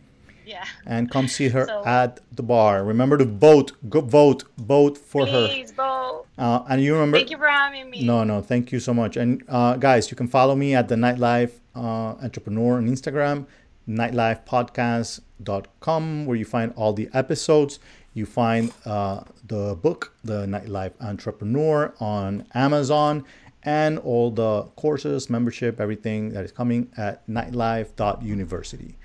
yeah. 0.47 0.65
and 0.87 1.11
come 1.11 1.29
see 1.29 1.49
her 1.49 1.67
So- 1.67 1.83
at 1.85 2.21
the 2.33 2.43
bar. 2.43 2.83
Remember 2.85 3.19
to 3.19 3.27
vote. 3.27 3.73
Go 3.91 4.01
vote. 4.01 4.45
Vote 4.57 4.97
for 4.97 5.27
her. 5.27 5.49
Please, 5.49 5.71
vote. 5.73 6.25
Uh, 6.39 6.63
and 6.71 6.81
you 6.83 6.95
remember. 6.95 7.19
Thank 7.19 7.31
you 7.31 7.37
for 7.37 7.47
having 7.49 7.91
me. 7.91 8.05
No, 8.05 8.25
no, 8.25 8.41
thank 8.41 8.73
you 8.73 8.81
so 8.81 8.95
much. 8.95 9.17
And 9.19 9.43
uh, 9.49 9.77
guys, 9.77 10.11
you 10.11 10.17
can 10.17 10.29
follow 10.29 10.55
me 10.57 10.75
at 10.75 10.89
the 10.89 10.95
Nightlife 10.95 11.53
uh, 11.77 12.15
Entrepreneur 12.27 12.77
on 12.79 12.89
Instagram, 12.89 13.45
nightlifepodcast.com, 13.89 16.27
where 16.27 16.37
you 16.37 16.45
find 16.45 16.73
all 16.77 16.93
the 16.93 17.09
episodes. 17.13 17.79
You 18.15 18.27
find 18.27 18.73
uh, 18.85 19.25
the 19.47 19.75
book, 19.75 20.15
The 20.25 20.47
Nightlife 20.47 20.93
Entrepreneur, 21.01 21.93
on 22.01 22.47
Amazon, 22.55 23.25
and 23.65 23.99
all 23.99 24.31
the 24.31 24.63
courses, 24.77 25.29
membership, 25.29 25.81
everything 25.81 26.31
that 26.31 26.45
is 26.45 26.53
coming 26.53 26.93
at 26.97 27.27
nightlife.university. 27.29 28.97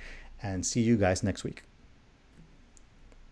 And 0.41 0.65
see 0.65 0.81
you 0.81 0.95
guys 0.95 1.23
next 1.23 1.43
week. 1.43 1.63